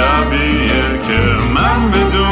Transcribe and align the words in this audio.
شبیه 0.00 0.98
که 1.06 1.20
من 1.54 1.90
بدون 1.90 2.29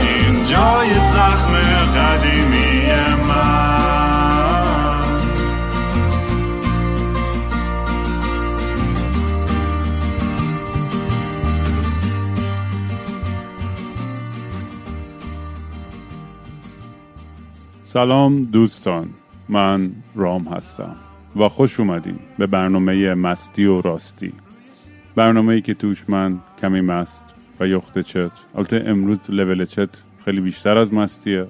این 0.00 0.42
جای 0.42 0.94
زخم 0.94 1.54
قدیمی 1.96 2.82
من. 3.28 3.80
سلام 17.84 18.42
دوستان 18.42 19.08
من 19.48 19.92
رام 20.14 20.48
هستم 20.48 20.96
و 21.36 21.48
خوش 21.48 21.80
اومدین 21.80 22.18
به 22.38 22.46
برنامه 22.46 23.14
مستی 23.14 23.64
و 23.64 23.80
راستی. 23.80 24.32
برنامه 25.16 25.54
ای 25.54 25.60
که 25.60 25.74
توش 25.74 26.04
من 26.08 26.38
کمی 26.60 26.80
مست 26.80 27.29
و 27.60 27.66
یخت 27.66 27.98
چت. 27.98 28.30
البته 28.54 28.84
امروز 28.86 29.30
لول 29.30 29.64
چت 29.64 29.88
خیلی 30.24 30.40
بیشتر 30.40 30.78
از 30.78 30.94
مستیه. 30.94 31.46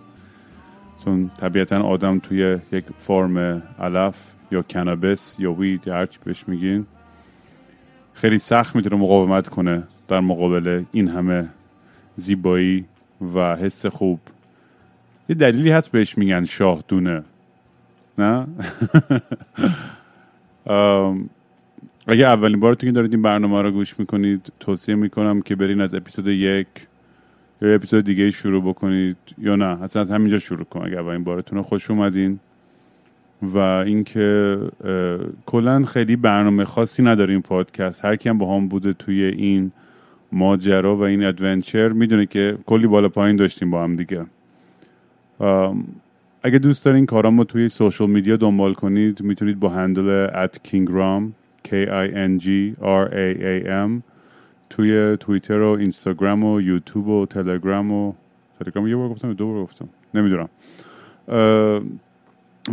چون 1.05 1.31
طبیعتا 1.41 1.83
آدم 1.83 2.19
توی 2.19 2.59
یک 2.73 2.85
فرم 2.99 3.39
علف 3.79 4.33
یا 4.51 4.63
کنابس 4.63 5.37
یا 5.39 5.53
وید 5.53 5.87
یا 5.87 5.95
هرچی 5.95 6.19
بهش 6.25 6.45
میگین 6.49 6.87
خیلی 8.15 8.39
سخت 8.39 8.77
می‌تونه 8.77 8.97
مقاومت 8.97 9.49
کنه 9.49 9.83
در 10.09 10.21
مقابل 10.21 10.85
این 10.93 11.09
همه 11.09 11.49
زیبایی 12.15 12.85
و 13.35 13.57
حس 13.57 13.87
خوب. 13.87 14.21
یه 15.29 15.37
دلیلی 15.37 15.71
هست 15.71 15.91
بهش 15.91 16.19
میگن 16.19 16.45
شاه 16.45 16.83
دونه 16.89 17.23
نه 18.19 18.47
اگه 22.11 22.27
اولین 22.27 22.61
بارتون 22.61 22.91
که 22.91 22.95
دارید 22.95 23.13
این 23.13 23.23
برنامه 23.23 23.63
رو 23.63 23.71
گوش 23.71 23.99
می‌کنید 23.99 24.53
توصیه 24.61 24.95
می‌کنم 24.95 25.43
که 25.43 25.57
برین 25.57 25.81
از 25.81 25.95
اپیزود 25.95 26.29
یک 26.29 26.67
یا 27.63 27.75
اپیزود 27.75 28.05
دیگه 28.05 28.31
شروع 28.31 28.63
بکنید 28.63 29.17
یا 29.39 29.57
نه. 29.57 29.83
اصلا 29.83 30.03
از 30.03 30.11
همینجا 30.11 30.39
شروع 30.39 30.65
کن 30.65 30.87
اگه 30.87 30.99
اولین 30.99 31.25
بارتون 31.25 31.57
رو. 31.59 31.63
خوش 31.63 31.91
اومدین. 31.91 32.41
و 33.43 33.59
اینکه 33.59 34.59
کلا 35.47 35.85
خیلی 35.85 36.17
برنامه 36.17 36.65
خاصی 36.65 37.03
نداره 37.03 37.33
این 37.33 37.43
پادکست. 37.43 38.05
هر 38.05 38.17
کیم 38.17 38.39
با 38.39 38.57
هم 38.57 38.69
بوده 38.69 38.93
توی 38.93 39.25
این 39.25 39.73
ماجرا 40.33 40.97
و 40.97 41.03
این 41.03 41.25
ادونچر 41.25 41.89
می‌دونه 41.89 42.27
که 42.27 42.59
کلی 42.67 42.87
بالا 42.87 43.09
پایین 43.09 43.37
داشتیم 43.37 43.71
با 43.71 43.85
هم 43.85 43.97
دیگه. 43.97 44.27
اگه 46.43 46.59
دوست 46.59 46.85
دارین 46.85 47.07
کارامو 47.07 47.45
توی 47.45 47.69
social 47.69 48.11
media 48.11 48.37
دنبال 48.37 48.75
کنید 48.75 49.23
می‌تونید 49.23 49.61
با 49.61 49.69
handle 49.69 50.27
at 50.47 50.69
kingram 50.69 51.40
k 51.65 51.71
i 52.07 52.09
n 52.29 52.39
g 52.39 52.47
r 52.81 53.05
a 53.13 53.27
a 53.53 53.69
m. 53.89 54.03
توی 54.71 55.17
توییتر 55.21 55.61
و 55.61 55.69
اینستاگرام 55.69 56.45
و 56.45 56.61
یوتیوب 56.61 57.09
و 57.09 57.27
تلگرام 57.27 57.93
و 57.93 58.13
تلگرام. 58.61 58.89
یه 58.89 58.97
بار 58.97 59.09
گفتم 59.09 59.33
دو 59.33 59.47
بار 59.53 59.63
گفتم. 59.63 59.89
نمی‌دونم. 60.15 60.49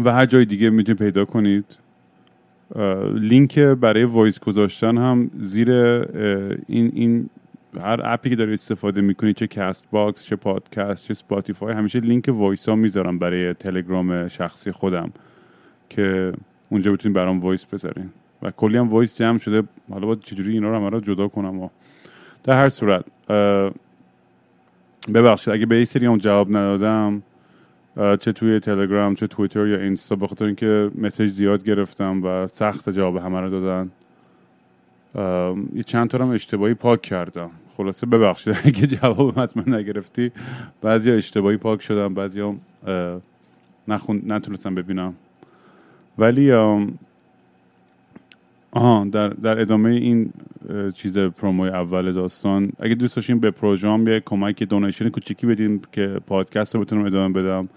و 0.05 0.11
هر 0.11 0.25
جای 0.25 0.45
دیگه 0.45 0.69
می‌تونید 0.69 0.99
پیدا 0.99 1.25
کنید. 1.25 1.77
لینک 3.13 3.59
برای 3.59 4.03
voice 4.03 4.39
گذاشتن 4.39 4.97
هم 4.97 5.31
زیر 5.39 5.71
این 5.71 6.91
این 6.93 7.29
هر 7.81 8.01
app 8.03 8.23
ی 8.23 8.29
که 8.29 8.35
داری 8.35 8.53
استفاده 8.53 9.01
می‌کنی 9.01 9.33
چه 9.33 9.47
Castbox 9.47 10.25
چه 10.25 10.35
پادکست 10.35 11.05
چه 11.05 11.13
Spotify 11.13 11.73
همیشه 11.73 11.99
لینک 11.99 12.29
voice 12.33 12.69
ها 12.69 12.75
می‌ذارم 12.75 13.19
برای 13.19 13.53
تلگرام 13.53 14.27
شخصی 14.27 14.71
خودم 14.71 15.11
که 15.89 16.33
اونجا 16.69 16.91
بتونید 16.91 17.15
برام 17.15 17.39
voice 17.39 17.65
بذارین. 17.65 18.09
و 18.41 18.51
کلی 18.51 18.77
هم 18.77 18.89
voice 18.89 19.17
جمع 19.17 19.37
شده. 19.37 19.63
حالا 19.91 20.07
باید 20.07 20.19
چجوری 20.19 20.53
اینا 20.53 20.69
رو 20.69 20.75
همه 20.75 21.01
جدا 21.01 21.27
کنم 21.27 21.59
و 21.59 21.69
در 22.43 22.53
هر 22.61 22.69
صورت 22.69 23.05
ببخشید 25.13 25.53
اگه 25.53 25.65
به 25.65 25.75
این 25.75 25.85
سری 25.85 26.05
هم 26.05 26.17
جواب 26.17 26.49
ندادم 26.49 27.23
چه 28.19 28.31
توی 28.31 28.59
تلگرام 28.59 29.15
چه 29.15 29.27
توییتر 29.27 29.67
یا 29.67 29.77
اینستا 29.77 30.15
به 30.15 30.27
خاطر 30.27 30.45
اینکه 30.45 30.91
message 30.95 31.31
زیاد 31.31 31.63
گرفتم 31.63 32.23
و 32.23 32.47
سخت 32.47 32.89
جواب 32.89 33.15
همه 33.15 33.41
رو 33.41 33.49
دادن. 33.49 33.91
یه 35.75 35.83
چند 35.83 36.09
تا 36.09 36.31
اشتباهی 36.31 36.73
پاک 36.73 37.01
کردم. 37.01 37.49
خلاصه 37.77 38.07
ببخشید 38.07 38.57
اگه 38.65 38.87
جواب 38.87 39.39
حتما 39.39 39.77
نگرفتی. 39.77 40.31
بعضی 40.81 41.11
اشتباهی 41.11 41.57
پاک 41.57 41.81
شدم 41.81 42.13
بعضی 42.13 42.41
هم 42.41 42.59
نتونستم 44.27 44.75
ببینم. 44.75 45.13
ولی 46.17 46.51
آها 48.71 49.07
در, 49.11 49.29
در 49.29 49.61
ادامه 49.61 49.89
این 49.89 50.33
چیز 50.93 51.17
پروموی 51.17 51.69
اول 51.69 52.11
داستان 52.11 52.71
اگه 52.79 52.95
دوست 52.95 53.15
داشتین 53.15 53.39
به 53.39 53.51
پروژام 53.51 54.07
یه 54.07 54.19
کمک 54.19 54.63
دونیشن 54.63 55.09
کوچیکی 55.09 55.47
بدین 55.47 55.81
که 55.91 56.19
پادکست 56.27 56.75
رو 56.75 56.81
بتونم 56.81 57.05
ادامه 57.05 57.41
بدم 57.41 57.69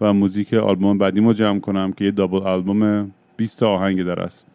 و 0.00 0.12
موزیک 0.12 0.54
آلبوم 0.54 0.98
بعدیمو 0.98 1.32
جمع 1.32 1.60
کنم 1.60 1.92
که 1.92 2.04
یه 2.04 2.10
دابل 2.10 2.38
آلبوم 2.38 3.10
20 3.36 3.60
تا 3.60 3.70
آهنگ 3.70 4.02
در 4.02 4.20
است. 4.20 4.46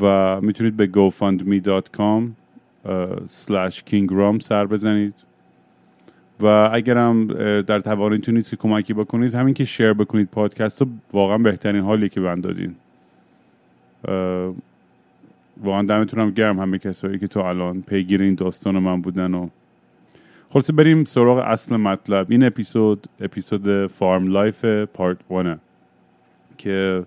و 0.00 0.40
می‌تونید 0.40 0.76
به 0.76 0.90
gofundme.com 0.94 2.22
slash 3.26 3.78
kingram 3.90 4.42
سر 4.42 4.66
بزنید. 4.66 5.14
و 6.40 6.70
اگرم 6.72 7.26
در 7.60 7.80
توانتون 7.80 8.34
نیست 8.34 8.50
که 8.50 8.56
کمکی 8.56 8.94
بکنید 8.94 9.34
همین 9.34 9.54
که 9.54 9.64
share 9.64 9.92
بکنید 9.92 10.28
پادکست 10.30 10.80
رو 10.80 10.88
واقعا 11.12 11.38
بهترین 11.38 11.82
حالی 11.82 12.08
که 12.08 12.20
من 12.20 12.34
دادین 12.34 12.74
واقعا 15.62 15.82
دمتونم 15.82 16.30
گرم 16.30 16.60
همه 16.60 16.78
کسایی 16.78 17.18
که 17.18 17.26
تا 17.26 17.48
الان 17.48 17.82
پیگیر 17.82 18.22
این 18.22 18.34
داستان 18.34 18.78
من 18.78 19.00
بودن 19.02 19.34
و 19.34 19.48
خلاصه 20.50 20.72
بریم 20.72 21.04
سراغ 21.04 21.38
اصل 21.38 21.76
مطلب. 21.76 22.26
این 22.30 22.44
اپیزود 22.44 23.06
اپیزود 23.20 23.86
Farm 23.86 24.26
Life 24.26 24.64
Part 24.64 25.18
1 25.30 25.58
که 26.58 27.06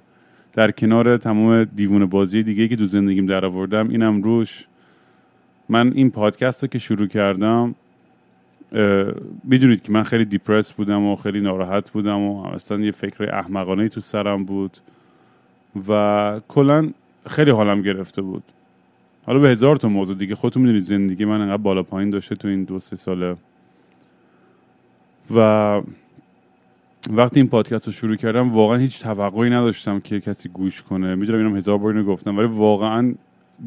در 0.54 0.72
کنار 0.72 1.18
تمام 1.18 1.64
دیوونه 1.64 2.06
بازی 2.06 2.44
دیگه 2.44 2.68
که 2.68 2.76
تو 2.76 2.86
زندگیم 2.86 3.26
در 3.26 3.46
آوردم 3.46 3.90
اینم 3.90 4.22
روش 4.22 4.68
من 5.70 5.92
این 5.94 6.12
پادکست 6.12 6.64
رو 6.64 6.68
که 6.68 6.80
شروع 6.80 7.08
کردم 7.08 7.76
می‌دونید 9.44 9.82
که 9.82 9.92
من 9.92 10.04
خیلی 10.04 10.26
دیپرس 10.26 10.74
بودم 10.74 11.06
و 11.06 11.16
خیلی 11.16 11.42
ناراحت 11.42 11.90
بودم 11.90 12.22
و 12.22 12.46
اصلا 12.46 12.80
یه 12.80 12.92
فکر 12.92 13.36
احمقانه 13.36 13.90
تو 13.90 14.02
سرم 14.02 14.46
بود 14.46 14.78
و 15.90 16.42
کلا 16.48 16.90
خیلی 17.28 17.52
حالم 17.52 17.82
گرفته 17.82 18.22
بود. 18.22 18.44
حالا 19.26 19.40
به 19.40 19.50
هزار 19.50 19.78
تا 19.78 19.90
موضوع 19.90 20.16
دیگه 20.16 20.36
خودتون 20.36 20.62
می‌دونید 20.62 20.84
زندگی 20.84 21.26
من 21.26 21.42
انقدر 21.42 21.58
بالا 21.58 21.84
پایین 21.84 22.10
داشته 22.10 22.36
تو 22.36 22.48
این 22.48 22.64
دو 22.64 22.80
سه 22.80 22.96
ساله. 22.96 23.36
و 25.36 25.82
وقتی 27.10 27.40
این 27.40 27.50
پادکست 27.50 27.88
رو 27.88 27.94
شروع 27.94 28.16
کردم 28.16 28.52
واقعا 28.52 28.78
هیچ 28.78 29.00
توقعی 29.00 29.50
نداشتم 29.50 30.00
که 30.00 30.20
کسی 30.20 30.50
گوش 30.50 30.82
کنه. 30.82 31.16
می‌دونم 31.16 31.40
اینم 31.40 31.58
هزار 31.58 31.78
بار 31.78 31.94
اینو 31.94 32.04
گفتم 32.04 32.38
ولی 32.38 32.48
واقعا 32.48 33.16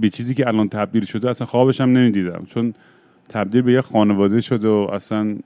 به 0.00 0.08
چیزی 0.08 0.34
که 0.34 0.48
الان 0.48 0.68
تبدیل 0.68 1.04
شده 1.04 1.30
اصلا 1.30 1.46
خوابش 1.46 1.80
هم 1.80 1.92
نمی‌دیدم. 1.92 2.46
چون 2.48 2.74
تبدیل 3.28 3.62
به 3.62 3.72
یه 3.72 3.80
خانواده 3.80 4.40
شده 4.40 4.68
و 4.68 4.88
اصلا 4.92 5.36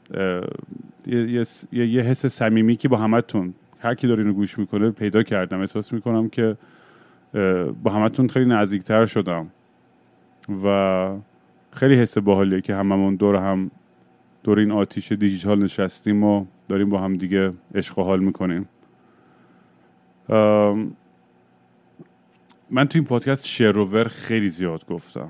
یه, 1.06 1.30
یه, 1.30 1.44
یه, 1.72 1.86
یه 1.86 2.02
حس 2.02 2.26
صمیمی 2.26 2.76
که 2.76 2.88
با 2.88 2.96
همتون 2.96 3.54
هر 3.78 3.94
کی 3.94 4.06
داره 4.06 4.22
اینو 4.22 4.32
گوش 4.34 4.58
می‌کنه 4.58 4.90
پیدا 4.90 5.22
کردم. 5.22 5.60
احساس 5.60 5.92
می‌کنم 5.92 6.28
که 6.28 6.56
با 7.82 7.90
همتون 7.90 8.28
خیلی 8.28 8.46
نزدیکتر 8.46 9.06
شدم. 9.06 9.50
و 10.64 11.16
خیلی 11.72 11.94
حس 11.94 12.18
باحالیه 12.18 12.60
که 12.60 12.74
هممون 12.74 13.16
دور 13.16 13.36
هم 13.36 13.70
دور 14.42 14.58
این 14.58 14.70
آتیش 14.70 15.12
دیجیتال 15.12 15.62
نشستیم 15.62 16.24
و 16.24 16.44
داریم 16.68 16.90
با 16.90 16.98
هم 16.98 17.16
دیگه 17.16 17.52
عشق 17.74 17.98
و 17.98 18.02
حال 18.02 18.20
می‌کنیم. 18.20 18.68
من 22.70 22.84
تو 22.88 22.98
این 22.98 23.04
پادکست 23.04 23.46
شروور 23.46 24.08
خیلی 24.08 24.48
زیاد 24.48 24.86
گفتم. 24.86 25.28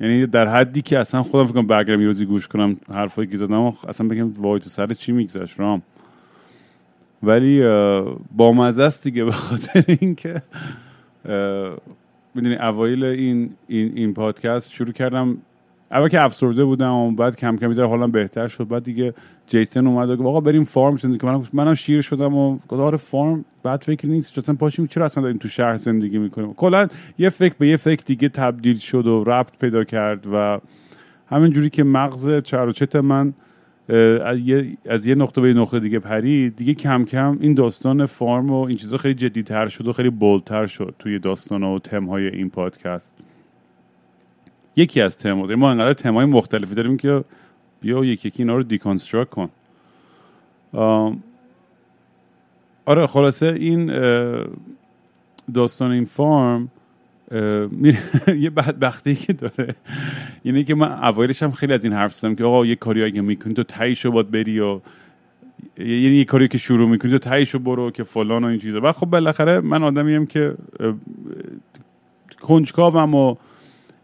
یعنی 0.00 0.26
در 0.26 0.46
حدی 0.46 0.82
که 0.82 0.98
اصلا 0.98 1.22
خودم 1.22 1.46
فکر 1.46 1.54
کنم 1.54 1.66
برگردم 1.66 2.00
یه 2.00 2.06
روزی 2.06 2.26
گوش 2.26 2.48
کنم 2.48 2.76
حرفایی 2.88 3.28
که 3.28 3.36
زدم 3.36 3.74
اصلا 3.88 4.08
بگم 4.08 4.32
وای 4.32 4.60
تو 4.60 4.70
سر 4.70 4.92
چی 4.92 5.12
میگذشت 5.12 5.60
رام. 5.60 5.82
ولی 7.22 7.62
با 8.36 8.52
مزه 8.52 8.82
است 8.82 9.04
دیگه 9.04 9.24
به 9.24 9.32
خاطر 9.32 9.84
اینکه 10.00 10.42
می‌دونی 12.34 12.54
اوایل 12.54 13.04
این 13.04 13.50
این 13.68 13.92
این 13.94 14.14
پادکست 14.14 14.72
شروع 14.72 14.92
کردم 14.92 15.36
اول 15.90 16.08
که 16.08 16.20
افسرده 16.20 16.64
بودم 16.64 16.94
و 16.94 17.10
بعد 17.10 17.36
کم 17.36 17.56
کم 17.56 17.68
می‌ذاره 17.68 17.88
حالم 17.88 18.10
بهتر 18.10 18.48
شد 18.48 18.68
بعد 18.68 18.82
دیگه 18.82 19.14
جیسن 19.46 19.86
اومد 19.86 20.10
و 20.10 20.16
گفت 20.16 20.26
آقا 20.26 20.40
بریم 20.40 20.64
فارم 20.64 20.96
زندگی 20.96 21.18
که 21.18 21.26
منم 21.26 21.42
منم 21.52 21.74
شیر 21.74 22.02
شدم 22.02 22.34
و 22.34 22.56
گفت 22.56 22.72
آره 22.72 22.96
فارم 22.96 23.44
بعد 23.62 23.82
فکر 23.82 24.06
نیست. 24.06 24.40
چون 24.40 24.56
پاشیم 24.56 24.86
چرا 24.86 25.04
اصلا 25.04 25.22
داریم 25.22 25.38
تو 25.38 25.48
شهر 25.48 25.76
زندگی 25.76 26.18
می‌کنیم؟ 26.18 26.54
کلا 26.54 26.86
یه 27.18 27.30
فکر 27.30 27.54
به 27.58 27.68
یه 27.68 27.76
فکر 27.76 28.02
دیگه 28.06 28.28
تبدیل 28.28 28.76
شد 28.76 29.06
و 29.06 29.24
ربط 29.24 29.58
پیدا 29.60 29.84
کرد 29.84 30.26
و 30.32 30.60
همین 31.26 31.50
جوری 31.52 31.70
که 31.70 31.84
مغز 31.84 32.42
چت 32.42 32.96
من 32.96 33.34
از 34.24 34.38
یه, 34.38 34.76
از 34.86 35.06
یه 35.06 35.14
نقطه 35.14 35.40
به 35.40 35.54
نقطه 35.54 35.80
دیگه 35.80 35.98
پرید. 35.98 36.56
دیگه 36.56 36.74
کم 36.74 37.04
کم 37.04 37.38
این 37.40 37.54
داستان 37.54 38.06
farm 38.06 38.50
و 38.50 38.64
این 38.64 38.76
چیزا 38.76 38.96
خیلی 38.96 39.14
جدیتر 39.14 39.68
شد 39.68 39.88
و 39.88 39.92
خیلی 39.92 40.10
bold 40.10 40.47
تر 40.47 40.66
شد 40.66 40.94
توی 40.98 41.18
داستان 41.18 41.62
و 41.62 41.78
تم 41.78 42.04
های 42.04 42.28
این 42.28 42.50
پادکست. 42.50 43.14
یکی 44.76 45.00
از 45.00 45.18
تم 45.18 45.32
ما 45.32 45.70
انقدر 45.70 45.92
تم 45.92 46.14
های 46.14 46.26
مختلفی 46.26 46.74
داریم 46.74 46.96
که 46.96 47.24
بیا 47.80 48.04
یکی 48.04 48.28
یکی 48.28 48.42
اینا 48.42 48.56
رو 48.56 48.62
deconstruct 48.62 49.30
کن. 49.30 49.48
آره 52.86 53.06
خلاصه 53.06 53.46
این 53.46 53.86
داستان 55.54 55.90
این 55.90 56.04
فارم 56.04 56.68
یه 58.44 58.50
بدبختی 58.50 59.14
که 59.14 59.32
داره. 59.32 59.74
یعنی 60.44 60.64
که 60.64 60.74
من 60.74 60.92
اوایلش 60.92 61.42
هم 61.42 61.52
خیلی 61.52 61.72
از 61.72 61.84
این 61.84 61.92
حرف 61.92 62.14
زدم 62.14 62.34
که 62.34 62.44
آقا 62.44 62.66
یه 62.66 62.76
کاری 62.76 63.04
اگه 63.04 63.20
می‌کنی 63.20 63.54
تو 63.54 63.62
تایشو 63.62 64.10
باید 64.10 64.30
بری 64.30 64.60
و 64.60 64.80
یعنی 65.78 66.16
یه 66.16 66.24
کاری 66.24 66.48
که 66.48 66.58
شروع 66.58 66.88
می‌کنی 66.88 67.12
تو 67.12 67.18
تایشو 67.18 67.58
برو 67.58 67.90
که 67.90 68.04
فلان 68.04 68.44
و 68.44 68.46
این 68.46 68.58
چیزا. 68.58 68.80
و 68.82 68.92
خب 68.92 69.06
بالاخره 69.06 69.60
من 69.60 69.82
آدمیم 69.82 70.26
که 70.26 70.54
کنجکاوم 72.40 73.14
و 73.14 73.34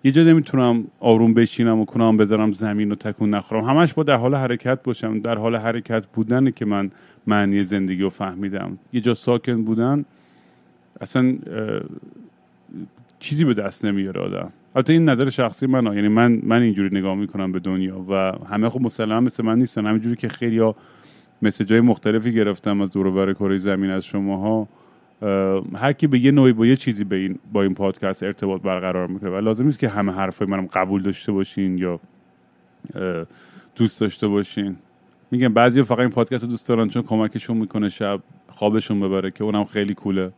یه 0.05 0.13
جا 0.13 0.23
نمی‌تونم 0.23 0.85
آروم 1.01 1.35
بشینم 1.35 1.81
و 1.81 1.85
کنم 1.85 2.17
بذارم 2.17 2.53
زمین 2.53 2.93
و 2.93 2.95
تکون 2.95 3.35
نخورم. 3.35 3.65
همش 3.65 3.95
با 3.95 4.03
در 4.03 4.17
حال 4.17 4.35
حرکت 4.35 4.83
باشم. 4.83 5.21
در 5.21 5.39
حال 5.39 5.57
حرکت 5.57 6.07
بودن 6.07 6.51
که 6.51 6.65
من 6.65 6.91
معنی 7.27 7.65
زندگی 7.65 8.03
رو 8.03 8.11
فهمیدم. 8.11 8.79
یه 8.93 9.01
جا 9.01 9.15
ساکن 9.15 9.65
بودن 9.65 10.05
اصلا 11.01 11.39
چیزی 13.21 13.45
به 13.45 13.55
دست 13.55 13.85
نمیاره 13.85 14.21
آدم. 14.21 14.53
البته 14.75 14.93
این 14.93 15.09
نظر 15.09 15.31
شخصی 15.31 15.67
من 15.67 15.85
یعنی 15.85 16.09
من 16.09 16.41
من 16.43 16.63
اینجوری 16.63 16.99
نگاه 16.99 17.15
می‌کنم 17.15 17.53
به 17.53 17.59
دنیا 17.59 18.05
و 18.09 18.33
همه 18.47 18.69
خب 18.69 18.81
مسلما 18.81 19.21
مثل 19.21 19.45
من 19.45 19.59
نیستن. 19.59 19.87
همینجوری 19.87 20.17
که 20.17 20.29
خیلی 20.29 20.59
ها 20.59 20.77
مسیجای 21.43 21.81
مختلفی 21.81 22.33
گرفتم 22.33 22.81
از 22.81 22.91
دور 22.91 23.07
و 23.07 23.33
کره 23.35 23.59
زمین 23.59 23.91
از 23.91 24.07
شماها 24.07 24.69
هر 25.75 25.93
کی 25.93 26.07
به 26.07 26.19
یه 26.19 26.31
نوعی 26.31 26.53
با 26.53 26.67
یه 26.67 26.77
چیزی 26.77 27.05
به 27.05 27.17
این 27.17 27.39
با 27.53 27.63
این 27.63 27.75
پادکست 27.75 28.23
ارتباط 28.23 28.63
برقرار 28.63 29.07
می‌کنه. 29.07 29.31
و 29.31 29.37
لازم 29.37 29.65
نیست 29.65 29.79
که 29.79 29.89
همه 29.89 30.13
حرفای 30.13 30.49
منم 30.49 30.67
قبول 30.67 31.03
داشته 31.03 31.33
باشین 31.33 31.79
یا 31.79 32.01
دوست 33.77 34.01
داشته 34.01 34.29
باشین. 34.29 34.77
میگم 35.31 35.55
بعضی 35.55 35.83
فقط 35.83 35.99
این 35.99 36.11
پادکست 36.11 36.49
دوست 36.49 36.69
دارن 36.69 36.89
چون 36.89 37.03
کمکشون 37.03 37.57
می‌کنه 37.57 37.89
شب 37.89 38.21
خوابشون 38.49 39.01
ببره 39.01 39.31
که 39.31 39.45
اونم 39.45 39.65
خیلی 39.65 39.95
کوله. 39.95 40.33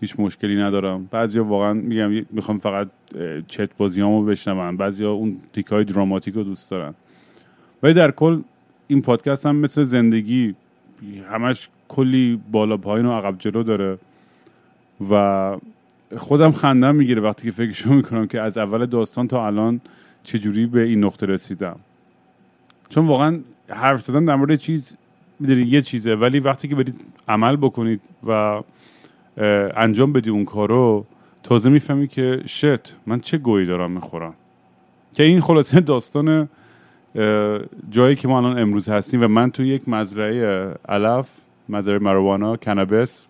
هیچ 0.00 0.14
مشکلی 0.18 0.56
ندارم. 0.56 1.08
بعضیا 1.10 1.44
واقعا 1.44 1.72
میگم 1.72 2.26
می‌خوام 2.30 2.58
فقط 2.58 2.88
چت 3.46 3.70
بازیامو 3.76 4.24
بشنون 4.24 4.76
بعضیا 4.76 5.12
اون 5.12 5.36
تیکای 5.52 5.84
دراماتیک 5.84 6.34
رو 6.34 6.42
دوست 6.42 6.70
دارن. 6.70 6.94
ولی 7.82 7.94
در 7.94 8.10
کل 8.10 8.42
این 8.88 9.02
پادکست 9.02 9.46
هم 9.46 9.56
مثل 9.56 9.82
زندگی 9.82 10.54
همش 11.30 11.68
کلی 11.88 12.40
بالا 12.52 12.76
پایین 12.76 13.06
و 13.06 13.12
عقب 13.12 13.38
جلو 13.38 13.62
داره 13.62 13.98
و 15.10 15.56
خودم 16.16 16.52
خندم 16.52 16.94
می‌گیره 16.94 17.22
وقتی 17.22 17.44
که 17.44 17.50
فکرشو 17.50 17.92
می‌کنم 17.92 18.26
که 18.26 18.40
از 18.40 18.58
اول 18.58 18.86
داستان 18.86 19.28
تا 19.28 19.46
الان 19.46 19.80
چجوری 20.22 20.66
به 20.66 20.82
این 20.82 21.04
نقطه 21.04 21.26
رسیدم. 21.26 21.76
چون 22.88 23.06
واقعا 23.06 23.40
حرف 23.68 24.02
زدن 24.02 24.24
در 24.24 24.36
مورد 24.36 24.54
چیز 24.54 24.96
می‌دونی 25.40 25.62
یه 25.62 25.82
چیزه. 25.82 26.14
ولی 26.14 26.40
وقتی 26.40 26.68
که 26.68 26.74
برید 26.74 27.00
عمل 27.28 27.56
بکنید 27.56 28.00
و 28.26 28.60
انجام 29.76 30.12
بدی 30.12 30.30
اون 30.30 30.44
کارو 30.44 31.06
تازه 31.42 31.70
می‌فهمی 31.70 32.08
که 32.08 32.42
شت 32.46 32.96
من 33.06 33.20
چه 33.20 33.38
گویی 33.38 33.66
دارم 33.66 33.90
می‌خورم؟ 33.90 34.34
که 35.12 35.22
این 35.22 35.40
خلاصه 35.40 35.80
داستان 35.80 36.48
جایی 37.90 38.14
که 38.14 38.28
ما 38.28 38.38
الان 38.38 38.58
امروز 38.58 38.88
هستیم 38.88 39.22
و 39.22 39.28
من 39.28 39.50
تو 39.50 39.62
یک 39.62 39.88
مزرعه 39.88 40.74
علف 40.88 41.30
مزرعه 41.68 41.98
مروانا 41.98 42.56
کنابس 42.56 43.26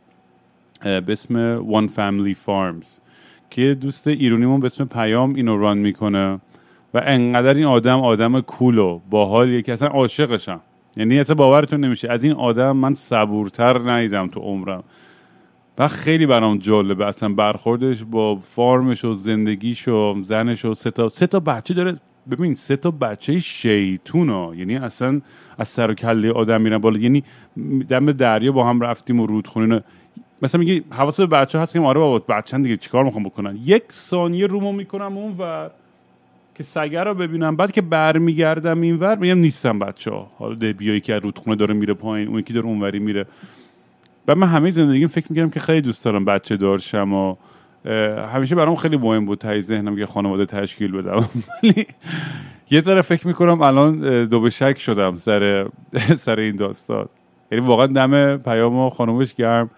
به 0.81 1.05
اسم 1.09 1.59
One 1.59 1.89
Family 1.89 2.37
Farms 2.47 2.87
که 3.51 3.75
دوست 3.75 4.09
ایرونیمون 4.09 4.61
به 4.61 4.67
اسم 4.67 4.85
پیام 4.85 5.35
اینو 5.35 5.59
ران 5.59 5.79
می‌کنه 5.79 6.41
و 6.95 7.03
انقدر 7.05 7.55
این 7.55 7.65
آدم 7.65 8.01
آدم 8.01 8.41
کول 8.41 8.79
و 8.79 9.01
باحالیه 9.11 9.63
که 9.63 9.73
اصلا 9.73 9.89
عاشقشم. 9.89 10.61
یعنی 10.97 11.21
اصلا 11.21 11.35
باورتون 11.35 11.85
نمیشه. 11.85 12.11
از 12.11 12.25
این 12.25 12.33
آدم 12.33 12.77
من 12.77 12.95
صبورتر 12.95 13.91
ندیدم 13.91 14.29
تو 14.29 14.41
عمرم. 14.41 14.85
و 15.79 15.89
خیلی 15.89 16.27
برام 16.27 16.59
جالبه. 16.59 17.07
اصلا 17.07 17.29
برخوردش 17.29 18.05
با 18.11 18.37
فارمش 18.37 19.05
و 19.05 19.15
زندگیش 19.15 19.89
و 19.89 20.23
زنش 20.23 20.65
و 20.65 20.75
سه 20.75 20.91
تا 20.91 21.09
سه 21.09 21.27
تا 21.27 21.41
بچه 21.41 21.75
داره 21.75 21.97
ببین 22.31 22.55
سه 22.55 22.77
تا 22.77 22.91
بچه 22.91 23.39
شیطون 23.39 24.29
ها 24.29 24.55
یعنی 24.57 24.77
اصلا 24.77 25.21
از 25.59 25.69
سر 25.69 25.91
و 25.91 25.95
کله 25.95 26.33
آدم 26.33 26.61
میرن 26.61 26.79
بالا. 26.79 26.99
یعنی 26.99 27.25
دم 27.89 28.13
دریا 28.13 28.53
با 28.53 28.69
هم 28.69 28.81
رفتیم 28.81 29.21
و 29.21 29.27
رودخونه 29.27 29.83
مثلا 30.43 30.59
میگی 30.59 30.83
حواس 30.91 31.21
به 31.21 31.27
بچه 31.27 31.59
هست 31.59 31.73
که 31.73 31.81
آره 31.81 32.01
بابا 32.01 32.19
بچه 32.19 32.59
دیگه 32.59 32.77
چیکار 32.77 33.05
می‌خوام 33.05 33.25
بکنن؟ 33.25 33.59
یک 33.65 33.83
ثانیه 33.93 34.47
رومو 34.47 34.73
می‌کنم 34.73 35.17
اون 35.17 35.37
و 35.39 35.69
که 36.55 36.63
سگه 36.63 37.05
رو 37.05 37.15
ببینم. 37.15 37.57
بعد 37.57 37.73
که 37.73 37.83
برمیگردم 37.83 38.81
اینور 38.81 39.19
میگم 39.19 39.39
نیستم 39.39 39.79
بچه 39.79 40.11
ها 40.11 40.31
حالا 40.39 40.55
دبیایی 40.55 41.01
که 41.01 41.15
رودخونه 41.15 41.57
داره 41.57 41.75
میره 41.75 41.95
پایین 41.95 42.29
اون 42.29 42.39
یکی 42.39 42.53
داره 42.53 42.67
اونوری 42.67 42.99
میره. 42.99 43.27
و 44.31 44.35
من 44.35 44.47
همه 44.47 44.71
زندگیم 44.71 45.09
فکر 45.09 45.27
می‌کردم 45.31 45.51
که 45.51 45.61
خیلی 45.61 45.81
دوست 45.81 46.05
دارم 46.05 46.25
بچه 46.25 46.57
دارشم 46.57 47.13
و 47.13 47.37
همیشه 48.33 48.55
برام 48.55 48.75
خیلی 48.77 48.97
مهم 48.97 49.27
بود 49.27 49.39
تای 49.39 49.63
ذهنم 49.63 49.97
که 49.97 50.07
خانواده 50.07 50.47
تشکیل 50.47 50.93
بدم 50.93 51.29
ولی 51.63 51.87
یه 52.71 52.81
ذره 52.81 53.03
فکر 53.03 53.27
می‌کنم 53.27 53.63
الان 53.63 54.25
دو 54.25 54.41
به 54.41 54.51
شک 54.51 54.79
شدم 54.79 55.17
سر 55.17 55.67
سر 56.25 56.41
این 56.41 56.57
داستان. 56.57 57.09
یعنی 57.53 57.67
واقعا 57.67 57.87
دم 57.87 58.37
پیام 58.37 58.77
و 58.77 58.91
خانومش 58.91 59.35
گرم. 59.35 59.71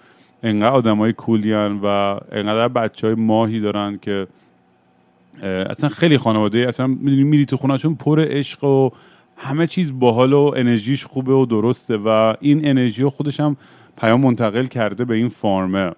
انقدر 0.42 0.72
آدم 0.72 0.98
های 0.98 1.12
کولیان 1.12 1.80
و 1.82 1.86
انقدر 2.32 2.68
بچه 2.68 3.06
های 3.06 3.16
ماهی 3.16 3.60
دارن 3.60 3.98
که 4.02 4.26
اصلا 5.42 5.88
خیلی 5.88 6.18
خانواده 6.18 6.58
اصلا 6.68 6.86
می‌دونی 6.86 7.24
میری 7.24 7.44
تو 7.46 7.56
خونه 7.56 7.78
چون 7.78 7.94
پر 7.94 8.24
عشق 8.28 8.64
و 8.64 8.90
همه 9.36 9.66
چیز 9.66 9.98
باحال 9.98 10.32
و 10.32 10.52
انرژیش 10.56 11.04
خوبه 11.04 11.32
و 11.32 11.46
درسته 11.46 11.96
و 11.96 12.34
این 12.40 12.68
انرژی 12.68 13.04
خودش 13.04 13.40
هم 13.40 13.56
پیام 13.96 14.20
منتقل 14.20 14.66
کرده 14.66 15.04
به 15.04 15.14
این 15.14 15.28
فارمه 15.28 15.92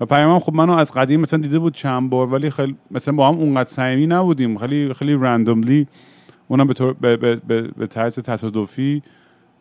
و 0.00 0.06
پیام 0.06 0.38
خب 0.38 0.54
منو 0.54 0.72
از 0.72 0.92
قدیم 0.92 1.20
مثلا 1.20 1.40
دیده 1.40 1.58
بود 1.58 1.74
چند 1.74 2.10
بار 2.10 2.32
ولی 2.32 2.50
خیلی 2.50 2.76
مثلا 2.90 3.14
با 3.14 3.28
هم 3.28 3.34
اونقدر 3.34 3.70
صمیمی 3.70 4.06
نبودیم. 4.06 4.58
خیلی 4.58 4.92
خیلی 4.92 5.14
رندوملی 5.14 5.86
اونم 6.48 6.66
به 6.66 6.74
طور 6.74 6.92
به, 6.92 7.16
به, 7.16 7.36
به, 7.36 7.62
به 7.62 7.86
طرز 7.86 8.18
تصادفی 8.18 9.02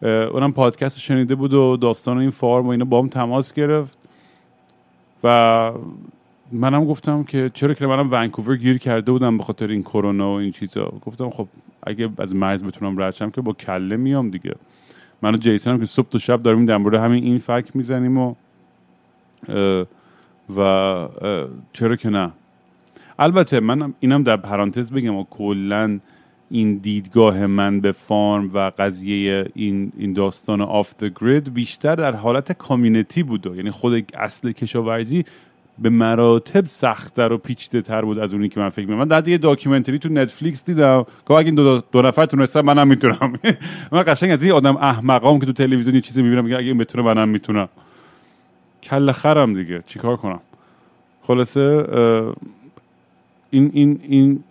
اونم 0.01 0.53
پادکست 0.53 0.99
شنیده 0.99 1.35
بود 1.35 1.53
و 1.53 1.77
داستان 1.77 2.17
این 2.17 2.29
فارم 2.29 2.65
و 2.65 2.69
اینا 2.69 2.85
با 2.85 3.01
هم 3.01 3.07
تماس 3.07 3.53
گرفت. 3.53 3.97
و 5.23 5.71
منم 6.51 6.85
گفتم 6.85 7.23
که 7.23 7.51
چرا 7.53 7.73
که 7.73 7.87
منم 7.87 8.11
ونکوور 8.11 8.57
گیر 8.57 8.77
کرده 8.77 9.11
بودم 9.11 9.37
به 9.37 9.43
خاطر 9.43 9.67
این 9.67 9.83
کرونا 9.83 10.33
و 10.33 10.35
این 10.35 10.51
چیزا. 10.51 10.93
گفتم 11.05 11.29
خب 11.29 11.47
اگه 11.83 12.09
از 12.17 12.35
مرز 12.35 12.63
بتونم 12.63 13.01
رد 13.01 13.31
که 13.33 13.41
با 13.41 13.53
کله 13.53 13.97
میام 13.97 14.29
دیگه. 14.29 14.55
من 15.25 15.33
و 15.33 15.37
جیسن 15.37 15.71
هم 15.71 15.79
که 15.79 15.85
صبح 15.85 16.09
تا 16.09 16.17
شب 16.17 16.43
داریم 16.43 16.65
در 16.65 16.77
مورد 16.77 16.95
همین 16.95 17.23
این 17.23 17.37
فکر 17.37 17.77
می‌زنیم 17.77 18.17
و 18.17 18.35
و 20.57 21.07
چرا 21.73 21.95
که 21.95 22.09
نه. 22.09 22.31
البته 23.19 23.59
من 23.59 23.93
اینم 23.99 24.23
در 24.23 24.37
پرانتز 24.37 24.91
بگم 24.91 25.15
و 25.15 25.23
کلا 25.29 25.99
این 26.49 26.77
دیدگاه 26.77 27.45
من 27.45 27.79
به 27.79 27.91
farm 27.91 28.49
و 28.53 28.71
قضیه 28.77 29.51
این 29.53 29.91
این 29.97 30.13
داستان 30.13 30.61
off 30.61 30.93
the 31.01 31.09
grid 31.21 31.53
بیشتر 31.53 31.95
در 31.95 32.15
حالت 32.15 32.51
community 32.51 33.23
بود 33.23 33.45
یعنی 33.55 33.71
خود 33.71 34.11
اصل 34.17 34.51
کشاورزی 34.51 35.25
به 35.79 35.89
مراتب 35.89 36.65
سختتر 36.65 37.33
و 37.33 37.37
پیچیده 37.37 37.81
تر 37.81 38.01
بود 38.01 38.19
از 38.19 38.33
اونی 38.33 38.49
که 38.49 38.59
من 38.59 38.69
فکر 38.69 38.85
من 38.85 39.07
در 39.07 39.27
یه 39.27 39.37
documentary 39.37 39.99
تو 39.99 40.09
نتفلیکس 40.09 40.65
دیدم. 40.65 41.05
که 41.27 41.33
اگه 41.33 41.45
این 41.45 41.55
دو, 41.55 41.81
دو 41.91 42.01
نفر 42.01 42.25
تونستن 42.25 42.61
منم 42.61 42.87
می‌تونم. 42.87 43.33
من 43.91 44.03
قشنگ 44.07 44.31
از 44.31 44.43
این 44.43 44.51
آدم 44.51 44.77
احمقام 44.77 45.39
که 45.39 45.45
تو 45.45 45.53
تلویزیون 45.53 45.95
یه 45.95 46.01
چیزی 46.01 46.21
می‌بینم 46.21 46.43
میگه 46.43 46.57
اگه 46.57 46.67
این 46.67 46.77
بتونه 46.77 47.03
منم 47.03 47.29
می‌تونم. 47.29 47.69
کل 48.83 49.11
خرم 49.11 49.53
دیگه. 49.53 49.83
چیکار 49.85 50.15
کنم؟ 50.15 50.39
خلاصه 51.23 51.85
این 53.49 53.71
این 53.73 53.99
این 54.03 54.43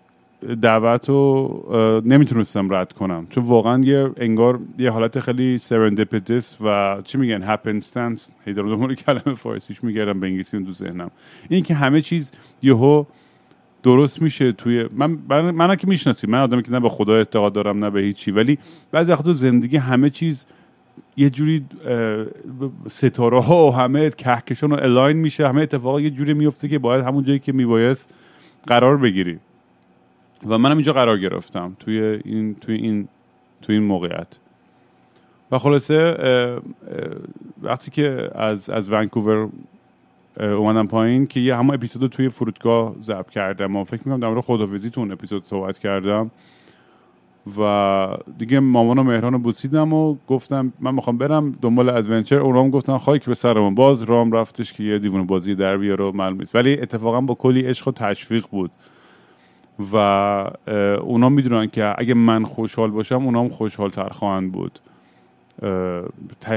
دعوت 0.62 1.08
رو 1.08 2.02
نمی‌تونستم 2.04 2.74
رد 2.74 2.92
کنم. 2.92 3.26
چون 3.30 3.44
واقعا 3.44 3.84
یه 3.84 4.10
انگار 4.16 4.58
یه 4.78 4.90
حالت 4.90 5.20
خیلی 5.20 5.58
سرندپیتس 5.58 6.58
و 6.60 6.96
چی 7.04 7.18
میگن 7.18 7.42
هپنستنس 7.42 8.30
هی 8.46 8.52
دارم 8.52 8.94
کلمه 8.94 9.34
فارسیش 9.36 9.84
میگردم 9.84 10.20
به 10.20 10.26
انگلیسی 10.26 10.64
تو 10.64 10.72
ذهنم. 10.72 11.10
این 11.48 11.62
که 11.62 11.74
همه 11.74 12.00
چیز 12.00 12.32
یهو 12.62 13.04
درست 13.82 14.22
میشه 14.22 14.52
توی 14.52 14.88
من 14.96 15.18
من, 15.28 15.50
من 15.50 15.76
که 15.76 15.86
می‌شناسی. 15.86 16.26
من 16.26 16.38
آدمی 16.38 16.62
که 16.62 16.72
نه 16.72 16.80
به 16.80 16.88
خدا 16.88 17.14
اعتقاد 17.14 17.52
دارم 17.52 17.84
نه 17.84 17.90
به 17.90 18.00
هیچی. 18.00 18.30
ولی 18.30 18.58
بعضی 18.92 19.12
وقتا 19.12 19.32
زندگی 19.32 19.76
همه 19.76 20.10
چیز 20.10 20.46
یه 21.16 21.30
جوری 21.30 21.64
ستاره 22.86 23.40
ها 23.40 23.66
و 23.66 23.74
همه 23.74 24.10
کهکشان 24.10 24.72
و 24.72 24.74
الاین 24.74 25.16
میشه. 25.16 25.48
همه 25.48 25.62
اتفاقا 25.62 26.00
یه 26.00 26.10
جوری 26.10 26.34
میفته 26.34 26.68
که 26.68 26.78
باید 26.78 27.04
همون 27.04 27.24
جایی 27.24 27.38
که 27.38 27.52
میبایست 27.52 28.14
قرار 28.66 28.96
بگیری. 28.96 29.38
و 30.46 30.58
منم 30.58 30.76
اینجا 30.76 30.92
قرار 30.92 31.18
گرفتم 31.18 31.76
توی 31.80 32.20
این 32.24 32.54
توی 32.54 32.74
این 32.74 33.08
توی 33.62 33.74
این 33.74 33.84
موقعیت. 33.84 34.26
و 35.50 35.58
خلاصه 35.58 36.16
وقتی 37.62 37.90
که 37.90 38.30
از 38.34 38.70
از 38.70 38.92
ونکوور 38.92 39.48
اومدم 40.40 40.86
پایین 40.86 41.26
که 41.26 41.40
یه 41.40 41.56
همه 41.56 41.74
اپیزود 41.74 42.10
توی 42.10 42.28
فرودگاه 42.28 42.94
ضبط 43.02 43.30
کردم 43.30 43.76
و 43.76 43.84
فکر 43.84 44.00
می‌کنم 44.04 44.20
در 44.20 44.28
مورد 44.28 44.44
خدافزی 44.44 44.90
تو 44.90 45.00
اون 45.00 45.12
اپیزود 45.12 45.46
صحبت 45.46 45.78
کردم 45.78 46.30
و 47.58 48.08
دیگه 48.38 48.60
مامان 48.60 48.98
و 48.98 49.02
مهران 49.02 49.32
رو 49.32 49.38
بوسیدم 49.38 49.92
و 49.92 50.16
گفتم 50.28 50.72
من 50.80 50.94
می‌خوام 50.94 51.18
برم 51.18 51.58
دنبال 51.62 51.88
ادونچر. 51.88 52.36
اونام 52.36 52.70
گفتن 52.70 52.98
خاک 52.98 53.24
به 53.24 53.34
سرمون. 53.34 53.74
باز 53.74 54.02
رام 54.02 54.32
رفتش 54.32 54.72
که 54.72 54.82
یه 54.82 54.98
دیوون 54.98 55.26
بازی 55.26 55.54
در 55.54 55.76
بیاره 55.76 56.10
معلوم 56.10 56.38
نیست. 56.38 56.54
ولی 56.54 56.80
اتفاقا 56.80 57.20
با 57.20 57.34
کلی 57.34 57.60
عشق 57.60 57.88
و 57.88 57.92
تشویق 57.92 58.46
بود. 58.50 58.70
و 59.92 59.96
اونا 61.02 61.28
می‌دونن 61.28 61.66
که 61.66 61.94
اگه 61.98 62.14
من 62.14 62.44
خوشحال 62.44 62.90
باشم 62.90 63.24
اونام 63.24 63.48
خوشحال 63.48 63.90
تر 63.90 64.08
خواهند 64.08 64.52
بود. 64.52 64.78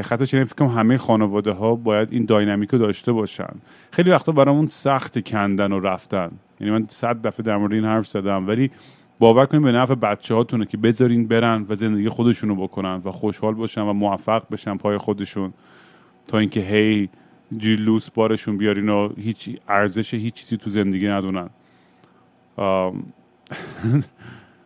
خطش 0.03 0.33
اینه 0.33 0.45
فکر 0.45 0.65
همه 0.65 0.97
خانواده 0.97 1.51
ها 1.51 1.75
باید 1.75 2.07
این 2.11 2.25
داینامیک 2.25 2.69
رو 2.69 2.79
داشته 2.79 3.11
باشن. 3.11 3.53
خیلی 3.91 4.11
وقتا 4.11 4.31
برامون 4.31 4.67
سخت 4.67 5.29
کندن 5.29 5.71
و 5.71 5.79
رفتن. 5.79 6.31
یعنی 6.59 6.73
من 6.73 6.85
صد 6.87 7.21
دفعه 7.21 7.43
در 7.43 7.57
مورد 7.57 7.73
این 7.73 7.85
حرف 7.85 8.07
زدم 8.07 8.47
ولی 8.47 8.71
باور 9.19 9.45
کنید 9.45 9.63
به 9.63 9.71
نفع 9.71 9.95
بچه 9.95 10.35
هاتونه 10.35 10.65
که 10.65 10.77
بذارین 10.77 11.27
برن 11.27 11.65
و 11.69 11.75
زندگی 11.75 12.09
خودشونو 12.09 12.55
بکنن 12.55 13.01
و 13.05 13.11
خوشحال 13.11 13.53
باشن 13.53 13.81
و 13.81 13.93
موفق 13.93 14.43
بشن 14.51 14.77
پای 14.77 14.97
خودشون. 14.97 15.53
تا 16.27 16.37
اینکه 16.37 16.59
هی 16.59 17.09
جلوس 17.57 18.09
بارشون 18.09 18.57
بیارین 18.57 18.89
و 18.89 19.09
هیچ 19.17 19.49
ارزش 19.69 20.13
هیچ 20.13 20.33
چیزی 20.33 20.57
تو 20.57 20.69
زندگی 20.69 21.07
ندونن. 21.07 21.49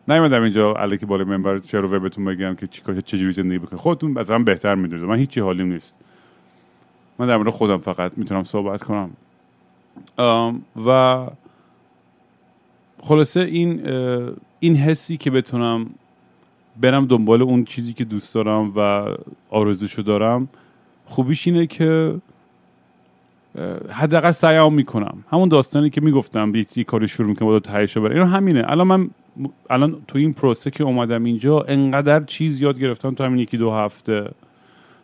نیومدم 0.07 0.41
اینجا 0.43 0.73
علیکی 0.73 1.05
بالا 1.05 1.25
منبر 1.25 1.59
چرا 1.59 1.99
بهتون 1.99 2.25
بگم 2.25 2.55
که 2.55 2.67
چه 2.67 3.01
چجوری 3.01 3.31
زندگی 3.31 3.59
بکنید 3.59 3.81
خودتون 3.81 4.17
از 4.17 4.31
من 4.31 4.43
بهتر 4.43 4.75
می‌دونید. 4.75 5.05
من 5.05 5.17
هیچی 5.17 5.39
حالیم 5.39 5.71
نیست. 5.71 5.99
من 7.19 7.27
در 7.27 7.37
مورد 7.37 7.49
خودم 7.49 7.77
فقط 7.77 8.11
می‌تونم 8.15 8.43
صحبت 8.43 8.83
کنم. 8.83 9.09
و 10.85 11.27
خلاصه 12.99 13.39
این 13.39 13.87
این 14.59 14.75
حسی 14.75 15.17
که 15.17 15.31
بتونم 15.31 15.89
برم 16.81 17.05
دنبال 17.05 17.41
اون 17.41 17.65
چیزی 17.65 17.93
که 17.93 18.05
دوست 18.05 18.35
دارم 18.35 18.73
و 18.75 19.05
آرزوشو 19.49 20.01
دارم 20.01 20.47
خوبیش 21.05 21.47
اینه 21.47 21.67
که 21.67 22.15
حداقل 23.89 24.31
سعیام 24.31 24.73
می‌کنم. 24.73 25.23
همون 25.31 25.49
داستانی 25.49 25.89
که 25.89 26.01
می‌گفتم 26.01 26.53
یه 26.75 26.83
کاری 26.83 27.07
شروع 27.07 27.29
می‌کنم 27.29 27.47
با 27.47 27.59
تهیه 27.59 27.87
بره. 27.95 28.15
اینو 28.15 28.25
همینه. 28.25 28.63
الان 28.67 28.87
من 28.87 29.09
الان 29.69 30.01
تو 30.07 30.17
این 30.17 30.33
پروسه 30.33 30.71
که 30.71 30.83
اومدم 30.83 31.23
اینجا 31.23 31.61
انقدر 31.61 32.23
چیز 32.23 32.61
یاد 32.61 32.79
گرفتم 32.79 33.13
تو 33.13 33.23
همین 33.23 33.39
یکی 33.39 33.57
دو 33.57 33.71
هفته 33.71 34.29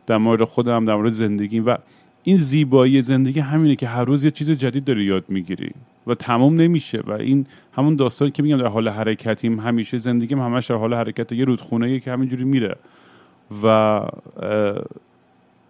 در 0.08 0.18
مورد 0.18 0.44
خودم 0.44 0.86
در 0.86 0.96
مورد 0.96 1.12
زندگی 1.12 1.60
و 1.60 1.78
این 2.24 2.38
زیبایی 2.38 3.02
زندگی 3.02 3.40
همینه 3.40 3.76
که 3.76 3.88
هر 3.88 4.06
روز 4.06 4.24
یه 4.24 4.32
چیز 4.32 4.52
جدید 4.52 4.84
داری 4.84 5.04
یاد 5.04 5.24
می‌گیری 5.28 5.72
و 6.08 6.16
تمام 6.16 6.62
نمیشه. 6.62 7.02
و 7.08 7.12
این 7.12 7.46
همون 7.74 7.96
داستانی 7.96 8.32
که 8.32 8.44
میگم 8.44 8.58
در 8.58 8.68
حال 8.68 8.88
حرکتیم 8.88 9.60
همیشه 9.60 9.98
زندگیم 9.98 10.40
همش 10.40 10.66
در 10.66 10.76
حال 10.76 10.94
حرکت 10.94 11.32
یه 11.32 11.46
رودخونه 11.46 12.00
که 12.00 12.12
همینجوری 12.12 12.44
میره. 12.44 12.76
و 13.64 14.02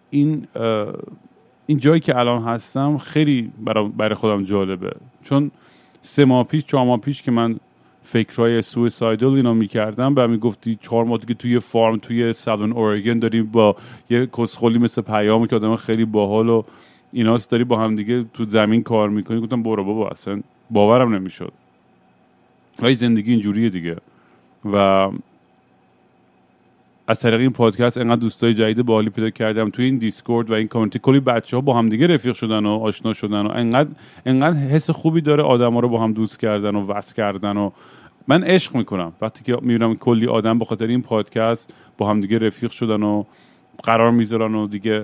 این 0.09 0.47
این 1.67 1.77
جایی 1.77 1.99
که 1.99 2.17
الان 2.17 2.43
هستم 2.43 2.97
خیلی 2.97 3.51
برای 3.97 4.15
خودم 4.15 4.43
جالبه. 4.43 4.91
چون 5.23 5.51
سه 6.01 6.25
ماه 6.25 6.43
پیش 6.43 6.65
چهار 6.65 6.85
ماه 6.85 6.99
پیش 6.99 7.21
که 7.21 7.31
من 7.31 7.59
فکرهای 8.01 8.61
سویسایدل 8.61 9.27
اینا 9.27 9.53
می‌کردم 9.53 10.13
و 10.17 10.27
می‌گفتی 10.27 10.77
چهار 10.81 11.05
ماه 11.05 11.19
که 11.19 11.33
توی 11.33 11.59
فارم 11.59 11.97
توی 11.97 12.33
ساوثن 12.33 12.71
اورگن 12.71 13.19
داریم 13.19 13.45
با 13.45 13.75
یه 14.09 14.25
کسخولی 14.37 14.79
مثل 14.79 15.01
پیام 15.01 15.47
که 15.47 15.55
آدم 15.55 15.75
خیلی 15.75 16.05
باحال 16.05 16.49
و 16.49 16.63
ایناست 17.11 17.51
داری 17.51 17.63
با 17.63 17.79
هم 17.79 17.95
دیگه 17.95 18.25
تو 18.33 18.43
زمین 18.43 18.83
کار 18.83 19.09
می‌کنی. 19.09 19.41
گفتم 19.41 19.63
برو 19.63 19.83
بابا 19.83 20.09
اصلا 20.09 20.41
باورم 20.69 21.15
نمی‌شد. 21.15 21.53
ولی 22.81 22.95
زندگی 22.95 23.31
اینجوریه 23.31 23.69
دیگه. 23.69 23.95
و 24.73 25.09
از 27.07 27.19
طریق 27.21 27.39
این 27.39 27.51
پادکست 27.51 27.97
انقدر 27.97 28.21
دوستای 28.21 28.53
جدید 28.53 28.85
باحالی 28.85 29.09
پیدا 29.09 29.29
کردم. 29.29 29.69
توی 29.69 29.85
این 29.85 29.97
دیسکورد 29.97 30.51
و 30.51 30.53
این 30.53 30.67
کامیونیتی 30.67 30.99
کلی 30.99 31.19
بچه 31.19 31.57
ها 31.57 31.61
با 31.61 31.73
هم 31.73 31.89
دیگه 31.89 32.07
رفیق 32.07 32.33
شدن 32.33 32.65
و 32.65 32.69
آشنا 32.69 33.13
شدن 33.13 33.45
و 33.45 33.49
انقدر 33.49 33.89
انقدر 34.25 34.57
حس 34.57 34.89
خوبی 34.89 35.21
داره 35.21 35.43
آدما 35.43 35.79
رو 35.79 35.89
با 35.89 36.03
هم 36.03 36.13
دوست 36.13 36.39
کردن 36.39 36.75
و 36.75 36.87
وصل 36.87 37.15
کردن 37.15 37.57
و 37.57 37.71
من 38.27 38.43
عشق 38.43 38.75
می‌کنم. 38.75 39.13
وقتی 39.21 39.43
که 39.43 39.57
می‌بینم 39.61 39.95
کلی 39.95 40.27
آدم 40.27 40.59
به 40.59 40.65
خاطر 40.65 40.87
این 40.87 41.01
پادکست 41.01 41.73
با 41.97 42.09
هم 42.09 42.21
دیگه 42.21 42.39
رفیق 42.39 42.71
شدن 42.71 43.03
و 43.03 43.23
قرار 43.83 44.11
می‌ذارن 44.11 44.55
و 44.55 44.67
دیگه 44.67 45.01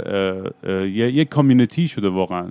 یه, 0.94 1.26
کامیونیتی 1.26 1.88
شده 1.88 2.10
واقعا 2.10 2.46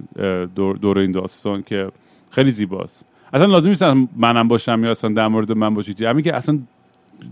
دور, 0.54 0.76
دور 0.76 0.98
این 0.98 1.12
داستان 1.12 1.62
که 1.62 1.88
خیلی 2.30 2.50
زیباست. 2.50 3.04
اصلا 3.32 3.46
لازم 3.46 3.68
نیست 3.68 3.82
منم 4.16 4.48
باشم 4.48 4.84
یا 4.84 4.90
اصلا 4.90 5.10
در 5.10 5.28
مورد 5.28 5.52
من 5.52 5.74
باشید. 5.74 6.02
همین 6.02 6.24
که 6.24 6.36
اصلا 6.36 6.58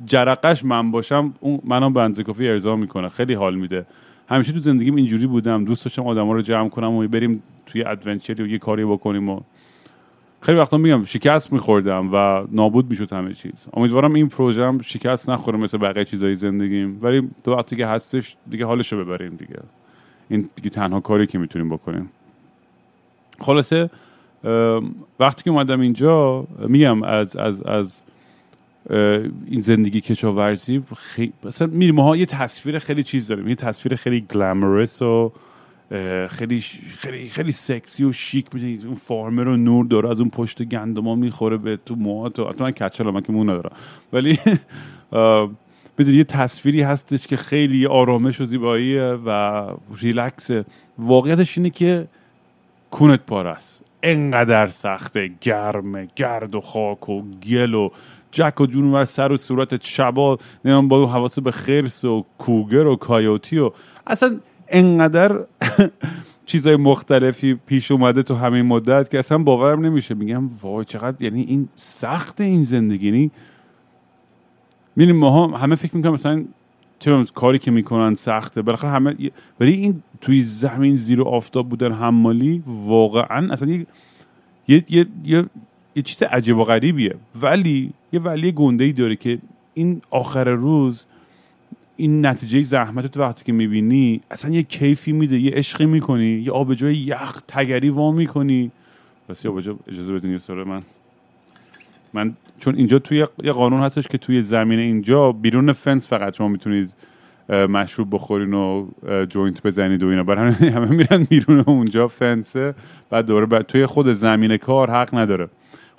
جرقش 0.07 0.65
من 0.65 0.91
باشم 0.91 1.35
اون 1.41 1.61
منم 1.65 1.93
به 1.93 2.23
کافی 2.23 2.49
ارضا 2.49 2.77
می‌کنه. 2.77 3.09
خیلی 3.09 3.35
حال 3.35 3.55
میده. 3.55 3.87
همیشه 4.29 4.53
تو 4.53 4.59
زندگیم 4.59 4.95
اینجوری 4.95 5.27
بودم. 5.27 5.65
دوست 5.65 5.85
داشتم 5.85 6.07
آدما 6.07 6.33
رو 6.33 6.43
جمع 6.43 6.69
کنم 6.69 6.93
و 6.93 7.09
بریم 7.09 7.43
توی 7.67 7.85
ادونچری 7.85 8.43
و 8.43 8.47
یه 8.47 8.59
کاری 8.59 8.85
بکنیم 8.85 9.29
و 9.29 9.41
خیلی 10.41 10.59
وقتا 10.59 10.77
میگم 10.77 11.05
شکست 11.05 11.53
میخوردم 11.53 12.11
و 12.13 12.47
نابود 12.53 12.91
می‌شد 12.91 13.13
همه 13.13 13.35
چیز. 13.35 13.69
امیدوارم 13.75 14.15
این 14.15 14.29
پروژه 14.29 14.65
هم 14.65 14.83
شکست 14.83 15.31
نخوره 15.31 15.59
مثل 15.59 15.79
بقیه 15.79 16.05
چیزای 16.05 16.35
زندگیم. 16.35 16.99
ولی 17.03 17.31
تو 17.45 17.55
وقتی 17.55 17.77
که 17.77 17.87
هستش 17.87 18.37
دیگه 18.51 18.67
حالشو 18.67 19.05
ببریم 19.05 19.37
دیگه. 19.37 19.61
این 20.29 20.49
دیگه 20.57 20.71
تنها 20.71 21.01
کاری 21.01 21.27
که 21.27 21.39
می‌تونیم 21.39 21.69
بکنیم. 21.69 22.11
خلاصه 23.41 23.91
وقتی 25.21 25.45
که 25.45 25.51
اومدم 25.51 25.81
اینجا 25.81 26.47
میگم 26.69 27.03
از 27.03 27.37
از 27.37 27.63
از 27.63 28.03
این 28.91 29.61
زندگی 29.61 30.01
کشاورزی 30.01 30.83
خیلی 30.97 31.33
مثلا 31.45 31.69
میریم 31.69 31.99
یه 31.99 32.27
تصویر 32.27 32.79
خیلی 32.79 33.03
چیز 33.03 33.29
داریم. 33.29 33.49
یه 33.49 33.55
تصویر 33.55 33.97
خیلی 33.97 34.21
گلامرس 34.21 35.03
و 35.03 35.33
خیلی 36.29 36.61
خیلی 36.95 37.29
خیلی 37.29 37.53
سکسی 37.53 38.05
و 38.05 38.13
شیک 38.13 38.47
می‌دونید 38.55 38.87
اون 38.87 38.95
فارمر 38.95 39.45
رو 39.45 39.57
نور 39.57 39.87
داره 39.87 40.11
از 40.11 40.21
اون 40.21 40.31
پشت 40.31 40.63
گندما 40.63 41.15
می‌خوره 41.15 41.57
به 41.57 41.79
تو 41.87 41.95
موهات 41.95 42.39
و 42.39 42.53
من 42.59 42.71
کچل 42.71 43.11
من 43.11 43.21
که 43.21 43.33
مون 43.33 43.51
ندارم. 43.51 43.73
ولی 44.13 44.39
بدونی 45.99 46.17
یه 46.17 46.25
تصویری 46.25 46.83
هستش 46.83 47.27
که 47.27 47.37
خیلی 47.37 47.87
آرامش 47.87 48.41
و 48.41 48.45
زیباییه 48.45 49.03
و 49.03 49.67
ریلکس 50.01 50.51
واقعیتش 50.99 51.59
اینه 51.59 51.71
که 51.71 52.09
کونت 52.91 53.21
پار 53.21 53.47
است. 53.47 53.85
انقدر 54.03 54.67
سخته 54.67 55.31
گرمه 55.41 56.09
گرد 56.17 56.55
و 56.55 56.61
خاک 56.61 57.09
و 57.09 57.23
گل 57.23 57.75
و 57.75 57.91
جک 58.33 58.61
و 58.61 58.67
جونور 58.67 59.05
سر 59.05 59.33
و 59.33 59.37
صورت 59.37 59.85
شبا 59.85 60.39
نمی‌دونم 60.65 60.89
با 60.89 61.07
حواس 61.07 61.39
به 61.39 61.51
خرس 61.51 62.05
و 62.05 62.25
کوگر 62.39 62.87
و 62.87 62.97
کایوتی 62.97 63.59
و 63.59 63.71
اصلا 64.07 64.41
انقدر 64.69 65.41
چیزای 66.47 66.77
مختلفی 66.77 67.55
پیش 67.55 67.91
اومده 67.91 68.23
تو 68.23 68.35
همین 68.35 68.63
مدت 68.63 69.11
که 69.11 69.19
اصلا 69.19 69.39
باورم 69.39 69.87
نمیشه. 69.87 70.15
میگم 70.15 70.51
وای 70.63 70.85
چقدر 70.85 71.23
یعنی 71.23 71.43
این 71.43 71.69
سخت 71.75 72.41
این 72.41 72.63
زندگی 72.63 73.07
یعنی 73.07 73.31
میریم 74.97 75.17
ما 75.17 75.47
همه 75.47 75.75
فکر 75.75 75.97
می‌کنم 75.97 76.13
مثلا 76.13 76.45
چه 76.99 77.25
کاری 77.35 77.59
که 77.59 77.71
می‌کنن 77.71 78.15
سخته. 78.15 78.63
بالاخره 78.63 78.91
همه 78.91 79.17
ولی 79.61 79.73
این 79.73 80.03
توی 80.21 80.41
زمین 80.41 80.97
زیر 80.97 81.23
آفتاب 81.23 81.69
بودن 81.69 81.93
حمالی 81.93 82.63
واقعا 82.67 83.53
اصلا 83.53 83.69
یه 83.69 83.87
یه, 84.69 84.85
یه, 84.89 85.07
یه, 85.25 85.47
یه 85.97 86.03
چیز 86.03 86.23
عجیب 86.23 86.59
و 86.59 86.65
غریبیه. 86.65 87.15
ولی 87.43 87.93
یه 88.13 88.21
ولی 88.21 88.53
گنده 88.53 88.85
ای 88.85 88.93
داره 88.93 89.17
که 89.17 89.39
این 89.75 90.03
آخر 90.11 90.51
روز 90.51 91.07
این 91.97 92.27
نتیجه 92.27 92.63
زحمت 92.63 93.07
تو 93.07 93.21
وقتی 93.21 93.45
که 93.45 93.53
می‌بینی 93.53 94.21
اصلا 94.31 94.51
یه 94.51 94.63
کیفی 94.63 95.13
میده 95.13 95.39
یه 95.39 95.53
عشقی 95.53 95.87
می‌کنی 95.87 96.27
یه 96.27 96.53
آبجوی 96.53 96.97
یخ 96.97 97.41
تگری 97.49 97.91
وا 97.91 98.13
می‌کنی. 98.13 98.71
بس 99.29 99.47
آبجو 99.47 99.77
اجازه 99.89 100.13
بدین 100.13 100.31
یه 100.31 100.65
من. 100.65 100.83
من 102.13 102.37
چون 102.59 102.75
اینجا 102.75 102.99
توی 102.99 103.27
یه 103.45 103.53
قانون 103.53 103.83
هستش 103.83 104.09
که 104.09 104.19
توی 104.19 104.43
زمین 104.43 104.79
اینجا 104.79 105.33
بیرون 105.33 105.73
فنس 105.73 106.09
فقط 106.09 106.37
شما 106.37 106.49
می‌تونید 106.49 106.93
مشروب 107.49 108.15
بخورین 108.15 108.55
و 108.55 108.87
joint 109.29 109.63
بزنید 109.63 110.03
و 110.03 110.07
اینا. 110.07 110.25
برای 110.25 110.53
همه 110.53 110.91
میرن 110.91 111.25
بیرون 111.25 111.61
اونجا 111.67 112.09
فنسه 112.09 112.75
بعد 113.11 113.27
دوباره 113.27 113.47
بعد 113.47 113.67
توی 113.67 113.87
خود 113.87 114.13
زمین 114.13 114.57
کار 114.57 114.91
حق 114.91 115.15
نداره. 115.15 115.49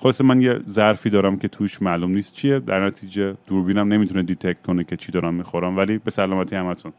خلاصه 0.02 0.24
من 0.24 0.40
یه 0.40 0.60
ظرفی 0.68 1.10
دارم 1.10 1.36
که 1.36 1.48
توش 1.48 1.82
معلوم 1.82 2.10
نیست 2.10 2.34
چیه. 2.34 2.58
در 2.58 2.86
نتیجه 2.86 3.36
دوربینم 3.46 3.92
نمی‌تونه 3.92 4.22
detect 4.22 4.62
کنه 4.62 4.84
که 4.84 4.96
چی 4.96 5.12
دارم 5.12 5.34
می‌خورم. 5.34 5.76
ولی 5.76 5.98
به 5.98 6.10
سلامتی 6.10 6.56
همتون. 6.56 6.92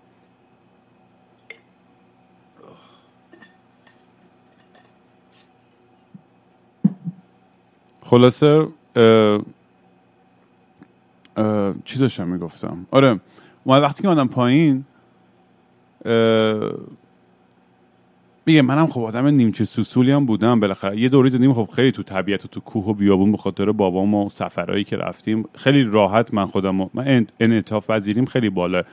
خلاصه 8.03 8.67
اه، 8.95 9.41
اه، 11.37 11.75
چی 11.85 11.99
داشتم 11.99 12.27
می‌گفتم؟ 12.27 12.85
آره 12.91 13.19
ما 13.65 13.81
وقتی 13.81 14.01
که 14.01 14.09
آدم 14.09 14.27
پایین 14.27 14.85
میگه 18.45 18.61
منم 18.61 18.87
خب 18.87 19.01
آدم 19.01 19.27
نیمچه 19.27 19.65
سوسولی 19.65 20.11
هم 20.11 20.25
بودم 20.25 20.59
بالاخره 20.59 20.99
یه 20.99 21.09
دوری 21.09 21.29
زدیم 21.29 21.53
خب 21.53 21.69
خیلی 21.73 21.91
تو 21.91 22.03
طبیعت 22.03 22.45
و 22.45 22.47
تو 22.47 22.59
کوه 22.59 22.85
و 22.85 22.93
بیابون 22.93 23.31
به 23.31 23.37
خاطر 23.37 23.71
بابام 23.71 24.13
و 24.15 24.29
سفرهایی 24.29 24.83
که 24.83 24.97
رفتیم. 24.97 25.45
خیلی 25.55 25.83
راحت 25.83 26.33
من 26.33 26.45
خودم 26.45 26.81
و 26.81 26.89
من 26.93 27.07
ان- 27.07 27.27
انعطاف 27.39 27.87
پذیریم 27.89 28.25
خیلی 28.25 28.49
بالا 28.49 28.83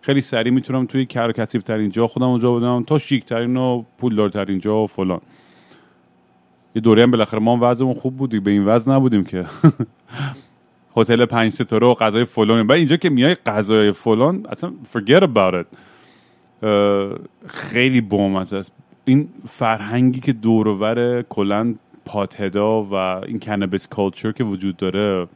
خیلی 0.00 0.20
سریع 0.20 0.52
می‌تونم 0.52 0.86
توی 0.86 1.06
کر 1.06 1.32
کثیف 1.32 1.62
ترین 1.62 1.90
جا 1.90 2.06
خودم 2.06 2.32
رو 2.32 2.38
جا 2.38 2.54
بدم 2.54 2.82
تا 2.84 2.98
شیک 2.98 3.24
ترین 3.24 3.56
و 3.56 3.82
پولدارترین 3.98 4.58
جا 4.60 4.76
و 4.82 4.86
فلان. 4.86 5.20
یه 6.74 6.82
دوری 6.82 7.02
هم 7.02 7.10
بالاخره 7.10 7.40
ما 7.40 7.58
وضعمون 7.62 7.94
خوب 7.94 8.16
بودیم 8.16 8.42
به 8.44 8.50
این 8.50 8.64
وضع 8.64 8.92
نبودیم 8.92 9.24
که. 9.24 9.44
هتل 10.96 11.24
پنج 11.24 11.52
ستاره 11.52 11.86
و 11.86 11.94
غذای 11.94 12.24
فلان. 12.24 12.66
بعد 12.66 12.78
اینجا 12.78 12.96
که 12.96 13.10
میای 13.10 13.34
غذای 13.34 13.92
فلان 13.92 14.46
اصلا 14.50 14.72
forget 14.94 15.22
about 15.22 15.54
it. 15.54 15.66
خیلی 17.46 18.00
بامزه 18.00 18.56
است. 18.56 18.72
این 19.04 19.28
فرهنگی 19.48 20.20
که 20.20 20.32
دور 20.32 20.68
و 20.68 20.78
بر 20.78 21.22
کلا 21.22 21.74
پاتدا 22.04 22.82
و 22.82 22.94
این 22.94 23.38
کنبس 23.38 23.88
کالچر 23.88 24.32
که 24.32 24.44
وجود 24.44 24.76
داره 24.76 25.26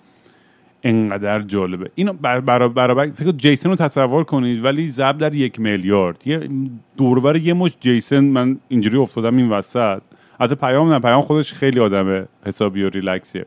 انقدر 0.82 1.42
جالبه. 1.42 1.90
اینو 1.94 2.12
بر 2.12 2.40
برا- 2.40 2.68
برابر 2.68 3.10
فکر 3.10 3.32
جیسن 3.32 3.70
رو 3.70 3.76
تصور 3.76 4.24
کنید 4.24 4.64
ولی 4.64 4.88
ضرب 4.88 5.18
در 5.18 5.34
یک 5.34 5.60
میلیارد. 5.60 6.22
یه 6.26 6.48
دور 6.96 7.18
و 7.18 7.20
بر 7.20 7.36
یه 7.36 7.54
مشت 7.54 7.76
جیسن 7.80 8.24
من 8.24 8.58
اینجوری 8.68 8.96
افتادم 8.96 9.36
این 9.36 9.48
وسط. 9.48 10.02
حتی 10.40 10.54
پیام 10.54 10.92
نه 10.92 10.98
پیام 10.98 11.20
خودش 11.20 11.52
خیلی 11.52 11.80
آدم 11.80 12.28
حسابی 12.46 12.82
و 12.82 12.88
ریلکسیه. 12.88 13.46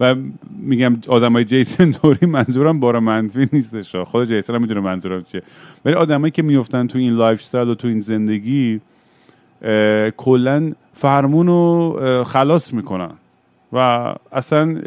و 0.00 0.14
میگم 0.58 0.96
آدمای 1.08 1.44
جیسن 1.44 1.90
دوری 1.90 2.26
منظورم 2.26 2.80
بار 2.80 2.98
منفی 2.98 3.48
نیستش. 3.52 3.96
خود 3.96 4.28
جیسن 4.28 4.54
هم 4.54 4.60
می‌دونه 4.60 4.80
منظورم 4.80 5.24
چیه. 5.24 5.42
ولی 5.84 5.94
آدمایی 5.94 6.30
که 6.30 6.42
میفتن 6.42 6.86
تو 6.86 6.98
این 6.98 7.12
lifestyle 7.12 7.68
و 7.68 7.74
تو 7.74 7.88
این 7.88 8.00
زندگی 8.00 8.80
کلا 10.16 10.72
فرمون 10.92 11.46
رو 11.46 12.24
خلاص 12.24 12.72
می‌کنن. 12.74 13.10
و 13.72 14.14
اصلا 14.32 14.80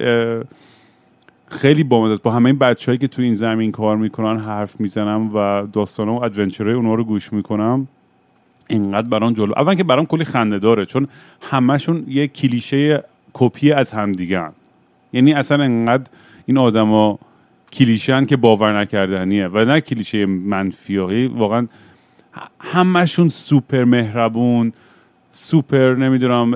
خیلی 1.48 1.84
بامزه 1.84 2.22
با 2.24 2.32
همه 2.32 2.50
این 2.50 2.60
بچههایی 2.60 2.98
که 2.98 3.08
تو 3.08 3.22
این 3.22 3.34
زمین 3.34 3.72
کار 3.72 3.98
می‌کنن 3.98 4.40
حرف 4.40 4.80
می‌زنم 4.80 5.36
و 5.36 5.68
داستان 5.74 6.10
و 6.10 6.24
adventure 6.24 6.64
های 6.64 6.74
اونها 6.74 6.94
رو 6.94 7.04
گوش 7.04 7.34
می‌کنم 7.34 7.88
اینقدر 8.68 9.08
برام 9.08 9.34
جلو 9.34 9.54
اول 9.58 9.76
که 9.76 9.84
برام 9.84 10.06
کلی 10.06 10.26
خنده 10.26 10.60
داره 10.60 10.86
چون 10.86 11.08
همشون 11.42 12.04
یه 12.08 12.28
کلیشه 12.28 13.04
کپی 13.34 13.72
از 13.72 13.92
همدیگه 13.92 14.50
یعنی 15.14 15.34
اصلا 15.34 15.64
انقدر 15.64 16.04
این 16.46 16.58
آدما 16.58 17.20
کلیشه‌ان 17.72 18.26
که 18.26 18.38
باور 18.38 18.80
نکردنیه. 18.80 19.48
و 19.48 19.66
نه 19.66 19.82
کلیشه 19.82 20.26
منفی 20.26 20.98
ها. 20.98 21.10
واقعا 21.36 21.68
همشون 22.60 23.30
سوپر 23.30 23.84
مهربون 23.84 24.74
سوپر 25.34 25.96
نمی‌دونم 25.96 26.52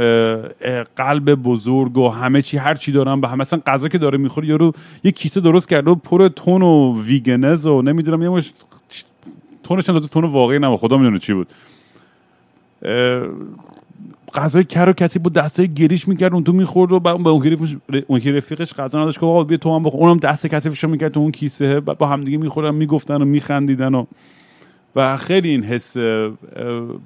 قلب 0.96 1.36
بزرگ 1.36 1.98
و 1.98 2.10
همه 2.10 2.42
چی 2.42 2.58
هر 2.58 2.76
چی 2.76 2.92
دارن 2.92 3.22
به 3.22 3.28
هم. 3.28 3.38
مثلا 3.38 3.62
غذا 3.68 3.88
که 3.88 3.98
داره 3.98 4.18
می‌خوره 4.18 4.48
یارو 4.48 4.74
یه 5.04 5.12
کیسه 5.12 5.42
درست 5.42 5.70
کرده 5.70 5.92
و 5.92 5.96
پر 5.96 6.28
تون 6.28 6.62
و 6.62 7.02
ویگنز 7.02 7.66
و 7.66 7.82
نمی‌دونم 7.82 8.22
یه 8.22 8.30
مشت 8.30 8.54
تونش 9.64 9.90
اندازه 9.90 10.08
تون 10.08 10.24
واقعی 10.24 10.60
نه 10.60 10.78
خدا 10.78 10.98
می‌دونه 10.98 11.20
چی 11.20 11.34
بود. 11.34 11.48
غذای 14.34 14.64
کر 14.64 14.90
و 14.90 14.94
کسی 14.94 15.20
بود 15.20 15.34
دستای 15.34 15.68
گریش 15.68 16.08
می‌کرد 16.08 16.34
اون 16.34 16.44
تو 16.44 16.54
می‌خورد 16.54 16.92
و 16.92 17.00
بعد 17.00 17.16
اون 17.16 17.28
اون 18.08 18.22
رفیقش 18.22 18.74
غذا 18.74 19.02
نداشت 19.02 19.20
که 19.20 19.46
بیا 19.48 19.58
تو 19.58 19.76
هم 19.76 19.84
بخور. 19.84 20.00
اونم 20.00 20.18
دست 20.18 20.48
کثیفش 20.48 20.84
می‌کرد 20.84 21.12
تو 21.12 21.20
اون 21.20 21.32
کیسه 21.32 21.80
بعد 21.80 21.98
با 21.98 22.08
همدیگه 22.08 22.38
میخوردن 22.38 22.76
می‌گفتن 22.76 23.22
و 23.22 23.26
میخندیدن 23.26 23.96
و 23.96 24.06
و 24.96 25.18
خیلی 25.18 25.50
این 25.50 25.64
حس 25.64 25.98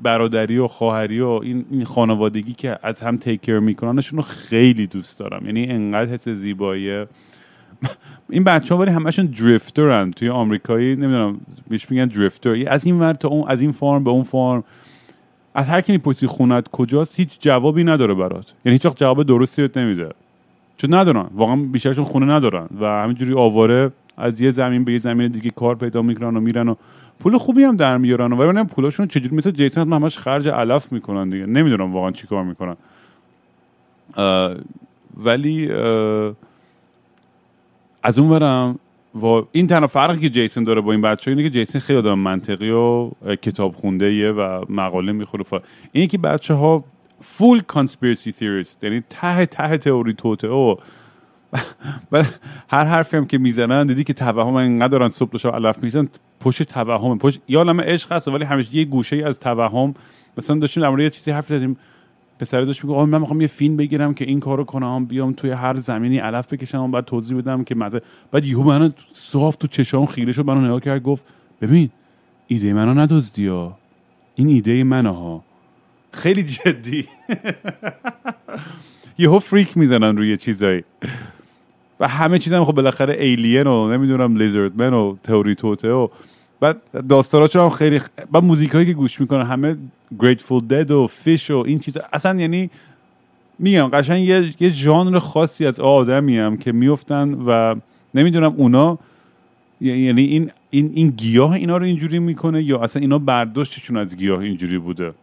برادری 0.04 0.58
و 0.58 0.68
خواهری 0.68 1.22
و 1.22 1.40
این, 1.44 1.84
خانوادگی 1.86 2.54
که 2.54 2.80
از 2.84 3.02
هم 3.02 3.18
تیک 3.18 3.42
کیر 3.42 3.60
میکننشون 3.60 4.18
رو 4.18 4.24
خیلی 4.24 4.88
دوست 4.88 5.20
دارم. 5.20 5.46
یعنی 5.46 5.68
انقدر 5.68 6.12
حس 6.12 6.30
زیبایی 6.30 7.06
این 8.30 8.44
بچه 8.44 8.76
ها 8.76 8.82
ولی 8.82 8.92
همشون 8.92 9.26
دریفترن 9.26 10.12
توی 10.12 10.30
آمریکایی 10.30 10.96
نمی‌دونم 10.96 11.42
بهش 11.68 11.92
میگن 11.92 12.06
دریفتر 12.06 12.64
از 12.68 12.86
این 12.86 13.00
ور 13.00 13.14
تا 13.14 13.28
اون 13.28 13.48
از 13.48 13.62
این 13.62 13.72
فارم 13.72 14.04
به 14.04 14.10
اون 14.10 14.24
فارم. 14.24 14.64
از 15.54 15.70
هر 15.70 15.82
کی 15.82 15.92
می‌پرسی 15.92 16.28
خونت 16.28 16.68
کجاست 16.68 17.20
هیچ 17.20 17.40
جوابی 17.40 17.84
نداره 17.84 18.14
برات. 18.14 18.54
یعنی 18.66 18.80
هیچ 18.84 18.98
جواب 18.98 19.24
درستی 19.24 19.62
بهت 19.62 19.78
نمیده. 19.78 20.10
چون 20.78 20.94
ندارن. 20.94 21.30
واقعا 21.34 21.56
بیشترشون 21.56 22.04
خونه 22.04 22.26
ندارن. 22.26 22.68
و 22.80 22.86
همینجوری 22.86 23.34
آواره 23.34 23.92
از 24.18 24.42
یه 24.42 24.52
زمین 24.52 24.84
به 24.84 24.92
یه 24.92 24.98
زمین 24.98 25.28
دیگه 25.28 25.52
کار 25.52 25.76
پیدا 25.76 26.02
می‌کنن 26.02 26.38
و 26.38 26.40
میرن 26.40 26.68
و 26.68 26.76
پول 27.20 27.38
خوبی 27.38 27.64
هم 27.64 27.76
در 27.76 27.98
میارن 27.98 28.34
و 28.34 28.52
من 28.52 28.64
پولاشون 28.64 29.08
چجوری 29.08 29.36
مثل 29.36 29.52
جیسن 29.52 29.82
هم 29.82 29.94
همش 29.94 30.18
خرج 30.18 30.48
علف 30.48 30.92
می‌کنن 30.92 31.30
دیگه. 31.30 31.46
نمی‌دونم 31.46 31.94
واقعا 31.94 32.12
چی 32.12 32.28
کار 32.28 32.44
می‌کنن. 32.44 32.76
اه، 34.16 34.56
ولی 35.18 35.72
اه، 35.72 36.34
از 38.04 38.20
اون 38.20 38.30
برم 38.30 38.80
و 39.16 39.26
این 39.52 39.68
تنها 39.68 39.88
فرقی 39.88 40.20
که 40.20 40.30
جیسن 40.30 40.64
داره 40.64 40.82
با 40.82 40.92
این 40.92 41.02
بچه 41.02 41.32
اینه 41.32 41.44
که 41.44 41.50
جیسن 41.50 41.80
خیلی 41.80 42.00
آدم 42.00 42.20
منطقی 42.20 42.72
و 42.72 43.10
کتاب 43.42 43.76
خونده 43.76 44.14
یه 44.14 44.32
و 44.32 44.66
مقاله 44.70 45.12
می‌خوره. 45.12 45.44
فر... 45.44 45.62
اینه 45.92 46.08
که 46.08 46.18
بچه 46.18 46.54
ها 46.54 46.84
فول 47.20 47.62
conspiracy 47.74 48.32
theorist 48.32 48.84
یعنی 48.84 49.04
ته 49.10 49.46
ته 49.46 49.78
تئوری 49.78 50.14
توته 50.14 50.48
و 50.48 50.76
و 52.12 52.24
هر 52.70 52.86
حرفی 52.86 53.18
هم 53.18 53.26
که 53.26 53.38
می‌زنن 53.38 53.88
دیدی 53.88 54.04
که 54.04 54.14
توهم 54.14 54.56
اینقدر 54.56 54.88
دارن 54.88 55.10
صبح 55.10 55.38
شب 55.38 55.56
علف 55.56 55.84
می‌زنن 55.84 56.10
پشت 56.40 56.64
توهم 56.64 57.18
پشت 57.18 57.40
یا 57.48 57.60
عالم 57.60 57.82
عشق 57.82 58.12
هست 58.12 58.28
ولی 58.28 58.46
همیشه 58.46 58.76
یه 58.76 58.86
گوشه 58.86 59.16
ای 59.16 59.24
از 59.24 59.40
توهم. 59.40 59.94
مثلا 60.38 60.60
داشتیم 60.60 60.84
در 60.84 60.90
مورد 60.90 61.02
یه 61.02 61.10
چیزی 61.10 61.32
حرف 61.32 61.48
زدیم. 61.48 61.78
پسر 62.40 62.62
داشت 62.62 62.86
میگه 62.86 63.06
من 63.06 63.20
می‌خوام 63.20 63.42
یه 63.42 63.48
فیلم 63.48 63.78
بگیرم 63.78 64.14
که 64.14 64.26
این 64.26 64.40
کارو 64.40 64.64
کنم 64.64 65.06
بیام 65.06 65.34
توی 65.34 65.52
هر 65.52 65.80
زمینی 65.80 66.18
علف 66.18 66.54
بکشم 66.54 66.92
بعد 66.92 67.06
توضیح 67.06 67.38
بدم 67.38 67.64
که 67.64 67.76
مزه 67.76 68.02
بعد 68.32 68.46
یهو 68.46 68.64
منو 68.64 68.90
صاف 69.14 69.56
تو 69.56 69.68
چشام 69.68 70.06
خیره 70.06 70.32
شد 70.32 70.46
منو 70.46 70.62
نگاه 70.62 70.80
کرد 70.80 71.04
گفت 71.04 71.26
ببین 71.62 71.90
ایده 72.48 72.74
منو 72.74 72.94
ندزدی 72.94 73.48
ها. 73.48 73.78
این 74.36 74.48
ایده 74.48 74.84
منه 74.84 75.10
ها. 75.10 75.44
خیلی 76.12 76.44
جدی. 76.44 77.08
یهو 79.18 79.40
فریک 79.40 79.78
می‌زنن 79.78 80.18
روی 80.18 80.38
چیزایی. 80.38 80.84
و 82.00 82.08
همه 82.08 82.40
چیز 82.40 82.54
هم 82.54 82.66
خب 82.66 82.72
بالاخره 82.72 83.14
ایلین 83.14 83.68
و 83.68 83.88
نمی‌دونم 83.88 84.38
لیزرد 84.38 84.82
من 84.82 84.94
و 84.94 85.16
تئوری 85.24 85.56
توته 85.56 85.92
و 85.92 86.08
بعد 86.60 87.08
داستاناشو 87.10 87.62
هم 87.62 87.70
خیلی 87.70 88.00
خ... 88.00 88.08
بعد 88.32 88.44
موزیک 88.44 88.72
هایی 88.72 88.86
که 88.86 88.94
گوش 88.94 89.22
می‌کنه 89.22 89.46
همه 89.46 89.78
گریتفول 90.20 90.60
دد 90.60 90.92
و 90.92 91.08
فیش 91.08 91.52
و 91.52 91.64
این 91.68 91.80
چیزا. 91.80 92.02
اصلا 92.14 92.40
یعنی 92.40 92.70
میگم 93.60 93.88
قشنگ 93.88 94.24
یه, 94.24 94.54
یه 94.60 94.70
ژانر 94.70 95.20
خاصی 95.20 95.66
از 95.66 95.80
آدمی 95.80 96.38
هم 96.38 96.58
که 96.58 96.72
میفتن 96.72 97.34
و 97.34 97.76
نمی‌دونم 98.14 98.54
اونا 98.58 98.98
یعنی 99.82 100.24
این 100.24 100.52
این 100.70 100.92
این 100.94 101.10
گیاه 101.10 101.52
اینا 101.52 101.78
رو 101.78 101.84
اینجوری 101.84 102.20
می‌کنه 102.20 102.64
یا 102.64 102.80
اصلا 102.80 103.02
اینا 103.02 103.20
برداشتشون 103.20 103.98
از 103.98 104.18
گیاه 104.18 104.40
اینجوری 104.40 104.78
بوده؟ 104.78 105.14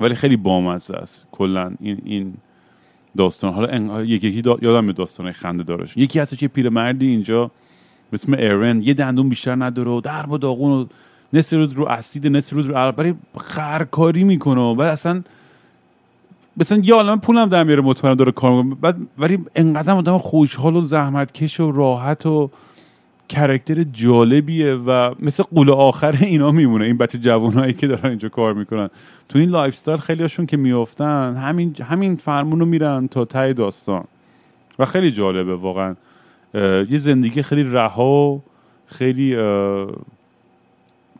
ولی 0.00 0.14
خیلی 0.14 0.36
بامزه 0.36 0.94
است. 0.94 1.26
کلا 1.32 1.72
این 1.80 1.98
این 2.04 2.34
داستان. 3.16 3.52
حالا 3.52 4.04
یکی 4.04 4.28
یکی 4.28 4.42
دا... 4.42 4.58
یادم 4.62 4.92
داستان 4.92 5.32
خنده 5.32 5.64
دارش. 5.64 5.96
یکی 5.96 6.18
هستش 6.18 6.42
یه 6.42 6.48
پیرمردی 6.48 7.06
اینجا 7.06 7.50
به 8.10 8.14
اسم 8.14 8.32
ایرن. 8.32 8.82
یه 8.82 8.94
دندون 8.94 9.28
بیشتر 9.28 9.54
نداره 9.64 9.90
و 9.90 10.00
درب 10.00 10.30
و 10.30 10.38
داغون 10.38 10.72
و 10.72 10.86
نصف 11.32 11.56
روز 11.56 11.72
رو 11.72 11.86
اسید 11.86 12.26
نصف 12.26 12.52
روز 12.52 12.66
رو 12.66 12.92
برای 12.92 13.14
خرکاری 13.38 14.24
می‌کنه 14.24 14.60
و 14.60 14.74
بعد 14.74 14.88
اصلا 14.88 15.22
مثلا 16.56 16.78
یه 16.84 16.94
عالم 16.94 17.20
پولم 17.20 17.48
در 17.48 17.64
میاره 17.64 17.82
مطمئنم 17.82 18.16
داره 18.16 18.32
کار 18.32 18.62
می‌کنه. 18.62 18.80
بعد 18.80 18.96
ولی 19.18 19.38
انقدر 19.54 19.92
آدم 19.92 20.18
خوشحال 20.18 20.76
و 20.76 20.80
زحمتکش 20.80 21.60
و 21.60 21.72
راحت 21.72 22.26
و 22.26 22.50
character 23.28 23.82
جالبیه 23.82 24.72
و 24.74 25.14
مثل 25.20 25.42
غول 25.42 25.70
آخر 25.70 26.16
اینا 26.20 26.50
میمونه. 26.50 26.84
این 26.84 26.96
بچه 26.96 27.18
جوانایی 27.18 27.72
که 27.72 27.86
دارن 27.86 28.10
اینجا 28.10 28.28
کار 28.28 28.54
می‌کنن. 28.54 28.90
تو 29.28 29.38
این 29.38 29.50
lifestyle 29.50 29.98
خیلی 29.98 30.22
هاشون 30.22 30.46
که 30.46 30.56
میافتن 30.56 31.36
همین 31.36 31.76
همین 31.82 32.16
فرمون 32.16 32.60
رو 32.60 32.66
میرن 32.66 33.08
تا 33.08 33.24
ته 33.24 33.52
داستان. 33.52 34.04
و 34.78 34.84
خیلی 34.84 35.10
جالبه 35.10 35.56
واقعا. 35.56 35.96
یه 36.88 36.98
زندگی 36.98 37.42
خیلی 37.42 37.62
رها 37.62 38.42
خیلی 38.86 39.36
اه، 39.36 39.88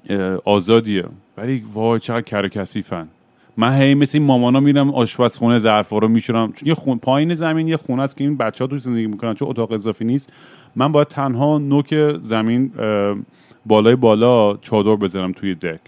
اه، 0.08 0.38
آزادیه. 0.44 1.04
ولی 1.36 1.64
وای 1.72 2.00
چقدر 2.00 2.20
کر 2.20 2.44
و 2.44 2.48
کثیفن 2.48 3.08
من 3.56 3.80
هی 3.80 3.94
مثل 3.94 4.18
این 4.18 4.26
مامانا 4.26 4.60
میرم 4.60 4.90
آشپزخونه 4.90 5.58
ظرفا 5.58 5.98
رو 5.98 6.08
میشورم. 6.08 6.52
چون 6.52 6.68
یه 6.68 6.74
خون 6.74 6.98
پایین 6.98 7.34
زمین 7.34 7.68
یه 7.68 7.76
خونه 7.76 8.02
است 8.02 8.16
که 8.16 8.24
این 8.24 8.36
بچه 8.36 8.64
ها 8.64 8.68
توش 8.68 8.80
زندگی 8.80 9.06
می‌کنن. 9.06 9.34
چون 9.34 9.48
اتاق 9.48 9.72
اضافی 9.72 10.04
نیست. 10.04 10.32
من 10.76 10.92
باید 10.92 11.08
تنها 11.08 11.58
نوک 11.58 12.18
زمین 12.20 12.72
بالای 13.66 13.96
بالا 13.96 14.56
چادر 14.56 14.96
بزنم 14.96 15.32
توی 15.32 15.54
دک. 15.54 15.80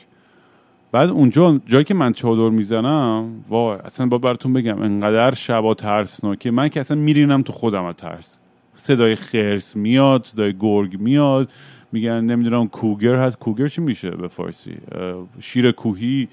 بعد 0.93 1.11
اونجا 1.11 1.61
جایی 1.67 1.85
که 1.85 1.95
من 1.95 2.13
چادر 2.13 2.51
می‌زنم 2.51 3.45
وای 3.49 3.79
اصلا 3.85 4.07
با 4.07 4.19
براتون 4.19 4.53
بگم 4.53 4.83
انقدر 4.83 5.35
شبا 5.35 5.75
ترسناکه 5.75 6.51
من 6.51 6.69
که 6.69 6.81
اصلا 6.81 6.97
میرینم 6.97 7.43
تو 7.43 7.53
خودم 7.53 7.85
از 7.85 7.95
ترس. 7.95 8.39
صدای 8.75 9.15
خرس 9.15 9.77
میاد 9.77 10.25
صدای 10.25 10.55
گرگ 10.61 11.01
میاد. 11.01 11.51
میگن 11.93 12.21
نمی‌دونم 12.21 12.69
کوگر 12.69 13.17
هست. 13.17 13.39
کوگر 13.39 13.69
چی 13.69 13.81
میشه 13.81 14.11
به 14.11 14.29
فارسی؟ 14.29 14.77
شیر 15.41 15.71
کوهی. 15.71 16.29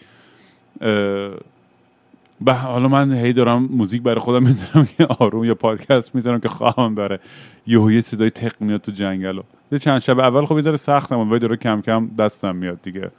به 2.41 2.53
حالا 2.53 2.87
من 2.87 3.13
هی 3.13 3.33
دارم 3.33 3.67
موزیک 3.71 4.01
برای 4.01 4.19
خودم 4.19 4.43
می‌ذارم 4.43 4.87
که 4.97 5.05
آروم 5.05 5.43
یا 5.43 5.55
پادکست 5.55 6.15
می‌ذارم 6.15 6.39
که 6.39 6.49
خواهم 6.49 6.95
بره. 6.95 7.19
یهو 7.67 7.91
یه 7.91 8.01
صدای 8.01 8.29
تق 8.29 8.53
میاد 8.59 8.81
تو 8.81 8.91
جنگل 8.91 9.39
یه 9.71 9.79
چند 9.79 10.01
شب 10.01 10.19
اول 10.19 10.45
خب 10.45 10.65
یه 10.65 10.77
سختم 10.77 11.19
ولی 11.19 11.39
داره 11.39 11.57
کم 11.57 11.81
کم 11.81 12.09
دستم 12.19 12.55
میاد 12.55 12.81
دیگه. 12.81 13.11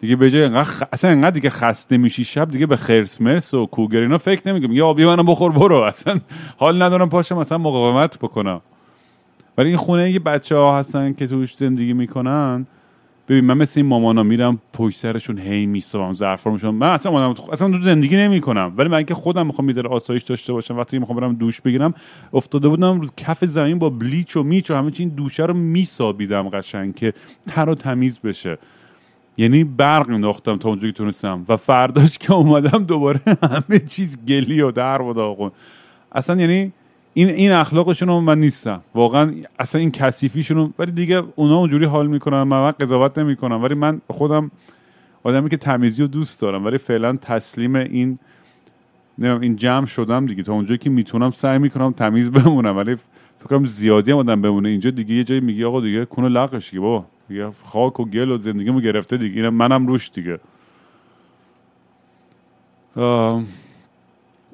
دیگه 0.00 0.16
به 0.16 0.30
جای 0.30 0.44
انقدر 0.44 0.86
اصلا 0.92 1.10
انقدر 1.10 1.30
دیگه 1.30 1.50
خسته 1.50 1.96
میشی 1.96 2.24
شب 2.24 2.50
دیگه 2.50 2.66
به 2.66 2.76
خرس 2.76 3.20
مرس 3.20 3.54
و 3.54 3.66
کوگر 3.66 4.00
اینا 4.00 4.18
فکر 4.18 4.48
نمیگم 4.48 4.72
یا 4.72 4.86
آبی 4.86 5.06
منو 5.06 5.22
بخور 5.22 5.52
برو. 5.52 5.76
اصلا 5.76 6.20
حال 6.56 6.82
ندارم 6.82 7.08
پاشم 7.08 7.38
اصلا 7.38 7.58
مقاومت 7.58 8.18
بکنم. 8.18 8.60
ولی 9.58 9.68
این 9.68 9.78
خونه 9.78 10.10
یه 10.10 10.18
بچه 10.18 10.56
ها 10.56 10.78
هستن 10.78 11.12
که 11.12 11.26
توش 11.26 11.56
زندگی 11.56 11.92
می‌کنن. 11.92 12.66
ببین 13.28 13.44
من 13.44 13.56
مثل 13.56 13.80
این 13.80 13.88
مامانا 13.88 14.22
میرم 14.22 14.58
پشت 14.72 14.96
سرشون 14.96 15.38
هی 15.38 15.66
میسام 15.66 16.12
ظرفا 16.12 16.50
من 16.50 16.88
اصلا 16.88 17.30
اصلا 17.30 17.70
تو 17.70 17.80
زندگی 17.80 18.16
نمی‌کنم. 18.16 18.74
ولی 18.76 18.88
من 18.88 19.02
که 19.02 19.14
خودم 19.14 19.46
می‌خوام 19.46 19.66
می‌ذاره 19.66 19.88
آسایش 19.88 20.22
داشته 20.22 20.52
باشم 20.52 20.76
وقتی 20.76 20.98
می‌خوام 20.98 21.20
برم 21.20 21.34
دوش 21.34 21.60
بگیرم 21.60 21.94
افتاده 22.32 22.68
بودم 22.68 23.00
روز 23.00 23.12
کف 23.16 23.44
زمین 23.44 23.78
با 23.78 23.90
بلیچ 23.90 24.36
و 24.36 24.42
میچ 24.42 24.70
و 24.70 24.74
همه 24.74 24.92
این 24.98 25.08
دوشه 25.08 25.46
رو 25.46 25.54
میسابیدم 25.54 26.48
قشنگ 26.48 26.94
که 26.94 27.12
تر 27.46 27.68
و 27.68 27.74
تمیز 27.74 28.20
بشه. 28.20 28.58
یعنی 29.36 29.64
برق 29.64 30.10
انداختم 30.10 30.56
تا 30.56 30.68
اونجایی 30.68 30.92
تونستم. 30.92 31.44
و 31.48 31.56
فرداش 31.56 32.18
که 32.18 32.32
اومدم 32.32 32.84
دوباره 32.84 33.20
همه 33.52 33.78
چیز 33.78 34.18
گلی 34.28 34.60
و 34.60 34.70
در 34.70 35.02
و 35.02 35.12
داغون. 35.12 35.50
اصلا 36.12 36.40
یعنی 36.40 36.72
این 37.18 37.28
این 37.28 37.52
اخلاقشون 37.52 38.08
رو 38.08 38.20
من 38.20 38.40
نیستم. 38.40 38.82
واقعا 38.94 39.34
اصلا 39.58 39.80
این 39.80 39.90
کثیفیشون 39.90 40.74
ولی 40.78 40.92
دیگه 40.92 41.22
اونا 41.36 41.58
اونجوری 41.58 41.84
حال 41.84 42.06
می‌کنن 42.06 42.42
من 42.42 42.70
قضاوت 42.70 43.18
نمی‌کنم. 43.18 43.62
ولی 43.62 43.74
من 43.74 44.00
خودم 44.10 44.50
آدمی 45.22 45.50
که 45.50 45.56
تمیزی 45.56 46.02
رو 46.02 46.08
دوست 46.08 46.40
دارم 46.40 46.64
ولی 46.64 46.78
فعلا 46.78 47.16
تسلیم 47.16 47.76
این 47.76 48.18
این 49.18 49.56
جمع 49.56 49.86
شدم 49.86 50.26
دیگه. 50.26 50.42
تا 50.42 50.52
اونجایی 50.52 50.78
که 50.78 50.90
می‌تونم 50.90 51.30
سعی 51.30 51.58
می‌کنم 51.58 51.92
تمیز 51.92 52.30
بمونم. 52.38 52.76
ولی 52.76 52.94
فکر 53.38 53.48
کنم 53.48 53.64
زیادی 53.64 54.10
هم 54.10 54.18
آدم 54.18 54.42
بمونه. 54.42 54.68
اینجا 54.68 54.90
دیگه 54.90 55.14
یه 55.14 55.24
جایی 55.24 55.40
میگی 55.40 55.64
آقا 55.64 55.80
دیگه 55.80 56.04
کنو 56.04 56.28
لقش 56.28 56.70
دیگه 56.70 56.80
بابا. 56.80 57.06
دیگه 57.28 57.50
خاک 57.64 58.00
و 58.00 58.04
گل 58.04 58.30
و 58.30 58.38
زندگیمو 58.38 58.80
گرفته 58.80 59.16
دیگه. 59.16 59.36
اینم 59.36 59.54
منم 59.54 59.86
روش 59.86 60.10
دیگه. 60.10 60.40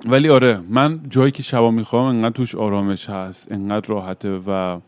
ولی 0.06 0.28
آره 0.28 0.60
من 0.68 1.00
جایی 1.10 1.32
که 1.32 1.42
شبا 1.42 1.70
می‌خوابم 1.70 2.04
انقدر 2.04 2.34
توش 2.34 2.54
آرامش 2.54 3.10
هست 3.10 3.52
انقدر 3.52 3.88
راحته 3.88 4.40
و 4.46 4.78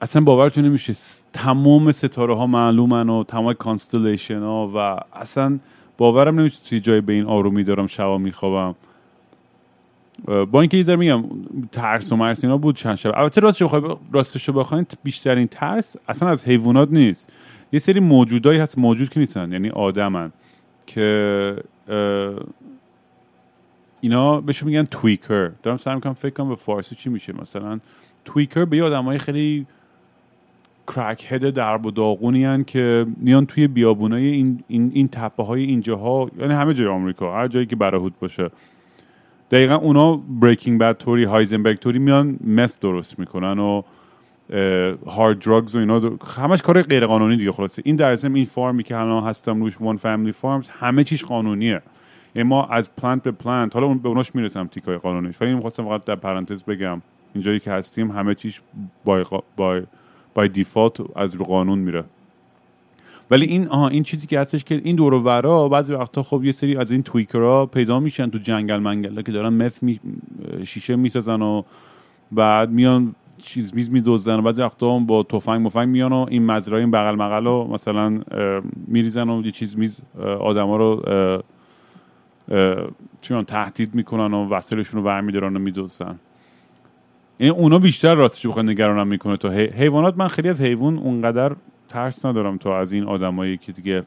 اصلا 0.00 0.22
باورتون 0.22 0.64
نمیشه 0.64 0.92
تمام 1.32 1.92
ستاره 1.92 2.36
ها 2.36 2.46
معلومن 2.46 3.08
و 3.08 3.24
تمام 3.24 3.52
constellation 3.52 4.40
ها 4.40 4.70
و 4.74 4.78
اصلا 5.20 5.58
باورم 5.98 6.40
نمیشه 6.40 6.58
توی 6.68 6.80
جای 6.80 7.00
به 7.00 7.12
این 7.12 7.24
آرومی 7.24 7.64
دارم 7.64 7.86
شبا 7.86 8.18
میخوابم. 8.18 8.74
با 10.26 10.60
اینکه 10.60 10.76
یه 10.76 10.96
میگم 10.96 11.24
ترس 11.72 12.12
و 12.12 12.16
مرس 12.16 12.44
اینا 12.44 12.58
بود 12.58 12.76
چند 12.76 12.96
شب. 12.96 13.12
البته 13.14 13.40
راستش 13.40 13.62
بخوای 13.62 13.82
راستش 14.12 14.50
بخواین 14.50 14.86
بیشترین 15.02 15.46
ترس 15.46 15.96
اصلا 16.08 16.28
از 16.28 16.44
حیوانات 16.44 16.88
نیست. 16.90 17.32
یه 17.72 17.78
سری 17.78 18.00
موجودایی 18.00 18.58
هست 18.58 18.78
موجود 18.78 19.08
که 19.08 19.20
نیستن 19.20 19.52
یعنی 19.52 19.70
آدمن 19.70 20.32
که 20.86 21.56
اینا 24.00 24.40
بهشون 24.40 24.68
میگن 24.68 24.84
تویکر 24.84 25.50
دارم 25.62 25.76
سعی 25.76 25.94
می‌کنم 25.94 26.14
فکر 26.14 26.34
کنم 26.34 26.48
به 26.48 26.56
فارسی 26.56 26.94
چی 26.94 27.10
میشه. 27.10 27.32
مثلا 27.40 27.80
تویکر 28.24 28.64
به 28.64 28.96
های 28.96 29.18
خیلی 29.18 29.66
کرک 30.86 31.32
هد 31.32 31.50
درب 31.50 31.86
و 31.86 31.90
داغونی 31.90 32.44
هن 32.44 32.64
که 32.64 33.06
میان 33.16 33.46
توی 33.46 33.66
بیابونای 33.66 34.26
این 34.26 34.64
این 34.68 34.90
این 34.94 35.08
تپه 35.08 35.42
های 35.42 35.62
اینجاها 35.64 36.30
یعنی 36.38 36.54
همه 36.54 36.74
جای 36.74 36.86
آمریکا 36.86 37.34
هر 37.34 37.48
جایی 37.48 37.66
که 37.66 37.76
براهود 37.76 38.18
باشه. 38.20 38.50
دقیقا 39.50 39.74
اونا 39.74 40.16
بریکینگ 40.16 40.80
بد 40.80 40.98
توری 40.98 41.24
هایزنبرگ 41.24 41.78
توری 41.78 41.98
میان 41.98 42.38
مث 42.44 42.78
درست 42.78 43.18
می‌کنن 43.18 43.58
و 43.58 43.82
هارد 45.06 45.38
دراگز 45.38 45.76
و 45.76 45.78
اینا 45.78 46.00
همش 46.36 46.62
کار 46.62 46.82
غیر 46.82 47.06
قانونی 47.06 47.36
دیگه. 47.36 47.52
خلاصه 47.52 47.82
این 47.84 47.96
در 47.96 48.18
این 48.24 48.44
فارمی 48.44 48.82
که 48.82 48.96
الان 48.96 49.24
هستم 49.24 49.62
روش 49.62 49.80
وان 49.80 49.96
فامیلی 49.96 50.32
فارمز 50.32 50.70
همه 50.70 51.04
چیش 51.04 51.24
قانونیه. 51.24 51.82
یعنی 52.36 52.48
ما 52.48 52.66
از 52.66 52.96
پلانت 52.96 53.22
به 53.22 53.30
پلانت 53.30 53.74
حالا 53.74 53.86
اون 53.86 53.98
به 53.98 54.08
اوناش 54.08 54.34
می‌رسم 54.34 54.66
تیکای 54.66 54.96
قانونیش 54.96 55.42
ولی 55.42 55.54
می‌خواستم 55.54 55.84
فقط 55.84 56.04
در 56.04 56.14
پرانتز 56.14 56.64
بگم 56.64 57.02
اینجایی 57.34 57.60
که 57.60 57.70
هستیم 57.70 58.10
همه 58.10 58.34
چیش 58.34 58.60
بای, 59.04 59.24
بای, 59.56 59.82
بای 60.34 60.48
دیفالت 60.48 61.16
از 61.16 61.34
رو 61.34 61.44
قانون 61.44 61.78
میره. 61.78 62.04
ولی 63.30 63.46
این 63.46 63.68
آها 63.68 63.88
این 63.88 64.02
چیزی 64.02 64.26
که 64.26 64.40
هستش 64.40 64.64
که 64.64 64.80
این 64.84 64.96
دور 64.96 65.14
و 65.14 65.20
ورا 65.20 65.68
بعضی 65.68 65.92
وقتا 65.92 66.22
خب 66.22 66.44
یه 66.44 66.52
سری 66.52 66.76
از 66.76 66.90
این 66.90 67.02
تویکرها 67.02 67.66
پیدا 67.66 68.00
میشن 68.00 68.30
تو 68.30 68.38
جنگل 68.38 68.76
منگل 68.76 69.22
که 69.22 69.32
دارن 69.32 69.48
مف 69.66 69.82
می 69.82 70.00
شیشه 70.64 70.96
می‌سازن 70.96 71.42
و 71.42 71.62
بعد 72.32 72.70
میان 72.70 73.14
چیز 73.42 73.74
میز 73.74 73.90
میدوزن 73.90 74.38
و 74.38 74.42
بعضی 74.42 74.62
وقتا 74.62 74.98
با 74.98 75.22
تفنگ 75.22 75.66
مفنگ 75.66 75.88
میان 75.88 76.12
و 76.12 76.26
این 76.30 76.46
مزرعه 76.46 76.80
این 76.80 76.90
بغل 76.90 77.14
مغل 77.14 77.44
رو 77.44 77.68
مثلا 77.72 78.20
میریزن 78.86 79.30
و 79.30 79.44
یه 79.44 79.50
چیز 79.50 79.78
میز 79.78 80.02
آدما 80.40 80.76
رو 80.76 81.02
چون 83.20 83.44
تهدید 83.44 83.94
می‌کنن 83.94 84.34
و 84.34 84.48
وسیلشون 84.48 85.00
رو 85.00 85.06
برمیدارن 85.06 85.56
و 85.56 85.58
میدوزن. 85.58 86.18
یعنی 87.38 87.52
اونا 87.52 87.78
بیشتر 87.78 88.14
راستش 88.14 88.46
بخواد 88.46 88.64
نگرانم 88.64 89.06
می‌کنه 89.06 89.36
تو 89.36 89.48
حیوانات 89.50 90.16
من 90.16 90.28
خیلی 90.28 90.48
از 90.48 90.60
حیوان 90.60 90.98
اونقدر 90.98 91.56
ترس 91.88 92.24
ندارم 92.24 92.56
تو 92.56 92.68
از 92.68 92.92
این 92.92 93.04
آدمایی 93.04 93.56
که 93.56 93.72
دیگه 93.72 94.02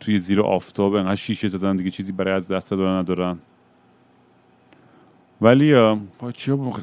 توی 0.00 0.18
زیر 0.18 0.40
آفتاب 0.40 0.94
انقدر 0.94 1.14
شیشه 1.14 1.48
زدن 1.48 1.76
دیگه 1.76 1.90
چیزی 1.90 2.12
برای 2.12 2.34
از 2.34 2.48
دست 2.48 2.70
دادن 2.70 2.98
ندارن. 2.98 3.38
ولی 5.40 5.74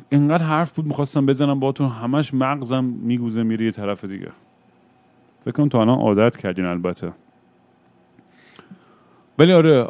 اینقدر 0.09 0.43
حرف 0.43 0.71
بود 0.71 0.85
می‌خواستم 0.85 1.25
بزنم 1.25 1.59
باتون 1.59 1.89
همش 1.89 2.33
مغزم 2.33 2.83
میگوزه 2.83 3.43
میره 3.43 3.65
یه 3.65 3.71
طرف 3.71 4.05
دیگه. 4.05 4.31
فکر 5.39 5.51
کنم 5.51 5.69
تا 5.69 5.81
الان 5.81 5.99
عادت 5.99 6.37
کردین 6.37 6.65
البته. 6.65 7.11
ولی 9.41 9.53
آره 9.53 9.87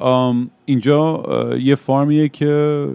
اینجا 0.66 1.24
یه 1.60 1.76
فارمیه 1.76 2.30
که 2.30 2.88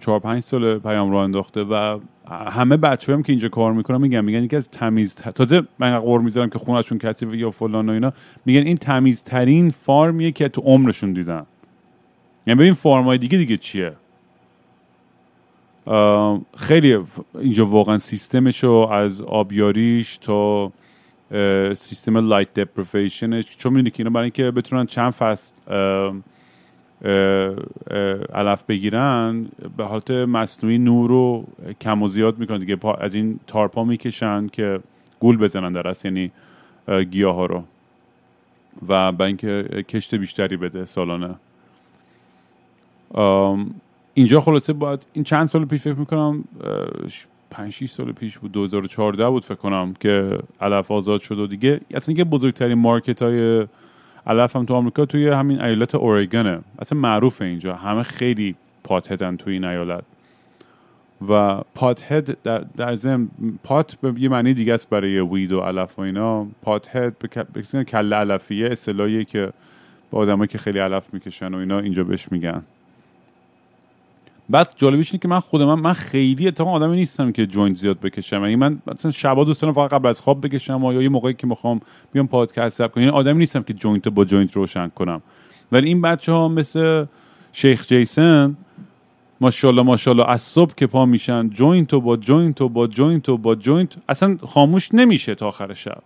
چهار 0.00 0.18
پنج 0.18 0.42
سال 0.42 0.78
پیام 0.78 1.10
رو 1.10 1.16
انداخته 1.16 1.64
و 1.64 1.98
همه 2.30 2.76
بچه 2.76 3.12
هم 3.12 3.22
که 3.22 3.32
اینجا 3.32 3.48
کار 3.48 3.72
می‌کنن 3.72 4.00
میگن 4.00 4.20
میگن 4.20 4.42
یکی 4.42 4.56
از 4.56 4.70
تمیز 4.70 5.14
تازه 5.14 5.62
من 5.78 5.98
قور 5.98 6.20
می‌ذارم 6.20 6.50
که 6.50 6.58
خونهشون 6.58 6.98
کثیفه 6.98 7.36
یا 7.36 7.50
فلان 7.50 7.88
و 7.88 7.92
اینا 7.92 8.12
میگن 8.44 8.66
این 8.66 8.76
تمیزترین 8.76 9.70
فارمیه 9.70 10.32
که 10.32 10.48
تو 10.48 10.60
عمرشون 10.60 11.12
دیدن. 11.12 11.46
یعنی 12.46 12.60
ببین 12.60 12.74
فارمای 12.74 13.18
دیگه 13.18 13.38
دیگه 13.38 13.56
چیه؟ 13.56 13.92
خیلی 16.56 16.98
اینجا 17.40 17.66
واقعا 17.66 17.98
سیستمشو 17.98 18.72
از 18.72 19.22
آبیاریش 19.22 20.16
تا 20.16 20.72
سیستم 21.74 22.28
لایت 22.28 22.54
دپریفیشنش. 22.54 23.56
چون 23.56 23.72
می‌دونی 23.72 23.90
که 23.90 24.00
اینا 24.00 24.10
برای 24.10 24.24
اینکه 24.24 24.50
بتونن 24.50 24.86
چند 24.86 25.12
فصل 25.12 25.54
علف 28.34 28.62
بگیرن 28.62 29.48
به 29.76 29.84
حالت 29.84 30.10
مصنوعی 30.10 30.78
نور 30.78 31.10
رو 31.10 31.44
کم 31.80 32.02
و 32.02 32.08
زیاد 32.08 32.38
می‌کنن 32.38 32.58
دیگه. 32.58 32.78
از 33.00 33.14
این 33.14 33.40
تارپا 33.46 33.84
می‌کشن 33.84 34.46
که 34.46 34.80
گول 35.20 35.36
بزنن 35.36 35.72
در 35.72 35.88
اصل 35.88 36.08
یعنی 36.08 36.30
گیاه 37.04 37.34
ها 37.34 37.46
رو. 37.46 37.64
و 38.88 39.12
به 39.12 39.24
اینکه 39.24 39.84
کشت 39.88 40.14
بیشتری 40.14 40.56
بده 40.56 40.84
سالانه. 40.84 41.34
اینجا 44.14 44.40
خلاصه 44.40 44.72
باید 44.72 45.06
این 45.12 45.24
چند 45.24 45.46
سال 45.46 45.64
پیش 45.64 45.82
فکر 45.82 45.94
می‌کنم 45.94 46.44
5 47.50 47.72
6 47.72 47.86
سال 47.86 48.12
پیش 48.12 48.38
بود 48.38 48.52
2014 48.52 49.28
بود 49.30 49.44
فکر 49.44 49.54
کنم 49.54 49.94
که 50.00 50.38
علف 50.60 50.90
آزاد 50.90 51.20
شد 51.20 51.38
و 51.38 51.46
دیگه. 51.46 51.80
اصلا 51.94 52.14
که 52.14 52.24
بزرگترین 52.24 52.78
مارکت 52.78 53.22
های 53.22 53.66
علف 54.26 54.56
هم 54.56 54.64
تو 54.64 54.74
آمریکا 54.74 55.06
توی 55.06 55.28
همین 55.28 55.60
ایالت 55.60 55.94
اورگانه 55.94 56.60
اصلا 56.78 56.98
معروفه 56.98 57.44
اینجا. 57.44 57.74
همه 57.74 58.02
خیلی 58.02 58.54
پاتدن 58.84 59.36
توی 59.36 59.52
این 59.52 59.64
ایالت. 59.64 60.04
و 61.28 61.60
پات 61.74 62.12
هد 62.12 62.42
در, 62.42 62.64
در 62.76 62.96
ضمن 62.96 63.28
پات 63.64 63.94
به 63.94 64.14
یه 64.18 64.28
معنی 64.28 64.54
دیگه 64.54 64.74
است 64.74 64.90
برای 64.90 65.20
وید 65.20 65.52
و 65.52 65.60
علف 65.60 65.98
و 65.98 66.02
اینا. 66.02 66.46
پات 66.62 66.96
هد 66.96 67.18
به 67.18 67.28
ک- 67.28 67.46
به 67.52 67.84
کله 67.84 68.16
علفیه 68.16 68.66
اصطلاحیه 68.66 69.24
که 69.24 69.52
به 70.10 70.18
آدمایی 70.18 70.48
که 70.48 70.58
خیلی 70.58 70.78
علف 70.78 71.14
می‌کشن 71.14 71.54
و 71.54 71.56
اینا 71.56 71.78
اینجا 71.78 72.04
بهش 72.04 72.32
میگن. 72.32 72.62
بعد 74.50 74.72
جالبیش 74.76 75.12
اینه 75.12 75.20
که 75.20 75.28
من 75.28 75.40
خود 75.40 75.62
من 75.62 75.92
خیلی 75.92 76.48
اتفاقا 76.48 76.70
آدمی 76.70 76.96
نیستم 76.96 77.32
که 77.32 77.46
joint 77.46 77.76
زیاد 77.76 78.00
بکشم. 78.00 78.42
یعنی 78.42 78.56
من 78.56 78.82
مثلا 78.86 79.10
شبا 79.10 79.44
دوست 79.44 79.62
دارم 79.62 79.74
فقط 79.74 79.92
قبل 79.92 80.08
از 80.08 80.20
خواب 80.20 80.46
بکشم 80.46 80.82
یا 80.82 81.02
یه 81.02 81.08
موقعی 81.08 81.34
که 81.34 81.46
می‌خوام 81.46 81.80
بیام 82.12 82.26
پادکست 82.26 82.78
ضبط 82.78 82.90
کنم. 82.90 83.04
یعنی 83.04 83.16
آدمی 83.16 83.38
نیستم 83.38 83.62
که 83.62 83.74
joint 83.74 84.08
با 84.08 84.24
joint 84.24 84.52
روشن 84.52 84.88
کنم. 84.88 85.22
ولی 85.72 85.88
این 85.88 86.00
بچه 86.00 86.32
ها 86.32 86.48
مثل 86.48 87.06
شیخ 87.52 87.86
جیسن 87.86 88.56
ماشاءالله 89.40 89.82
ماشاءالله 89.82 90.30
از 90.30 90.40
صبح 90.42 90.74
که 90.76 90.86
پا 90.86 91.06
میشن 91.06 91.48
joint 91.48 91.94
و 91.94 92.00
با 92.00 92.16
joint 92.16 92.60
و 92.60 92.68
با 92.68 92.86
joint 92.86 93.28
و 93.28 93.36
با 93.36 93.54
joint 93.54 93.96
اصلا 94.08 94.38
خاموش 94.46 94.88
نمیشه 94.94 95.34
تا 95.34 95.48
آخر 95.48 95.74
شب. 95.74 96.02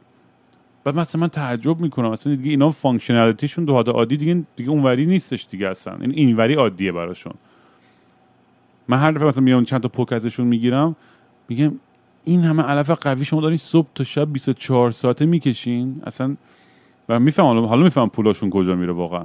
بعد 0.85 0.97
مثلا 0.97 1.21
من 1.21 1.29
تعجب 1.29 1.81
می‌کنم. 1.81 2.11
اصلا 2.11 2.35
دیگه 2.35 2.51
اینا 2.51 2.71
functionality 2.71 3.44
شون 3.44 3.67
تو 3.67 3.79
حد 3.79 3.89
عادی 3.89 4.17
دیگه 4.17 4.43
دیگه 4.57 4.71
اونوری 4.71 5.07
نیستش 5.07 5.47
دیگه 5.51 5.69
اصلا. 5.69 5.97
این 6.01 6.11
اینوری 6.11 6.55
عادیه 6.55 6.93
براشون. 6.93 7.35
من 8.93 8.99
هر 8.99 9.13
دفعه 9.13 9.29
مثلا 9.29 9.45
میام 9.45 9.65
چند 9.65 9.81
تا 9.81 9.89
پوک 9.89 10.13
ازشون 10.13 10.47
می‌گیرم 10.47 10.97
میگم 11.49 11.73
این 12.25 12.41
همه 12.41 12.63
علف 12.63 12.91
قوی 12.91 13.25
شما 13.25 13.41
دارین 13.41 13.57
صبح 13.57 13.89
تا 13.95 14.05
شب 14.05 14.33
24 14.33 14.91
ساعته 14.91 15.27
می‌کشین؟ 15.27 16.03
اصلا 16.07 16.37
و 17.09 17.21
می‌فهمم 17.21 17.45
حالا 17.45 17.83
می‌فهمم 17.83 18.09
پولاشون 18.09 18.51
کجا 18.51 18.77
میره 18.77 18.93
واقعا. 18.93 19.25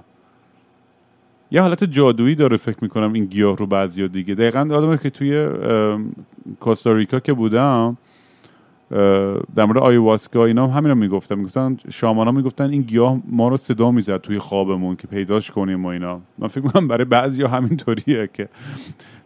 یه 1.52 1.62
حالت 1.62 1.84
جادویی 1.84 2.36
داره 2.36 2.58
فکر 2.58 2.78
می‌کنم 2.82 3.14
این 3.14 3.26
گیاه 3.26 3.58
رو 3.58 3.68
بعضی 3.68 4.08
دیگه. 4.08 4.36
دقیقا 4.36 4.60
یادمه 4.60 4.98
که 4.98 5.10
توی 5.10 5.38
ام، 5.38 6.12
کوستاریکا 6.60 7.20
که 7.20 7.34
بودم 7.34 7.98
در 9.56 9.66
مورد 9.66 9.78
آیواسکا 9.78 10.46
اینا 10.46 10.68
هم 10.68 10.78
همین 10.78 10.90
رو 10.90 10.96
می‌گفتن. 10.96 11.36
می‌گفتن 11.36 11.78
شامان 11.90 12.28
ها 12.28 12.34
می‌گفتن 12.34 12.70
این 12.70 12.82
گیاه 12.82 13.20
ما 13.30 13.48
رو 13.48 13.58
صدا 13.58 13.92
می‌زد 13.92 14.18
توی 14.18 14.40
خوابمون 14.40 14.96
که 14.96 15.08
پیداش 15.08 15.52
کنیم 15.52 15.86
و 15.86 15.88
اینا. 15.88 16.22
من 16.38 16.48
فکر 16.48 16.64
می‌کنم 16.64 16.88
برای 16.88 17.06
بعضی 17.06 17.44
همینطوریه 17.44 18.30
که 18.34 18.50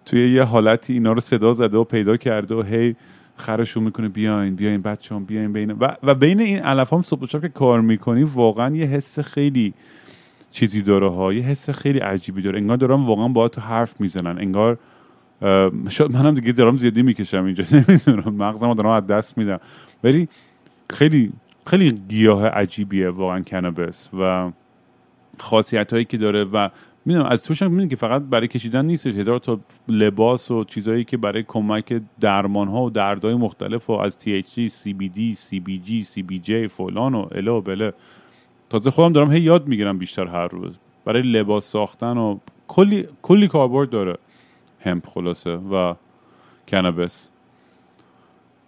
توی 0.05 0.33
یه 0.33 0.43
حالتی 0.43 0.93
اینا 0.93 1.13
رو 1.13 1.19
صدا 1.19 1.53
زده 1.53 1.77
و 1.77 1.83
پیدا 1.83 2.17
کرده 2.17 2.55
و 2.55 2.61
هی 2.61 2.95
خرشون 3.35 3.83
می‌کنه 3.83 4.09
بیاین 4.09 4.55
بیاین 4.55 4.81
بچه 4.81 5.15
هم 5.15 5.25
بیاین 5.25 5.53
بین 5.53 5.71
و, 5.71 5.87
و 6.03 6.15
بین 6.15 6.39
این 6.39 6.59
علف 6.59 6.93
هم 6.93 7.01
صبح 7.01 7.27
که 7.27 7.49
کار 7.49 7.81
می‌کنی 7.81 8.23
واقعا 8.23 8.75
یه 8.75 8.85
حس 8.85 9.19
خیلی 9.19 9.73
چیزی 10.51 10.81
داره 10.81 11.09
ها 11.09 11.33
یه 11.33 11.43
حس 11.43 11.69
خیلی 11.69 11.99
عجیبی 11.99 12.41
داره. 12.41 12.59
انگار 12.59 12.77
دارم 12.77 13.05
واقعا 13.05 13.27
با 13.27 13.47
تو 13.47 13.61
حرف 13.61 14.01
می‌زنن. 14.01 14.37
انگار 14.37 14.77
شاید 15.89 16.11
منم 16.11 16.35
دیگه 16.35 16.51
دارم 16.51 16.75
زیادی 16.75 17.01
می‌کشم 17.01 17.45
اینجا 17.45 17.63
نمی‌دونم. 17.87 18.35
مغزمو 18.35 18.75
دارم 18.75 18.89
از 18.89 19.07
دست 19.07 19.37
میدم. 19.37 19.59
ولی 20.03 20.29
خیلی 20.89 21.33
خیلی 21.65 21.91
گیاه 21.91 22.47
عجیبیه 22.47 23.09
واقعا 23.09 23.39
کنابس 23.39 24.09
و 24.19 24.51
خاصیت 25.39 25.93
هایی 25.93 26.05
که 26.05 26.17
داره 26.17 26.43
و 26.43 26.69
می‌دونم 27.05 27.25
از 27.25 27.43
توش 27.43 27.61
هم 27.61 27.87
که 27.87 27.95
فقط 27.95 28.21
برای 28.21 28.47
کشیدن 28.47 28.85
نیستش. 28.85 29.15
هزار 29.15 29.39
تا 29.39 29.59
لباس 29.87 30.51
و 30.51 30.63
چیزهایی 30.63 31.03
که 31.03 31.17
برای 31.17 31.43
کمک 31.47 32.01
درمان 32.19 32.67
ها 32.67 32.83
و 32.83 32.89
دردهای 32.89 33.35
مختلف 33.35 33.89
و 33.89 33.93
از 33.93 34.17
THC, 34.21 34.71
CBD, 34.83 35.37
CBG, 35.49 36.07
CBJ 36.13 36.51
فلان 36.69 37.15
و 37.15 37.27
اله 37.31 37.51
و 37.51 37.61
بله. 37.61 37.93
تازه 38.69 38.91
خودم 38.91 39.13
دارم 39.13 39.31
هی 39.31 39.41
یاد 39.41 39.67
می‌گیرم 39.67 39.97
بیشتر 39.97 40.27
هر 40.27 40.47
روز. 40.47 40.79
برای 41.05 41.21
لباس 41.21 41.65
ساختن 41.65 42.17
و 42.17 42.37
کلی 42.67 43.07
کلی 43.21 43.47
کاربرد 43.47 43.89
داره. 43.89 44.17
hemp 44.79 45.07
خلاصه 45.07 45.55
و 45.55 45.93
کنابس 46.67 47.29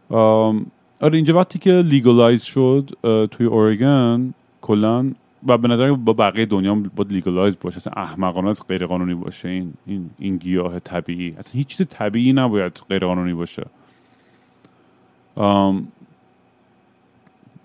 آره 0.10 1.16
اینجا 1.16 1.38
وقتی 1.38 1.60
که 1.60 1.72
legalize 1.72 2.44
شد 2.44 2.90
توی 3.32 3.46
اورگان 3.46 4.34
کلا 4.62 5.12
و 5.48 5.58
به 5.58 5.68
نظر 5.68 5.94
با 5.94 6.14
بقیه 6.14 6.46
دنیا 6.46 6.76
باید 6.76 7.12
legalize 7.12 7.58
باشه 7.62 7.78
اصلا 7.78 7.94
احمقانه 7.94 8.50
از 8.50 8.68
غیر 8.68 8.86
قانونی 8.86 9.14
باشه 9.14 9.50
این 9.50 9.74
این 9.86 10.10
این 10.20 10.38
گیاه 10.38 10.80
طبیعی. 10.80 11.36
اصلا 11.38 11.54
هیچ 11.58 11.68
چیز 11.68 11.88
طبیعی 11.88 12.34
نباید 12.34 12.82
غیر 12.90 13.06
قانونی 13.06 13.34
باشه. 13.34 13.66
آم، 15.36 15.88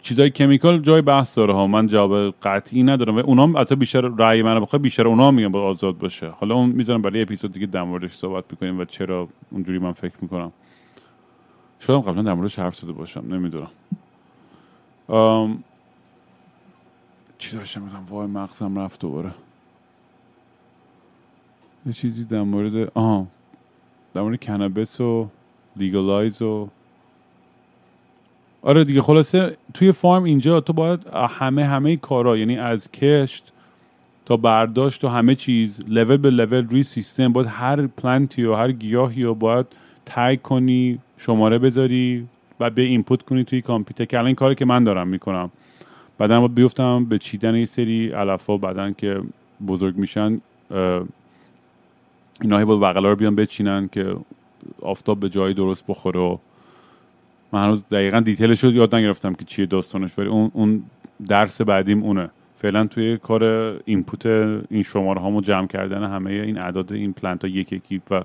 چیزای 0.02 0.30
کمیکال 0.30 0.78
جای 0.78 1.02
بحث 1.02 1.38
داره 1.38 1.54
ها 1.54 1.66
من 1.66 1.86
جواب 1.86 2.34
قطعی 2.42 2.82
ندارم. 2.82 3.16
و 3.16 3.18
اونا 3.18 3.42
هم 3.42 3.56
البته 3.56 3.74
بیشتر 3.74 4.00
رأی 4.00 4.42
من 4.42 4.60
بخواد 4.60 4.82
بیشتر 4.82 5.08
اونا 5.08 5.30
میگن 5.30 5.48
باید 5.48 5.64
آزاد 5.64 5.98
باشه. 5.98 6.28
حالا 6.28 6.54
اون 6.54 6.70
می‌ذارم 6.70 7.02
برای 7.02 7.22
اپیزود 7.22 7.52
دیگه 7.52 7.66
در 7.66 7.82
موردش 7.82 8.12
صحبت 8.12 8.44
می‌کنیم 8.50 8.78
و 8.80 8.84
چرا 8.84 9.28
اونجوری 9.50 9.78
من 9.78 9.92
فکر 9.92 10.14
می‌کنم. 10.22 10.52
شاید 11.78 12.04
قبلا 12.04 12.22
در 12.22 12.34
موردش 12.34 12.58
حرف 12.58 12.76
زده 12.76 12.92
باشم 12.92 13.24
نمی‌دونم. 13.28 13.70
آم... 15.08 15.64
چی 17.38 17.56
داشتم 17.56 17.82
میگم 17.82 18.04
وای 18.08 18.26
مغزم 18.26 18.78
رفت 18.78 19.00
دوباره. 19.00 19.30
یه 21.86 21.92
چیزی 21.92 22.24
در 22.24 22.42
مورد 22.42 22.92
آها. 22.94 23.26
در 24.14 24.22
مورد 24.22 24.40
کنابس 24.40 25.00
و 25.00 25.28
legalize 25.76 26.42
و 26.42 26.68
آره 28.62 28.84
دیگه 28.84 29.02
خلاصه 29.02 29.56
توی 29.74 29.92
farm 29.92 30.24
اینجا 30.24 30.60
تو 30.60 30.72
باید 30.72 31.06
همه 31.28 31.64
همه 31.64 31.96
کارا 31.96 32.36
یعنی 32.36 32.58
از 32.58 32.92
کشت 32.92 33.52
تا 34.24 34.36
برداشت 34.36 35.04
و 35.04 35.08
همه 35.08 35.34
چیز 35.34 35.80
لول 35.88 36.16
به 36.16 36.30
لول 36.30 36.68
روی 36.68 36.82
سیستم 36.82 37.32
باید 37.32 37.46
هر 37.46 37.86
plant 37.86 38.34
ی 38.34 38.44
و 38.44 38.54
هر 38.54 38.72
گیاهی 38.72 39.22
رو 39.22 39.34
باید 39.34 39.66
tag 40.06 40.42
کنی 40.42 40.98
شماره 41.16 41.58
بذاری 41.58 42.28
و 42.60 42.70
به 42.70 42.82
input 42.82 43.22
کنی 43.22 43.44
توی 43.44 43.60
کامپیوتر 43.60 44.04
که 44.04 44.18
الان 44.18 44.34
کاری 44.34 44.54
که 44.54 44.64
من 44.64 44.84
دارم 44.84 45.08
می‌کنم. 45.08 45.50
بعدا 46.18 46.40
باید 46.40 46.54
بیفتم 46.54 47.04
به 47.04 47.18
چیدن 47.18 47.54
یه 47.54 47.66
سری 47.66 48.08
علفا 48.08 48.56
بعدا 48.56 48.90
که 48.90 49.20
بزرگ 49.66 49.96
میشن 49.96 50.40
اینا 52.40 52.58
هی 52.58 52.64
باید 52.64 52.80
بغلا 52.80 53.08
رو 53.08 53.16
بیان 53.16 53.34
بچینن 53.34 53.88
که 53.92 54.16
آفتاب 54.82 55.20
به 55.20 55.28
جایی 55.28 55.54
درست 55.54 55.84
بخوره 55.88 56.20
و 56.20 56.36
من 57.52 57.64
هنوز 57.64 57.88
دقیقا 57.88 58.20
detail 58.20 58.53
ش 58.53 58.64
رو 58.64 58.72
یاد 58.72 58.94
نگرفتم 58.94 59.34
که 59.34 59.44
چیه 59.44 59.66
داستانش 59.66 60.18
ولی 60.18 60.28
اون, 60.28 60.50
اون 60.54 60.82
درس 61.28 61.60
بعدیم 61.60 62.02
اونه. 62.02 62.30
فعلا 62.56 62.86
توی 62.86 63.16
کار 63.16 63.44
input 63.84 64.26
این 64.70 64.82
شماره 64.82 65.20
هامو 65.20 65.40
جمع 65.40 65.66
کردن 65.66 66.04
همه 66.04 66.30
این 66.30 66.58
اعداد 66.58 66.92
این 66.92 67.12
plant 67.12 67.44
ها 67.44 67.50
یک 67.50 67.72
یکی 67.72 68.02
و 68.10 68.22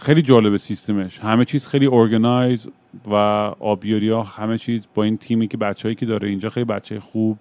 خیلی 0.00 0.22
جالب 0.22 0.56
سیستمش. 0.56 1.18
همه 1.18 1.44
چیز 1.44 1.66
خیلی 1.66 1.86
organize 1.86 2.68
و 3.06 3.14
آبیاری 3.60 4.10
ها 4.10 4.22
همه 4.22 4.58
چیز 4.58 4.88
با 4.94 5.02
این 5.02 5.16
تیمی 5.16 5.48
که 5.48 5.56
بچه‌هایی 5.56 5.94
که 5.94 6.06
داره 6.06 6.28
اینجا 6.28 6.48
خیلی 6.48 6.64
بچه 6.64 7.00
خوب 7.00 7.38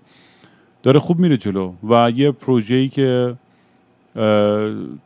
داره 0.84 1.00
خوب 1.00 1.20
میره 1.20 1.38
جلو. 1.38 1.74
و 1.90 2.12
یه 2.16 2.32
پروژه‌ای 2.32 2.90
که 2.90 3.36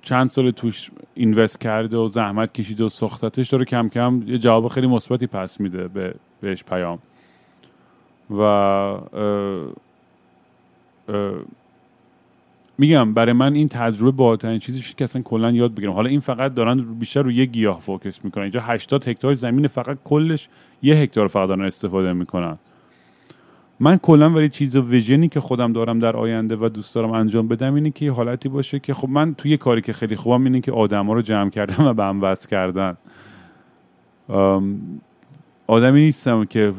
چند 0.02 0.30
سال 0.30 0.52
توش 0.52 0.92
اینوست 1.16 1.62
کرده 1.62 1.98
و 1.98 2.08
زحمت 2.08 2.54
کشیده 2.54 2.84
و 2.84 2.90
ساختتش 2.90 3.50
داره 3.50 3.66
کم 3.66 3.90
کم 3.90 4.24
یه 4.28 4.38
جواب 4.38 4.68
خیلی 4.68 4.88
مثبتی 4.88 5.28
پس 5.28 5.60
میده 5.60 5.88
به 5.88 6.16
بهش 6.42 6.64
پیام. 6.64 7.00
و 8.30 8.42
اه، 8.42 9.02
اه، 11.10 11.34
میگم 12.78 13.14
برای 13.14 13.34
من 13.34 13.54
این 13.54 13.68
تجربه 13.68 14.12
بالاترین 14.12 14.60
چیزی 14.60 14.82
که 14.98 15.04
اصلا 15.04 15.22
کلا 15.22 15.52
یاد 15.52 15.76
بگیرم. 15.76 15.94
حالا 15.94 16.10
این 16.10 16.20
فقط 16.20 16.54
دارن 16.54 16.82
بیشتر 16.82 17.22
روی 17.22 17.36
یه 17.36 17.46
گیاه 17.46 17.80
فوکس 17.80 18.26
می‌کنن. 18.26 18.44
اینجا 18.44 18.60
80 18.60 19.08
هکتار 19.08 19.34
زمین 19.34 19.68
فقط 19.68 19.98
کلش 20.04 20.50
یه 20.82 20.96
هکتار 20.96 21.28
فقط 21.28 21.48
دارن 21.48 21.62
استفاده 21.62 22.14
می‌کنن. 22.14 22.58
من 23.80 23.98
کلا 23.98 24.30
ولی 24.30 24.50
چیز 24.50 24.76
ویژنی 24.76 25.28
که 25.28 25.40
خودم 25.40 25.74
دارم 25.74 26.00
در 26.00 26.18
آینده 26.18 26.56
و 26.56 26.70
دوست 26.70 26.96
دارم 26.96 27.12
انجام 27.12 27.48
بدم 27.48 27.74
اینه 27.74 27.90
که 27.90 28.06
یه 28.06 28.12
حالتی 28.12 28.50
باشه 28.50 28.80
که 28.80 28.94
خب 28.94 29.10
من 29.10 29.36
توی 29.36 29.58
کاری 29.58 29.82
که 29.82 29.94
خیلی 29.94 30.16
خوبم 30.16 30.44
اینه 30.44 30.62
که 30.62 30.72
آدما 30.72 31.14
رو 31.14 31.22
جمع 31.22 31.50
کردن 31.50 31.84
و 31.86 31.94
به 31.94 32.04
هم 32.04 32.24
وصل 32.24 32.50
کردن. 32.50 32.98
آدمی 35.72 36.02
نیستم 36.02 36.46
که 36.46 36.74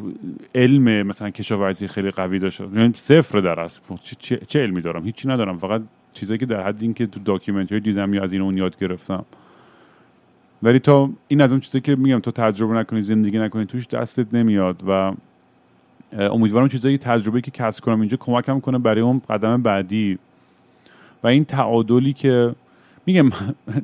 علم 0.55 1.07
مثلا 1.07 1.31
کشاورزی 1.31 1.87
خیلی 1.87 2.11
قوی 2.11 2.39
داشته 2.39 2.65
یعنی 2.65 2.93
صفر 2.95 3.41
در 3.41 3.61
اصل. 3.61 3.81
چه, 4.03 4.17
چه, 4.19 4.37
چه 4.37 4.63
علمی 4.63 4.81
دارم؟ 4.81 5.05
هیچی 5.05 5.29
ندارم. 5.29 5.59
فقط 5.59 5.83
چیزایی 6.13 6.39
که 6.39 6.47
در 6.47 6.63
حد 6.63 6.83
این 6.83 6.95
که 6.95 7.07
تو 7.07 7.21
داکیومنتری 7.21 7.81
دیدم 7.81 8.15
یا 8.15 8.23
از 8.23 8.33
این 8.33 8.43
اون 8.43 8.57
یاد 8.57 8.79
گرفتم. 8.79 9.25
ولی 10.63 10.79
تا 10.79 11.11
این 11.29 11.41
از 11.41 11.51
اون 11.51 11.61
چیزایی 11.61 11.83
که 11.83 11.97
میگم 11.97 12.19
تو 12.21 12.31
تجربه 12.31 12.75
نکنی 12.75 13.03
زندگی 13.03 13.39
نکنی 13.39 13.67
توش 13.67 13.87
دستت 13.87 14.35
نمیاد 14.35 14.83
و 14.89 15.13
امیدوارم 16.13 16.69
چیزایی 16.69 16.99
تجربه 16.99 17.41
که 17.41 17.51
کسب 17.51 17.85
کنم 17.85 18.01
اینجا 18.01 18.17
کمکم 18.17 18.61
کنه 18.61 18.79
برای 18.79 19.01
اون 19.01 19.23
قدم 19.31 19.63
بعدی. 19.63 20.19
و 21.23 21.27
این 21.27 21.45
تعادلی 21.45 22.13
که 22.13 22.55
میگم 23.07 23.31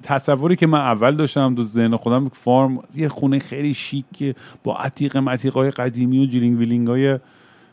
تصوری 0.03 0.57
که 0.57 0.67
من 0.67 0.79
اول 0.79 1.13
داشتم 1.13 1.55
تو 1.55 1.65
ذهن 1.65 1.97
خودم 1.97 2.29
farm 2.29 2.83
یه 2.95 3.09
خونه 3.09 3.39
خیلی 3.39 3.75
شیک 3.75 4.37
با 4.65 4.77
عتیق 4.77 5.17
متیقای 5.17 5.71
قدیمی 5.71 6.25
و 6.25 6.27
جیلینگ 6.27 6.59
ویلینگ 6.59 6.89
های 6.89 7.19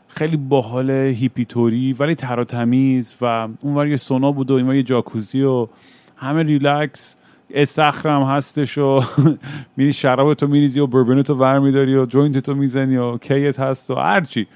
خیلی 0.08 0.36
باحال 0.36 0.90
hippie 0.90 1.51
طوری 1.51 1.92
ولی 1.92 2.14
تر 2.14 2.40
و 2.40 2.44
تمیز 2.44 3.14
و 3.20 3.48
اونور 3.60 3.86
یه 3.86 3.96
سونا 3.96 4.32
بود 4.32 4.50
و 4.50 4.54
اینور 4.54 4.74
یه 4.74 4.82
جاکوزی 4.82 5.42
و 5.42 5.68
همه 6.16 6.42
ریلکس 6.42 7.16
استخرم 7.50 8.22
هستش 8.22 8.78
و 8.78 9.00
میری 9.76 9.92
شراب 9.92 10.34
تو 10.34 10.46
میریزی 10.46 10.80
و 10.80 10.86
بربن 10.86 11.22
تو 11.22 11.34
ور 11.34 11.58
میداری 11.58 11.96
و 11.96 12.06
جوینت 12.06 12.38
تو 12.38 12.54
می‌زنی 12.54 12.96
و 12.96 13.18
کیت 13.18 13.60
هست 13.60 13.90
و 13.90 13.94
هرچی 13.94 14.46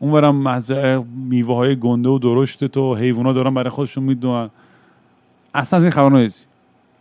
اونورم 0.00 0.36
مزرعه 0.36 1.04
میوه 1.28 1.54
های 1.54 1.76
گنده 1.76 2.08
و 2.08 2.18
درشت 2.18 2.64
تو 2.64 2.94
حیوونا 2.94 3.32
دارن 3.32 3.54
برای 3.54 3.70
خودشون 3.70 4.04
می‌دونن 4.04 4.50
اصلا 5.54 5.76
از 5.76 5.84
این 5.84 5.90
خبر 5.92 6.16
نیستی 6.16 6.46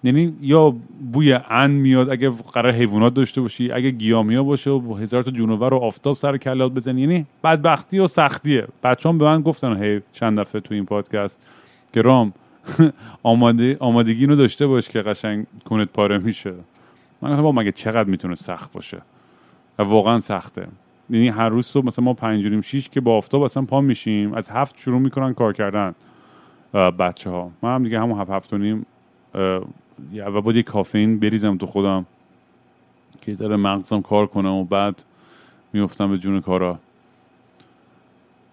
یعنی 0.03 0.33
یا 0.41 0.75
بوی 1.13 1.33
ان 1.49 1.71
میاد 1.71 2.09
اگه 2.09 2.29
قرار 2.29 2.73
حیوانات 2.73 3.13
داشته 3.13 3.41
باشی 3.41 3.71
اگه 3.71 3.91
گیامیا 3.91 4.43
باشه 4.43 4.71
و 4.71 4.95
هزار 4.95 5.23
تا 5.23 5.31
جونور 5.31 5.73
و 5.73 5.77
آفتاب 5.77 6.15
سر 6.15 6.37
کلات 6.37 6.71
بزنی 6.71 7.01
یعنی 7.01 7.25
بدبختی 7.43 7.99
و 7.99 8.07
سختیه. 8.07 8.67
بچه 8.83 9.11
به 9.11 9.25
من 9.25 9.41
گفتن 9.41 9.83
هی 9.83 10.01
چند 10.13 10.39
دفعه 10.39 10.61
تو 10.61 10.73
این 10.73 10.85
پادکست 10.85 11.39
که 11.93 12.01
رام 12.01 12.33
آماده 13.23 13.77
آمادگی 13.79 14.25
رو 14.25 14.35
داشته 14.35 14.67
باش 14.67 14.89
که 14.89 15.01
قشنگ 15.01 15.45
کنت 15.65 15.87
پاره 15.87 16.17
میشه. 16.17 16.53
من 17.21 17.43
گفتم 17.43 17.59
مگه 17.59 17.71
چقدر 17.71 18.09
می‌تونه 18.09 18.35
سخت 18.35 18.71
باشه؟ 18.71 19.01
و 19.79 19.83
واقعا 19.83 20.21
سخته. 20.21 20.67
یعنی 21.09 21.29
هر 21.29 21.49
روز 21.49 21.65
صبح 21.65 21.85
مثلا 21.85 22.05
ما 22.05 22.13
پنج 22.13 22.61
شیش 22.61 22.89
که 22.89 23.01
با 23.01 23.17
آفتاب 23.17 23.41
اصلا 23.41 23.63
پا 23.63 23.81
میشیم 23.81 24.33
از 24.33 24.49
هفت 24.49 24.79
شروع 24.79 24.99
می‌کنن 24.99 25.33
کار 25.33 25.53
کردن. 25.53 25.95
بچه 26.73 27.29
ها 27.29 27.51
من 27.61 27.75
هم 27.75 27.83
دیگه 27.83 27.99
همون 27.99 28.19
هفت 28.19 28.31
هفت 28.31 28.53
و 28.53 28.57
نیم 28.57 28.85
و 30.15 30.41
باید 30.41 30.57
یه 30.57 30.63
کافین 30.63 31.19
بریزم 31.19 31.57
تو 31.57 31.65
خودم 31.65 32.05
که 33.21 33.33
ذره 33.33 33.55
مغزم 33.55 34.01
کار 34.01 34.27
کنم 34.27 34.53
و 34.53 34.63
بعد 34.63 35.03
میفتم 35.73 36.09
به 36.09 36.17
جون 36.17 36.41
کارا. 36.41 36.79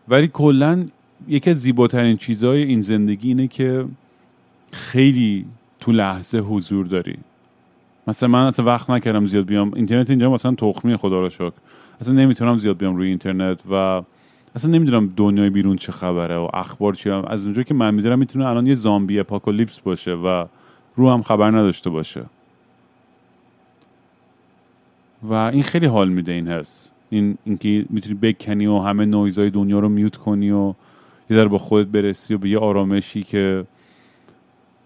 ولی 0.09 0.29
کلا 0.33 0.87
یکی 1.29 1.51
از 1.51 1.57
زیباترین 1.57 2.17
چیزهای 2.17 2.63
این 2.63 2.81
زندگی 2.81 3.29
اینه 3.29 3.49
که 3.49 3.85
خیلی 4.73 5.47
تو 5.81 5.93
لحظه 5.93 6.39
حضور 6.39 6.87
داری. 6.87 7.17
مثلا 8.07 8.29
من 8.29 8.47
اصلا 8.47 8.65
وقت 8.65 8.91
نکردم 8.91 9.25
زیاد 9.25 9.47
بیام. 9.47 9.75
اینترنت 9.75 10.11
اینجا 10.11 10.31
مثلا 10.31 10.55
تخمی 10.55 10.97
خدا 10.97 11.21
رو 11.21 11.31
شکر. 11.31 11.53
اصلا 12.01 12.15
نمی‌تونم 12.15 12.57
زیاد 12.57 12.77
بیام 12.77 12.97
روی 12.97 13.09
اینترنت 13.09 13.63
و 13.71 14.03
اصلا 14.55 14.71
نمی‌دونم 14.71 15.13
دنیای 15.17 15.51
بیرون 15.51 15.77
چه 15.77 15.93
خبره 15.93 16.37
و 16.37 16.49
اخبار 16.55 16.95
چی. 16.95 17.11
از 17.11 17.45
اونجا 17.45 17.63
که 17.63 17.75
من 17.75 17.95
می‌دونم 17.95 18.19
می‌تونه 18.19 18.47
الان 18.47 18.67
یه 18.67 18.75
زامبی 18.75 19.21
اپاکولیپس 19.21 19.81
باشه 19.81 20.13
و 20.15 20.45
رو 20.97 21.11
هم 21.11 21.23
خبر 21.23 21.51
نداشته 21.51 21.91
باشه. 21.91 22.25
و 25.23 25.35
این 25.35 25.63
خیلی 25.63 25.87
حال 25.87 26.09
میده 26.09 26.33
این 26.33 26.49
حس. 26.49 26.91
این 27.11 27.39
اینکه 27.45 27.87
می‌تونی 27.91 28.15
بکنی 28.15 28.67
و 28.67 28.79
همه 28.79 29.07
نویزهای 29.07 29.51
دنیا 29.51 29.79
رو 29.79 29.89
میوت 29.89 30.17
کنی 30.17 30.51
و 30.51 30.75
یه 31.31 31.37
ذره 31.37 31.49
با 31.49 31.59
خودت 31.59 31.89
برسی 31.89 32.35
و 32.35 32.39
به 32.39 32.49
یه 32.49 32.59
آرامشی 32.59 33.23
که 33.23 33.65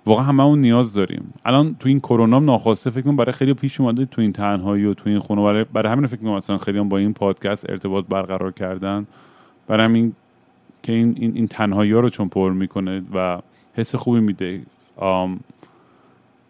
واقعا 0.07 0.25
همه 0.25 0.43
اون 0.43 0.61
نیاز 0.61 0.95
داریم. 0.95 1.35
الان 1.45 1.77
تو 1.81 1.89
این 1.89 2.01
کرونا 2.01 2.39
ناخواسته 2.39 2.91
فکر 2.91 3.03
کنم 3.03 3.17
برای 3.17 3.33
خیلی 3.33 3.55
پیش 3.55 3.81
اومده 3.81 4.05
تو 4.05 4.21
این 4.21 4.33
تنهایی 4.33 4.85
و 4.85 4.95
تو 4.95 5.09
این 5.09 5.19
خونه 5.19 5.43
برای, 5.43 5.65
برای 5.65 5.93
همین 5.93 6.07
فکر 6.07 6.21
کنم 6.21 6.35
مثلا 6.35 6.59
خیلی 6.59 6.79
هم 6.79 6.89
با 6.89 6.99
این 6.99 7.13
پادکست 7.13 7.71
ارتباط 7.71 8.05
برقرار 8.09 8.53
کردن. 8.53 9.07
برای 9.69 9.85
همین 9.85 10.13
که 10.83 10.93
این, 10.93 11.15
این, 11.19 11.33
این 11.35 11.49
تنهایی 11.49 11.93
ها 11.93 12.01
رو 12.01 12.09
چون 12.09 12.29
پر 12.29 12.53
می‌کنه 12.53 13.03
و 13.15 13.39
حس 13.75 13.95
خوبی 13.95 14.21
میده. 14.21 14.61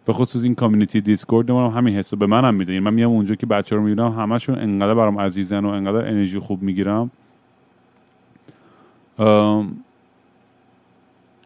به 0.05 0.13
خصوص 0.13 0.43
این 0.43 0.55
community 0.55 1.01
Discord 1.01 1.49
هم 1.49 1.55
همین 1.55 1.95
حس 1.95 2.13
به 2.13 2.25
منم 2.27 2.55
میده. 2.55 2.73
یعنی 2.73 2.85
من 2.85 2.93
میام 2.93 3.11
اونجا 3.11 3.35
که 3.35 3.45
بچه‌ها 3.45 3.75
رو 3.75 3.81
می‌بینم 3.81 4.11
همشون 4.11 4.59
انقدر 4.59 4.93
برام 4.93 5.19
عزیزن 5.19 5.65
و 5.65 5.67
انقدر 5.67 6.07
انرژی 6.07 6.39
خوب 6.39 6.61
می‌گیرم. 6.61 7.11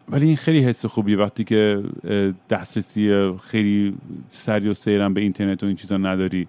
ولی 0.08 0.26
این 0.26 0.36
خیلی 0.36 0.64
حس 0.64 0.86
خوبیه 0.86 1.16
وقتی 1.16 1.44
که 1.44 1.82
دسترسی 2.50 3.32
خیلی 3.32 3.96
سریع 4.28 4.68
و 4.68 4.74
سیرم 4.74 5.14
به 5.14 5.20
اینترنت 5.20 5.62
و 5.62 5.66
این 5.66 5.76
چیزا 5.76 5.96
نداری. 5.96 6.46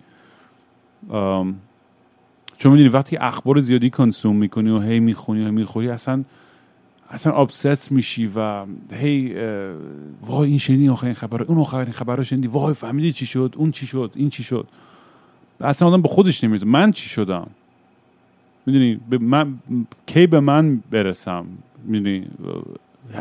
چون 2.58 2.72
می‌دونی 2.72 2.90
وقتی 2.90 3.18
اخبار 3.18 3.60
زیادی 3.60 3.90
consume 3.90 4.36
می‌کنی 4.36 4.70
و 4.70 4.80
هی 4.80 5.00
می‌خونی 5.00 5.46
و 5.46 5.52
می‌خوری 5.52 5.90
اصلا 5.90 6.24
اصلا 7.10 7.34
obsess 7.34 7.92
میشی 7.92 8.32
و 8.36 8.66
هی 8.92 9.36
وای 10.22 10.50
این 10.50 10.58
شنیدی 10.58 10.90
آخرین 10.90 11.14
خبر 11.14 11.44
اون 11.44 11.58
آخرین 11.58 11.92
خبر 11.92 12.24
شنیدی 12.24 12.48
وای 12.48 12.74
فهمیدی 12.74 13.12
چی 13.12 13.26
شد 13.26 13.56
اون 13.58 13.72
چی 13.72 13.88
شد 13.88 14.12
این 14.16 14.30
چی 14.30 14.44
شد. 14.44 14.68
اصلا 15.62 15.88
آدم 15.88 16.02
به 16.02 16.08
خودش 16.08 16.44
نمی‌رسه. 16.44 16.66
من 16.66 16.92
چی 16.92 17.10
شدم؟ 17.10 17.48
می‌دونی؟ 18.66 19.00
من 19.10 19.60
کی 20.06 20.28
به 20.28 20.40
من 20.40 20.84
برسم؟ 20.92 21.46
می‌دونی؟ 21.84 22.28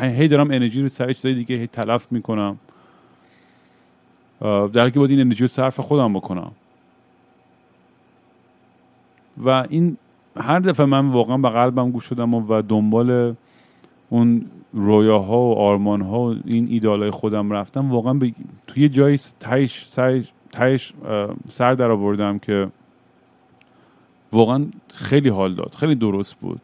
هی 0.01 0.27
دارم 0.27 0.51
انرژی 0.51 0.81
رو 0.81 0.89
سر 0.89 1.13
چیزای 1.13 1.33
دیگه 1.33 1.55
هی 1.55 1.67
تلف 1.67 2.07
می‌کنم. 2.11 2.57
در 4.73 4.89
که 4.89 4.99
باید 4.99 5.11
این 5.11 5.19
انرژی 5.19 5.43
رو 5.43 5.47
صرف 5.47 5.79
خودم 5.79 6.13
بکنم. 6.13 6.51
و 9.37 9.49
این 9.69 9.97
هر 10.37 10.59
دفعه 10.59 10.85
من 10.85 11.09
واقعا 11.09 11.37
به 11.37 11.49
قلبم 11.49 11.91
گوش 11.91 12.05
شدم 12.05 12.33
و 12.33 12.61
دنبال 12.61 13.35
اون 14.09 14.45
رویاها 14.73 15.37
و 15.37 15.55
آرمانها 15.55 16.19
و 16.19 16.35
این 16.45 16.67
ایدالای 16.67 17.11
خودم 17.11 17.51
رفتم 17.51 17.91
واقعا 17.91 18.13
به 18.13 18.33
توی 18.67 18.83
یه 18.83 18.89
جایی 18.89 19.19
تایش 19.39 20.93
سر 21.49 21.73
در 21.73 21.91
آوردم 21.91 22.39
که 22.39 22.67
واقعا 24.33 24.65
خیلی 24.87 25.29
حال 25.29 25.55
داد 25.55 25.75
خیلی 25.75 25.95
درست 25.95 26.35
بود. 26.35 26.61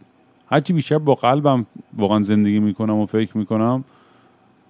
هرچی 0.48 0.74
بیشتر 0.74 0.98
با 0.98 1.16
قلبم 1.16 1.66
واقعا 1.98 2.22
زندگی 2.22 2.60
می‌کنم 2.60 2.96
و 2.96 3.06
فکر 3.06 3.38
می‌کنم 3.38 3.84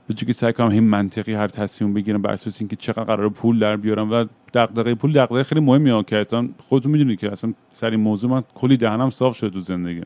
به 0.08 0.14
که 0.14 0.34
سعی 0.34 0.54
کنم 0.54 0.70
این 0.70 0.84
منطقی 0.84 1.34
هر 1.34 1.48
تصمیم 1.48 1.94
بگیرم 1.94 2.22
بر 2.22 2.32
اساس 2.32 2.62
اینکه 2.62 2.76
چقدر 2.76 3.04
قرار 3.04 3.30
پول 3.30 3.60
در 3.60 3.78
بیارم 3.78 4.12
و 4.12 4.26
دغدغه 4.54 4.96
پول 4.96 5.14
دغدغه 5.14 5.44
خیلی 5.44 5.62
مهمی 5.62 6.04
که 6.04 6.18
اصلا 6.18 6.50
خودتون 6.58 6.92
می‌دونی 6.92 7.16
که 7.16 7.32
اصلا 7.32 7.54
سر 7.72 7.90
این 7.90 8.00
موضوع 8.00 8.32
من 8.32 8.44
کلی 8.56 8.78
دهنم 8.78 9.10
صاف 9.10 9.38
شد 9.38 9.50
تو 9.50 9.60
زندگی 9.60 10.02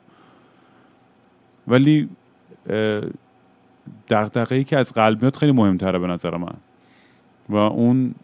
ولی 1.67 2.09
دغدغه‌ای 4.09 4.63
که 4.63 4.77
از 4.77 4.93
قلب 4.93 5.21
میاد 5.21 5.35
خیلی 5.35 5.51
مهمتره 5.51 5.99
به 5.99 6.07
نظر 6.07 6.37
من. 6.37 6.53
و 7.49 7.55
اون 7.55 8.15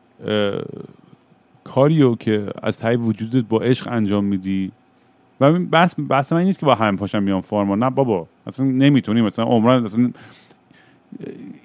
کاریو 1.64 2.16
که 2.16 2.48
از 2.64 2.80
تای 2.80 2.96
وجودت 2.96 3.46
با 3.50 3.60
عشق 3.60 3.88
انجام 3.92 4.24
میدی. 4.24 4.72
و 5.42 5.52
بس 5.52 5.96
بس 5.96 6.34
من 6.34 6.44
نیست 6.44 6.60
که 6.60 6.66
با 6.66 6.76
هم 6.76 6.98
پاشم 6.98 7.26
بیام 7.26 7.42
فارما. 7.42 7.76
نه 7.76 7.90
بابا 7.90 8.28
اصلا 8.48 8.66
نمی‌تونی. 8.66 9.22
مثلا 9.22 9.46
عمران 9.46 9.86
اصلا 9.86 10.12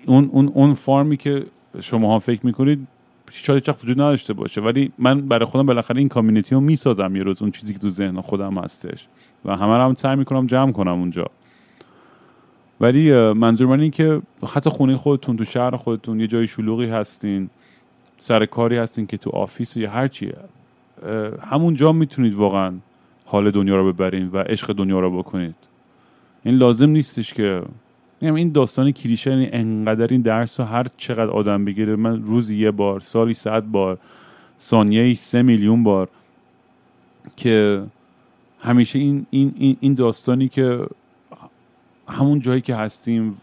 اون 0.07 0.29
اون 0.33 0.49
اون 0.55 0.75
فارمی 0.75 1.17
که 1.17 1.47
شما 1.81 2.13
ها 2.13 2.19
فکر 2.19 2.47
می‌کنید 2.47 2.87
شاید 3.31 3.63
چخ 3.63 3.85
وجود 3.85 4.01
نداشته 4.01 4.33
باشه. 4.33 4.61
ولی 4.61 4.93
من 4.99 5.21
برای 5.21 5.45
خودم 5.45 5.67
بالاخره 5.67 5.99
این 5.99 6.09
کامیونیتی 6.09 6.55
رو 6.55 6.61
می‌سازم 6.61 7.17
یه 7.17 7.23
روز 7.23 7.43
اون 7.43 7.51
چیزی 7.51 7.73
که 7.73 7.79
تو 7.79 7.89
ذهن 7.89 8.21
خودم 8.21 8.59
هستش. 8.59 9.07
و 9.45 9.57
همه 9.57 9.77
رو 9.77 9.83
هم 9.83 9.95
سعی 9.95 10.17
می‌کنم 10.17 10.47
جمع 10.47 10.73
کنم 10.73 10.93
اونجا. 10.93 11.27
ولی 12.81 13.33
منظور 13.33 13.67
من 13.67 13.81
این 13.81 13.91
که 13.91 14.23
حتی 14.55 14.71
خونه 14.71 14.97
خودتون 14.97 15.37
تو 15.37 15.45
شهر 15.45 15.77
خودتون 15.77 16.21
یه 16.21 16.27
جای 16.27 16.47
شلوغی 16.47 16.87
هستین 16.87 17.51
سر 18.17 18.47
کاری 18.47 18.77
هستین 18.77 19.07
که 19.07 19.17
تو 19.17 19.31
آفیس 19.31 19.77
یا 19.77 19.91
هر 19.91 20.09
چیه 20.09 20.37
همونجا 21.43 21.93
می‌تونید 21.93 22.35
واقعا 22.35 22.75
حال 23.25 23.51
دنیا 23.51 23.77
رو 23.77 23.93
ببرین 23.93 24.29
و 24.29 24.39
عشق 24.39 24.73
دنیا 24.73 25.01
رو 25.01 25.19
بکنید. 25.19 25.55
این 26.45 26.55
لازم 26.55 26.91
نیستش 26.91 27.35
که 27.35 27.63
این 28.35 28.53
داستان 28.53 28.91
کلیشه 28.91 29.31
یعنی 29.31 29.49
انقدر 29.53 30.07
این 30.07 30.21
درس 30.21 30.61
رو 30.61 30.67
هر 30.67 30.87
چقدر 30.97 31.31
آدم 31.31 31.65
بگیره 31.65 31.97
من 31.97 32.23
روزی 32.23 32.57
یه 32.57 32.71
بار 32.71 33.01
سالی 33.01 33.35
صد 33.35 33.63
بار 33.65 33.99
ثانیه 34.59 35.15
سه 35.15 35.43
میلیون 35.43 35.85
بار 35.85 36.09
که 37.37 37.83
همیشه 38.61 38.99
این, 38.99 39.27
این, 39.31 39.77
این 39.81 39.95
داستانی 39.95 40.49
که 40.49 40.87
همون 42.09 42.41
جایی 42.41 42.61
که 42.61 42.75
هستیم 42.75 43.37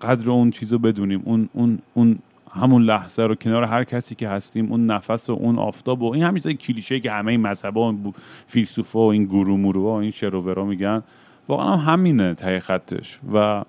قدر 0.00 0.30
اون 0.30 0.50
چیز 0.50 0.72
رو 0.72 0.78
بدونیم 0.78 1.22
اون, 1.24 1.48
اون, 1.52 1.78
اون 1.94 2.18
همون 2.50 2.82
لحظه 2.82 3.22
رو 3.22 3.34
کنار 3.34 3.64
هر 3.64 3.84
کسی 3.84 4.14
که 4.14 4.28
هستیم 4.28 4.72
اون 4.72 4.86
نفس 4.86 5.30
و 5.30 5.32
اون 5.32 5.58
آفتاب 5.58 6.02
و 6.02 6.14
این 6.14 6.22
همین 6.22 6.42
کلیشه 6.42 7.00
که 7.00 7.12
همه 7.12 7.32
این 7.32 7.40
مذهبا 7.40 7.92
و 7.92 8.14
فیلسوفا 8.46 8.98
و 8.98 9.10
این 9.12 9.28
مرو 9.32 9.82
و 9.82 9.86
این 9.86 10.10
شروورا 10.10 10.64
میگن 10.64 11.02
واقعا 11.48 11.76
همینه 11.76 12.34
تای 12.34 12.60
خطش. 12.60 13.18
و 13.34 13.64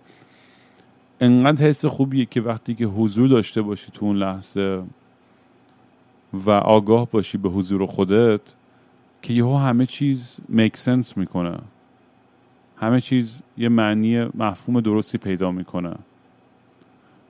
انقدر 1.21 1.65
حس 1.65 1.85
خوبیه 1.85 2.25
که 2.25 2.41
وقتی 2.41 2.75
که 2.75 2.85
حضور 2.85 3.27
داشته 3.27 3.61
باشی 3.61 3.91
تو 3.93 4.05
اون 4.05 4.17
لحظه 4.17 4.81
و 6.33 6.51
آگاه 6.51 7.07
باشی 7.11 7.37
به 7.37 7.49
حضور 7.49 7.85
خودت 7.85 8.41
که 9.21 9.33
یهو 9.33 9.57
همه 9.57 9.85
چیز 9.85 10.37
میک 10.49 10.77
سنس 10.77 11.17
می‌کنه. 11.17 11.57
همه 12.77 13.01
چیز 13.01 13.41
یه 13.57 13.69
معنی 13.69 14.23
مفهوم 14.23 14.81
درستی 14.81 15.17
پیدا 15.17 15.51
می‌کنه. 15.51 15.93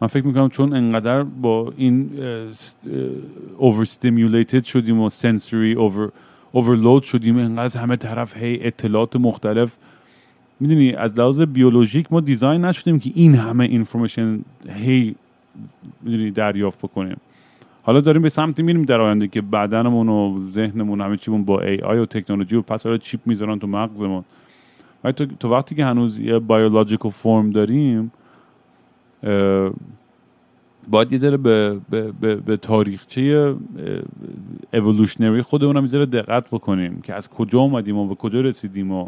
من 0.01 0.07
فکر 0.07 0.25
می‌کنم 0.27 0.49
چون 0.49 0.73
انقدر 0.73 1.23
با 1.23 1.73
این 1.77 2.09
overstimulated 3.59 4.65
شدیم 4.65 4.99
و 4.99 5.09
over 5.09 6.09
overload 6.53 7.03
شدیم 7.05 7.37
انقدر 7.37 7.79
همه 7.81 7.95
طرف 7.95 8.37
هی 8.37 8.59
اطلاعات 8.61 9.15
مختلف 9.15 9.77
می‌دونی 10.59 10.93
از 10.93 11.19
لحاظ 11.19 11.41
بیولوژیک 11.41 12.07
ما 12.11 12.19
دیزاین 12.19 12.65
نشدیم 12.65 12.99
که 12.99 13.11
این 13.15 13.35
همه 13.35 13.63
اینفورمیشن 13.63 14.39
هی 14.69 15.15
می‌دونی 16.01 16.31
دریافت 16.31 16.79
بکنیم. 16.79 17.17
حالا 17.83 18.01
داریم 18.01 18.21
به 18.21 18.29
سمتی 18.29 18.63
میریم 18.63 18.83
در 18.83 19.01
آینده 19.01 19.27
که 19.27 19.41
بدنمون 19.41 20.09
و 20.09 20.39
ذهنمون 20.51 21.01
همه 21.01 21.17
چیمون 21.17 21.43
با 21.43 21.61
ای 21.61 21.79
آی 21.79 21.99
و 21.99 22.05
تکنولوژی 22.05 22.55
و 22.55 22.61
پس 22.61 22.85
حالا 22.85 22.97
چیپ 22.97 23.19
می‌ذارن 23.25 23.59
تو 23.59 23.67
مغزمون. 23.67 24.23
ولی 25.03 25.13
تو, 25.13 25.25
تو 25.25 25.49
وقتی 25.49 25.75
که 25.75 25.85
هنوز 25.85 26.19
یه 26.19 26.39
بیولوژیکال 26.39 27.11
فرم 27.11 27.49
داریم 27.49 28.11
باید 30.89 31.11
یه 31.11 31.17
ذره 31.17 31.37
به, 31.37 31.79
به, 31.89 32.11
به, 32.11 32.35
به 32.35 32.57
تاریخچه 32.57 33.55
اولوشنری 34.73 35.41
خودمون 35.41 35.77
هم 35.77 35.85
یه 35.85 36.05
دقت 36.05 36.47
بکنیم 36.47 37.01
که 37.01 37.13
از 37.13 37.29
کجا 37.29 37.59
اومدیم 37.59 37.97
و 37.97 38.07
به 38.07 38.15
کجا 38.15 38.41
رسیدیم 38.41 38.91
و 38.91 39.07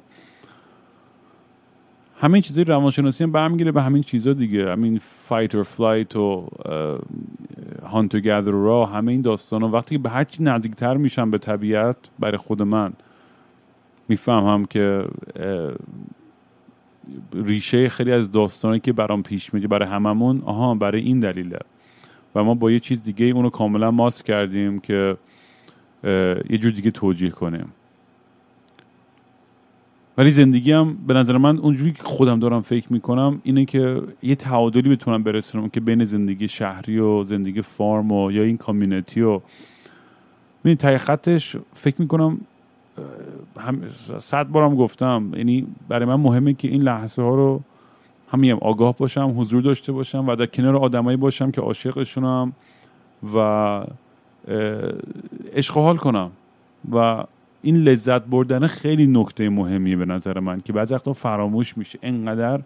همین 2.22 2.42
چیزای 2.42 2.64
روانشناسی 2.64 3.24
هم 3.24 3.32
برمیگرده 3.32 3.72
به 3.72 3.82
همین 3.82 4.04
چیزا 4.04 4.34
دیگه. 4.34 4.72
همین 4.72 5.00
fight 5.02 5.56
or 5.56 5.64
flight 5.64 6.16
و 6.16 6.48
hunter 7.84 8.20
gatherer 8.20 8.52
ها 8.52 8.86
همه 8.86 9.12
این 9.12 9.22
داستان 9.22 9.64
وقتی 9.64 9.96
که 9.96 10.02
به 10.02 10.10
هر 10.10 10.24
چی 10.24 10.44
نزدیکتر 10.44 10.98
میشم 10.98 11.32
به 11.32 11.38
طبیعت 11.38 11.96
برای 12.20 12.38
خود 12.38 12.62
من 12.62 12.94
می‌فهمم 14.08 14.66
که 14.66 15.06
ریشه 17.34 17.90
خیلی 17.90 18.12
از 18.12 18.32
داستانی 18.32 18.80
که 18.80 18.94
برام 18.94 19.24
پیش 19.24 19.54
میگه 19.54 19.68
برای 19.68 19.90
هممون 19.90 20.42
آها 20.46 20.76
برای 20.76 21.02
این 21.02 21.20
دلیله. 21.20 21.60
و 22.36 22.44
ما 22.44 22.54
با 22.54 22.72
یه 22.72 22.80
چیز 22.80 23.04
دیگه 23.04 23.26
اونو 23.26 23.50
کاملا 23.50 23.92
ماست 23.92 24.26
کردیم 24.26 24.80
که 24.80 25.18
یه 26.50 26.58
جور 26.58 26.72
دیگه 26.72 26.92
توجیه 26.92 27.30
کنیم. 27.30 27.72
ولی 30.20 30.32
زندگی 30.32 30.72
هم 30.72 30.98
به 31.08 31.14
نظر 31.14 31.38
من 31.38 31.58
اونجوری 31.58 31.92
که 31.92 32.04
خودم 32.04 32.40
دارم 32.40 32.62
فکر 32.62 32.94
می‌کنم 32.94 33.42
اینه 33.44 33.66
که 33.66 34.02
یه 34.24 34.36
تعادلی 34.36 34.90
بتونم 34.90 35.24
برسونم 35.24 35.70
که 35.70 35.80
بین 35.80 36.04
زندگی 36.04 36.48
شهری 36.48 37.00
و 37.00 37.24
زندگی 37.24 37.62
فارم 37.62 38.12
و 38.12 38.32
یا 38.32 38.44
این 38.44 38.58
کامیونیتی 38.58 39.22
و 39.22 39.42
ببین 40.64 40.76
تای 40.78 40.98
خطش 40.98 41.56
فکر 41.74 41.96
می‌کنم 42.02 42.40
هم 43.58 43.82
صد 44.20 44.48
بارم 44.48 44.76
گفتم. 44.76 45.32
یعنی 45.38 45.68
برای 45.88 46.06
من 46.06 46.16
مهمه 46.16 46.54
که 46.54 46.68
این 46.68 46.82
لحظه 46.82 47.22
ها 47.22 47.36
رو 47.36 47.62
همیم 48.32 48.58
آگاه 48.58 48.98
باشم 48.98 49.34
حضور 49.38 49.62
داشته 49.62 49.92
باشم 49.92 50.28
و 50.28 50.36
در 50.36 50.46
کنار 50.46 50.76
آدمایی 50.76 51.18
باشم 51.18 51.52
که 51.52 51.62
عاشقشونم 51.62 52.54
و 53.36 53.38
عشق 55.56 55.74
حال 55.74 55.98
کنم. 55.98 56.32
و 56.92 57.24
این 57.62 57.76
لذت 57.76 58.26
بردن 58.26 58.68
خیلی 58.68 59.08
نکته 59.08 59.50
مهمیه 59.50 59.96
به 59.96 60.06
نظر 60.06 60.40
من 60.40 60.60
که 60.60 60.74
بعضی 60.74 60.94
وقتا 60.94 61.14
فراموش 61.14 61.78
میشه. 61.78 62.00
انقدر 62.04 62.60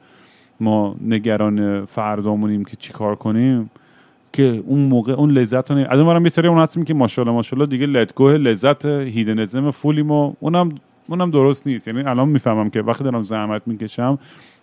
ما 0.59 0.95
نگران 1.01 1.85
فردامونیم 1.85 2.65
که 2.65 2.75
چیکار 2.75 3.15
کنیم 3.15 3.71
که 4.33 4.63
اون 4.65 4.79
موقع 4.79 5.13
اون 5.13 5.31
لذت 5.31 5.71
رو 5.71 5.77
از 5.77 5.99
اونورم 5.99 6.23
یه 6.23 6.29
سری 6.29 6.47
اون 6.47 6.57
هستیم 6.57 6.83
که 6.83 6.93
ماشاءالله 6.93 7.35
ماشاءالله 7.35 7.69
دیگه 7.69 7.85
لتگوه 7.85 8.31
لذت 8.31 8.85
هیدنزم 8.85 9.71
فولیم 9.71 10.11
و 10.11 10.33
اونم 10.39 10.75
اونم 11.07 11.31
درست 11.31 11.67
نیست. 11.67 11.87
یعنی 11.87 12.01
الان 12.01 12.29
می‌فهمم 12.29 12.69
که 12.69 12.81
وقتی 12.81 13.03
دارم 13.03 13.21
زحمت 13.21 13.61
می‌کشم 13.65 14.19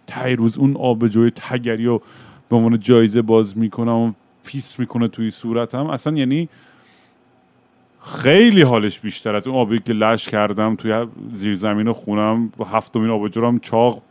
تای 0.06 0.36
روز 0.36 0.58
اون 0.58 0.76
آبجوی 0.76 1.30
تگری 1.30 1.84
رو 1.84 2.02
به 2.48 2.56
عنوان 2.56 2.78
جایزه 2.78 3.22
باز 3.22 3.58
می‌کنم 3.58 3.96
و 3.96 4.12
پیس 4.44 4.78
می‌کنه 4.78 5.08
توی 5.08 5.30
صورتم. 5.30 5.86
اصلا 5.86 6.16
یعنی 6.16 6.48
خیلی 8.02 8.62
حالش 8.62 9.00
بیشتر 9.00 9.34
از 9.34 9.46
اون 9.46 9.56
آبی 9.56 9.80
که 9.80 9.92
لش 9.92 10.28
کردم 10.28 10.74
توی 10.76 11.06
زیر 11.32 11.54
زمین 11.54 11.92
خونم 11.92 12.52
هفتمین 12.72 13.10
آبجومم 13.10 13.58
چاق 13.58 14.02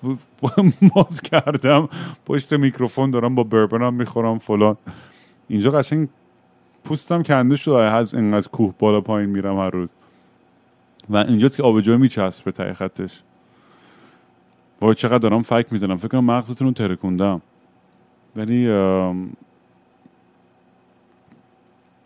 واز 0.96 1.22
کردم. 1.22 1.90
پشت 2.26 2.54
میکروفون 2.54 3.12
دارم 3.12 3.36
با 3.36 3.44
بربنم 3.44 3.94
می‌خورم 3.94 4.38
فلان. 4.38 4.78
اینجا 5.48 5.70
قشنگ 5.70 6.08
پوستم 6.84 7.24
کنده 7.24 7.56
شده 7.56 7.76
از 7.78 8.16
از 8.16 8.48
کوه 8.48 8.74
بالا 8.80 9.02
پایین 9.02 9.30
میرم 9.30 9.60
هر 9.60 9.70
روز. 9.70 9.90
و 11.10 11.18
اینجاست 11.18 11.58
که 11.58 11.64
آبجو 11.64 11.98
میچسبه 11.98 12.52
ته 12.52 12.74
خطش. 12.74 13.22
وای 14.82 14.96
چقدر 14.96 15.18
دارم 15.18 15.42
فک 15.42 15.68
می‌زنم. 15.72 15.98
فکر 15.98 16.08
کنم 16.08 16.26
مغزتون 16.26 16.68
رو 16.68 16.74
ترکوندم. 16.74 17.42
ولی 18.36 18.68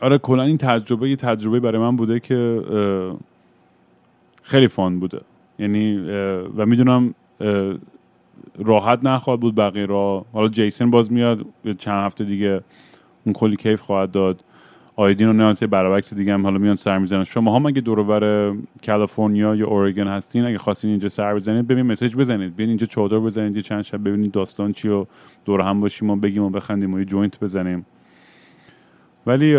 آره 0.04 0.18
کلا 0.18 0.43
این 0.43 0.58
تجربه 0.58 1.10
یه 1.10 1.16
تجربه 1.16 1.60
برای 1.60 1.82
من 1.82 1.95
بوده 1.95 2.20
که 2.20 2.62
خیلی 4.43 4.68
فان 4.68 4.99
بوده. 4.99 5.22
یعنی 5.60 5.97
و 6.58 6.66
می‌دونم 6.66 7.16
راحت 8.58 8.99
نخواهد 9.04 9.39
بود 9.39 9.56
بقیه 9.56 9.86
را. 9.86 10.26
حالا 10.34 10.47
جیسن 10.47 10.91
باز 10.91 11.12
میاد 11.12 11.45
چند 11.78 12.06
هفته 12.06 12.24
دیگه 12.24 12.62
اون 13.26 13.34
کلی 13.34 13.56
کیف 13.56 13.82
خواهد 13.82 14.12
داد. 14.12 14.43
آیدین 14.95 15.28
و 15.28 15.34
نیانسی 15.34 15.68
برعکس 15.68 16.14
دیگه 16.14 16.34
هم 16.34 16.43
حالا 16.43 16.58
میان 16.58 16.76
سر 16.76 16.97
می‌زنن. 16.97 17.24
شما 17.24 17.56
هم 17.56 17.66
اگه 17.66 17.82
دور 17.82 18.56
کالیفرنیا 18.86 19.56
یا 19.56 19.68
اورگن 19.68 20.08
هستین 20.08 20.45
اگه 20.45 20.58
خواستین 20.58 20.89
اینجا 20.89 21.10
سر 21.10 21.36
بزنید 21.36 21.68
ببین 21.68 21.86
مسیج 21.86 22.16
بزنید. 22.16 22.56
بیاین 22.56 22.70
اینجا 22.70 22.88
چادر 22.88 23.20
بزنید 23.20 23.60
چند 23.60 23.82
شب 23.82 24.04
ببینید 24.04 24.32
داستان 24.32 24.72
چی 24.72 24.89
و 24.89 25.06
دور 25.45 25.62
هم 25.62 25.82
باشیم 25.82 26.10
و 26.10 26.16
بگیم 26.16 26.43
و 26.43 26.49
بخندیم 26.49 26.93
و 26.93 26.99
یه 26.99 27.06
جوینت 27.06 27.39
بزنیم. 27.39 27.86
ولی 29.28 29.53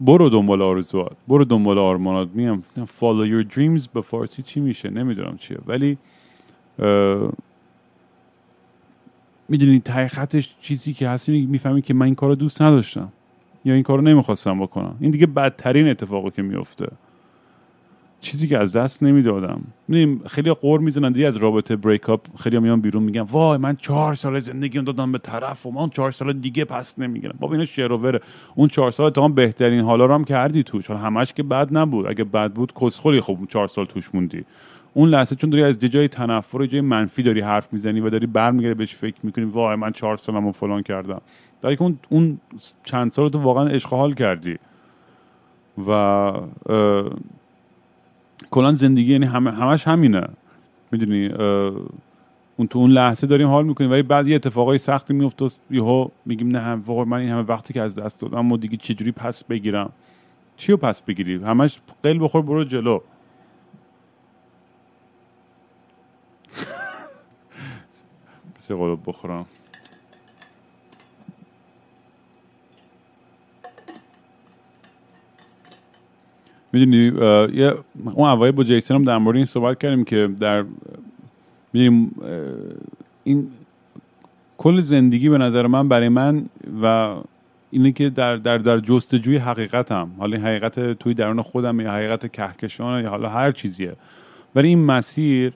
برو 0.00 0.28
دنبال 0.30 0.62
آرزوات 0.62 1.16
برو 1.28 1.44
دنبال 1.44 1.78
آرمانات. 1.78 2.28
میگم 2.34 2.62
follow 2.86 3.28
your 3.30 3.54
dreams 3.54 3.88
به 3.94 4.00
فارسی 4.00 4.42
چی 4.42 4.60
میشه؟ 4.60 4.90
نمی‌دونم 4.90 5.36
چیه. 5.36 5.58
ولی 5.66 5.98
می‌دونی 9.48 9.80
تای 9.80 10.08
خطش 10.08 10.54
چیزی 10.60 10.92
که 10.92 11.08
هست 11.08 11.28
می‌فهمی 11.28 11.82
که 11.82 11.94
من 11.94 12.06
این 12.06 12.14
کار 12.14 12.34
دوست 12.34 12.62
نداشتم 12.62 13.12
یا 13.64 13.74
این 13.74 13.82
کار 13.82 13.98
رو 13.98 14.04
نمی‌خواستم 14.04 14.60
بکنم. 14.60 14.96
این 15.00 15.10
دیگه 15.10 15.26
بدترین 15.26 15.88
اتفاقی 15.88 16.30
که 16.30 16.42
میفته 16.42 16.88
چیزی 18.24 18.48
که 18.48 18.58
از 18.58 18.72
دست 18.72 19.02
نمی‌دادم. 19.02 19.60
می‌دونیم 19.88 20.22
خیلی 20.26 20.52
قور 20.52 20.80
می‌زنن 20.80 21.12
دیگه 21.12 21.26
از 21.26 21.36
رابطه 21.36 21.76
بریک 21.76 22.08
اپ 22.10 22.20
خیلی 22.36 22.58
میان 22.58 22.80
بیرون 22.80 23.02
میگن 23.02 23.20
وای 23.20 23.58
من 23.58 23.76
چهار 23.76 24.14
سال 24.14 24.38
زندگی 24.38 24.82
دادم 24.82 25.12
به 25.12 25.18
طرف 25.18 25.66
و 25.66 25.70
من 25.70 25.88
چهار 25.88 26.10
سال 26.10 26.32
دیگه 26.32 26.64
پس 26.64 26.98
نمی‌گیرم. 26.98 27.34
بابا 27.40 27.52
اینو 27.52 27.66
شعر 27.66 28.20
اون 28.54 28.68
چهار 28.68 28.90
سال 28.90 29.10
تا 29.10 29.28
بهترین 29.28 29.80
حالا 29.80 30.06
رو 30.06 30.14
هم 30.14 30.24
کردی 30.24 30.62
توش. 30.62 30.86
حالا 30.86 31.00
همش 31.00 31.32
که 31.32 31.42
بد 31.42 31.76
نبود. 31.76 32.06
اگه 32.06 32.24
بد 32.24 32.52
بود 32.52 32.72
کسخلی 32.80 33.20
خب 33.20 33.38
چهار 33.48 33.68
سال 33.68 33.86
توش 33.86 34.14
موندی. 34.14 34.44
اون 34.94 35.08
لحظه 35.08 35.36
چون 35.36 35.50
داری 35.50 35.62
از 35.62 35.78
جای 35.78 36.08
تنفر 36.08 36.66
جای 36.66 36.80
منفی 36.80 37.22
داری 37.22 37.40
حرف 37.40 37.72
می‌زنی 37.72 38.00
و 38.00 38.10
داری 38.10 38.26
برمیگردی 38.26 38.74
بهش 38.74 38.94
فکر 38.94 39.16
می‌کنی 39.22 39.44
وای 39.44 39.76
من 39.76 39.90
چهار 39.90 40.16
سالمو 40.16 40.52
فلان 40.52 40.82
کردم. 40.82 41.20
در 41.62 41.76
اون 41.78 41.98
اون 42.08 42.40
چند 42.84 43.12
سال 43.12 43.28
تو 43.28 43.38
واقعا 43.38 43.68
عشق 43.68 43.88
حال 43.88 44.14
کردی. 44.14 44.56
و 45.88 45.90
کلا 48.54 48.74
زندگی 48.74 49.12
یعنی 49.12 49.26
همه 49.26 49.52
همش 49.52 49.88
همینه. 49.88 50.28
می‌دونی 50.92 51.28
اون 52.56 52.66
تو 52.70 52.78
اون 52.78 52.90
لحظه 52.90 53.26
داریم 53.26 53.48
حال 53.48 53.66
می‌کنیم 53.66 53.90
ولی 53.90 54.02
بعد 54.02 54.28
یه 54.28 54.34
اتفاقای 54.34 54.78
سختی 54.78 55.14
میفته 55.14 55.46
یهو 55.70 56.08
میگیم 56.26 56.48
نه 56.48 56.60
هم 56.60 56.82
واقعا 56.86 57.04
من 57.04 57.18
این 57.18 57.28
همه 57.28 57.42
وقتی 57.42 57.74
که 57.74 57.82
از 57.82 57.94
دست 57.94 58.20
دادم 58.20 58.52
و 58.52 58.56
دیگه 58.56 58.76
چجوری 58.76 59.12
پس 59.12 59.44
بگیرم؟ 59.44 59.92
چی 60.56 60.72
رو 60.72 60.78
پس 60.78 61.02
بگیری؟ 61.02 61.34
همش 61.34 61.80
قل 62.02 62.24
بخور 62.24 62.42
برو 62.42 62.64
جلو. 62.64 62.98
سه 68.58 68.74
قلوب 68.74 69.00
بخورم. 69.06 69.46
می‌دونی 76.74 77.04
یه 77.60 77.74
اون 78.04 78.28
اوایل 78.28 78.52
با 78.52 78.64
جیسن 78.64 78.94
هم 78.94 79.04
در 79.04 79.18
مورد 79.18 79.36
این 79.36 79.44
صحبت 79.44 79.78
کردیم 79.78 80.04
که 80.04 80.28
در 80.40 80.64
می‌دونیم 81.72 82.14
این 83.24 83.48
کل 84.58 84.80
زندگی 84.80 85.28
به 85.28 85.38
نظر 85.38 85.66
من 85.66 85.88
برای 85.88 86.08
من 86.08 86.46
و 86.82 87.14
اینه 87.70 87.92
که 87.92 88.10
در 88.10 88.36
در 88.36 88.58
در 88.58 88.78
جستجوی 88.78 89.36
حقیقتم 89.36 90.10
حالا 90.18 90.36
این 90.36 90.46
حقیقت 90.46 90.92
توی 90.92 91.14
درون 91.14 91.42
خودم 91.42 91.80
یا 91.80 91.92
حقیقت 91.92 92.32
کهکشان 92.32 93.02
یا 93.02 93.10
حالا 93.10 93.28
هر 93.28 93.52
چیزیه. 93.52 93.92
ولی 94.54 94.68
این 94.68 94.84
مسیر 94.84 95.52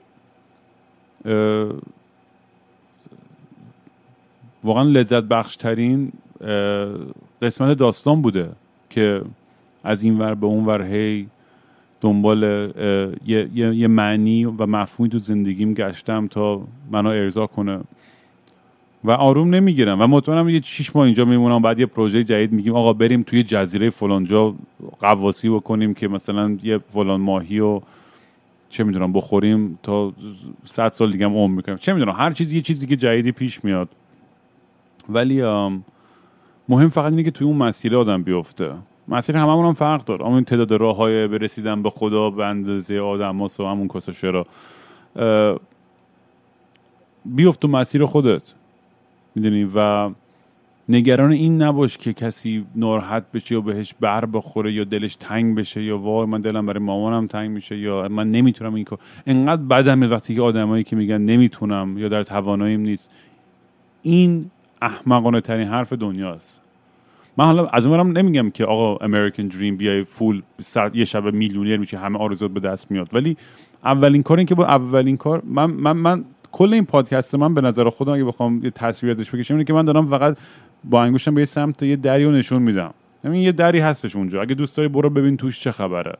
واقعا 4.63 4.83
لذت 4.83 5.23
بخش 5.23 5.55
ترین 5.55 6.11
قسمت 7.41 7.77
داستان 7.77 8.21
بوده 8.21 8.49
که 8.89 9.21
از 9.83 10.03
این 10.03 10.19
ور 10.19 10.33
به 10.33 10.45
اون 10.45 10.65
ور 10.65 10.81
هی 10.81 11.27
دنبال 12.01 12.43
یه،, 13.25 13.49
یه،, 13.53 13.75
یه 13.75 13.87
معنی 13.87 14.45
و 14.45 14.65
مفهومی 14.65 15.09
تو 15.09 15.17
زندگیم 15.17 15.73
گشتم 15.73 16.27
تا 16.27 16.61
منو 16.91 17.09
ارضا 17.09 17.47
کنه. 17.47 17.79
و 19.03 19.11
آروم 19.11 19.55
نمی‌گیرم 19.55 20.01
و 20.01 20.07
مطمئنم 20.07 20.49
یه 20.49 20.61
شیش 20.61 20.95
ماه 20.95 21.05
اینجا 21.05 21.25
میمونم 21.25 21.61
بعد 21.61 21.79
یه 21.79 21.85
پروژه 21.85 22.23
جدید 22.23 22.51
میگیم 22.51 22.75
آقا 22.75 22.93
بریم 22.93 23.23
توی 23.23 23.43
جزیره 23.43 23.89
فلانجا 23.89 24.55
قواسی 24.99 25.49
بکنیم 25.49 25.93
که 25.93 26.07
مثلا 26.07 26.57
یه 26.63 26.77
فلان 26.77 27.21
ماهی 27.21 27.59
و 27.59 27.81
چه 28.69 28.83
می‌دونم 28.83 29.13
بخوریم 29.13 29.79
تا 29.83 30.13
صد 30.65 30.91
سال 30.91 31.11
دیگه 31.11 31.25
هم 31.25 31.35
عمر 31.35 31.55
می‌کنیم. 31.55 31.77
چه 31.77 31.93
می‌دونم 31.93 32.15
هر 32.17 32.31
چیزی 32.31 32.55
یه 32.55 32.61
چیزی 32.61 32.87
که 32.87 32.95
جدیدی 32.95 33.31
پیش 33.31 33.63
میاد. 33.63 33.89
ولی 35.09 35.41
مهم 36.69 36.89
فقط 36.89 37.11
اینه 37.11 37.23
که 37.23 37.31
توی 37.31 37.47
اون 37.47 37.57
مسیر 37.57 37.95
آدم 37.95 38.23
بیفته. 38.23 38.71
مسیر 39.09 39.37
هممون 39.37 39.65
هم 39.65 39.73
فرق 39.73 40.05
داره. 40.05 40.25
این 40.25 40.43
تعداد 40.43 40.71
راه 40.73 40.95
های 40.95 41.27
برسیدن 41.27 41.83
به 41.83 41.89
خدا 41.89 42.29
به 42.29 42.45
اندازه 42.45 42.99
آدم 42.99 43.41
و 43.41 43.49
همون 43.59 43.87
کسا 43.87 44.29
را 44.29 44.45
بیفت 47.25 47.59
تو 47.59 47.67
مسیر 47.67 48.05
خودت. 48.05 48.53
می‌دونی؟ 49.35 49.71
و 49.75 50.09
نگران 50.89 51.31
این 51.31 51.61
نباش 51.61 51.97
که 51.97 52.13
کسی 52.13 52.65
ناراحت 52.75 53.31
بشه 53.31 53.55
یا 53.55 53.61
بهش 53.61 53.93
بر 53.99 54.25
بخوره 54.25 54.73
یا 54.73 54.83
دلش 54.83 55.15
تنگ 55.15 55.57
بشه 55.57 55.83
یا 55.83 55.97
وای 55.97 56.25
من 56.25 56.41
دلم 56.41 56.65
برای 56.65 56.83
مامانم 56.83 57.27
تنگ 57.27 57.49
میشه 57.49 57.77
یا 57.77 58.07
من 58.11 58.31
نمی‌تونم 58.31 58.73
این 58.73 58.85
کار. 58.85 58.99
انقدر 59.27 59.61
بدمه 59.61 60.07
وقتی 60.07 60.35
که 60.35 60.41
آدمایی 60.41 60.83
که 60.83 60.95
میگن 60.95 61.21
نمی‌تونم 61.21 61.97
یا 61.97 62.09
در 62.09 62.23
تواناییم 62.23 62.81
نیست. 62.81 63.13
این 64.01 64.51
احمقانه 64.81 65.41
ترین 65.41 65.67
حرف 65.67 65.93
دنیاست. 65.93 66.61
من 67.39 67.45
حالا 67.45 67.65
از 67.67 67.85
اونم 67.85 68.17
نمیگم 68.17 68.49
که 68.49 68.65
آقا 68.65 69.05
امریکن 69.05 69.47
دریم 69.47 69.77
بیای 69.77 70.03
فول 70.03 70.41
یه 70.93 71.05
شب 71.05 71.33
میلیونر 71.33 71.77
میشه 71.77 71.97
همه 71.97 72.19
آرزوات 72.19 72.51
به 72.51 72.59
دست 72.59 72.91
میاد. 72.91 73.09
ولی 73.13 73.37
اولین 73.83 74.23
کار 74.23 74.37
این 74.37 74.45
که 74.45 74.55
با 74.55 74.65
اولین 74.65 75.17
کار 75.17 75.41
من 75.45 75.65
من 75.65 75.91
من 75.91 76.25
کل 76.51 76.73
این 76.73 76.85
پادکست 76.85 77.35
من 77.35 77.53
به 77.53 77.61
نظر 77.61 77.89
خودم 77.89 78.13
اگه 78.13 78.23
بخوام 78.23 78.59
یه 78.63 78.71
تصویر 78.71 79.11
ازش 79.11 79.35
بکشم 79.35 79.53
اینه 79.53 79.63
که 79.63 79.73
من 79.73 79.85
دارم 79.85 80.09
فقط 80.09 80.37
با 80.83 81.03
انگوشتم 81.03 81.33
به 81.33 81.41
یه 81.41 81.45
سمت 81.45 81.83
یه 81.83 81.95
دری 81.95 82.25
رو 82.25 82.31
نشون 82.31 82.61
میدم. 82.61 82.93
همین 83.23 83.41
یه 83.41 83.51
دری 83.51 83.79
هستش 83.79 84.15
اونجا. 84.15 84.41
اگه 84.41 84.55
دوست 84.55 84.77
داری 84.77 84.89
برو 84.89 85.09
ببین 85.09 85.37
توش 85.37 85.59
چه 85.59 85.71
خبره. 85.71 86.15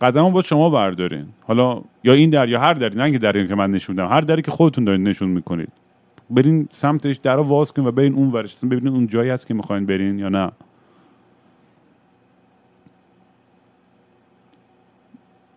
قدم 0.00 0.32
با 0.32 0.42
شما 0.42 0.70
بردارین. 0.70 1.26
حالا 1.46 1.82
یا 2.04 2.12
این 2.12 2.30
در 2.30 2.48
یا 2.48 2.60
هر 2.60 2.74
دری 2.74 2.96
نه 2.96 3.02
اینکه 3.02 3.18
دری 3.18 3.48
که 3.48 3.54
من 3.54 3.70
نشون 3.70 3.98
هر 3.98 4.20
دری 4.20 4.42
که 4.42 4.50
خودتون 4.50 4.84
دارین 4.84 5.02
نشون 5.02 5.28
می‌کنید. 5.28 5.85
برین 6.30 6.68
سمتش 6.70 7.16
در 7.16 7.38
واز 7.38 7.72
کن 7.72 7.86
و 7.86 7.92
برین 7.92 8.14
اون 8.14 8.30
ورش. 8.30 8.56
ببینید 8.56 8.88
اون 8.88 9.06
جایی 9.06 9.30
هست 9.30 9.46
که 9.46 9.54
می‌خواین 9.54 9.86
برین 9.86 10.18
یا 10.18 10.28
نه. 10.28 10.52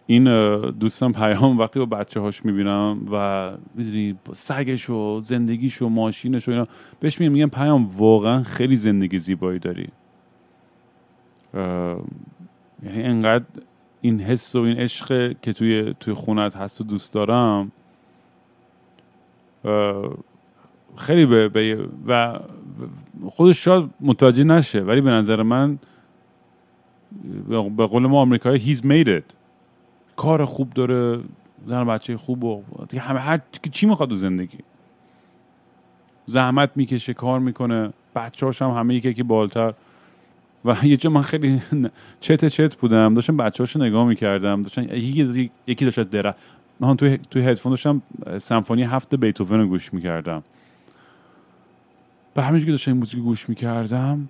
این 0.08 0.24
دوستم 0.72 1.12
پیام 1.12 1.58
وقتی 1.58 1.80
با 1.80 1.86
بچه 1.86 2.20
هاش 2.20 2.46
می‌بینم 2.46 3.06
و 3.12 3.52
می‌دونی 3.76 4.16
سگش 4.34 4.90
و 4.90 5.22
زندگیش 5.22 5.82
و 5.82 5.90
ماشینش 5.90 6.48
و 6.48 6.52
اینا 6.52 6.66
بهش 7.00 7.20
میگم 7.20 7.34
میگم 7.34 7.50
پیام 7.50 7.86
واقعا 7.98 8.44
خیلی 8.44 8.76
زندگی 8.76 9.20
زیبایی 9.20 9.60
داری. 9.60 9.90
یعنی 12.84 13.04
انقدر 13.04 13.46
این 14.02 14.20
حس 14.20 14.56
و 14.56 14.60
این 14.60 14.78
عشق 14.78 15.36
که 15.42 15.54
توی 15.54 15.96
توی 16.00 16.14
خونت 16.14 16.56
هست 16.56 16.82
و 16.82 16.84
دوست 16.84 17.14
دارم. 17.14 17.72
خیلی 20.96 21.26
به, 21.26 21.88
و 22.08 22.40
خودش 23.28 23.64
شاید 23.64 23.90
متوجه 24.02 24.44
نشه 24.44 24.80
ولی 24.82 25.02
به 25.02 25.10
نظر 25.10 25.44
من 25.44 25.80
به 27.78 27.86
قول 27.86 28.08
ما 28.08 28.22
آمریکایی 28.22 28.76
he's 28.76 28.80
made 28.80 29.22
کار 30.16 30.46
خوب 30.46 30.70
داره 30.70 31.20
زن 31.68 31.86
بچه 31.86 32.18
خوب 32.18 32.44
و 32.44 32.64
دیگه 32.90 33.04
همه 33.04 33.20
هر 33.20 33.40
چی 33.72 33.86
می‌خواد 33.86 34.14
زندگی. 34.14 34.58
زحمت 36.26 36.72
می‌کشه 36.76 37.14
کار 37.14 37.40
می‌کنه 37.40 37.94
بچه 38.16 38.66
هم 38.66 38.72
همه 38.72 38.96
یکی 38.96 39.14
که 39.14 39.24
بالتر 39.24 39.74
و 40.66 40.76
یه 40.84 40.98
جا 40.98 41.10
من 41.10 41.22
خیلی 41.22 41.62
چت 42.20 42.46
چت 42.46 42.76
بودم 42.76 43.14
داشتم 43.14 43.38
بچه 43.38 43.80
نگاه 43.80 44.08
می‌کردم 44.08 44.62
داشتم 44.62 44.82
یکی, 45.68 45.86
داشت 45.86 46.00
دره 46.00 46.36
من 46.80 46.98
توی, 46.98 47.18
توی 47.18 47.42
هدفون 47.42 47.70
داشتم 47.70 48.02
سمفونی 48.38 48.84
هفت 48.84 49.16
بیتوون 49.16 49.60
رو 49.60 49.68
گوش 49.68 49.94
می‌کردم. 49.94 50.44
به 52.34 52.44
همینجور 52.44 52.66
که 52.66 52.72
داشتم 52.72 52.94
موزیک 52.94 53.20
گوش 53.20 53.50
می‌کردم 53.50 54.30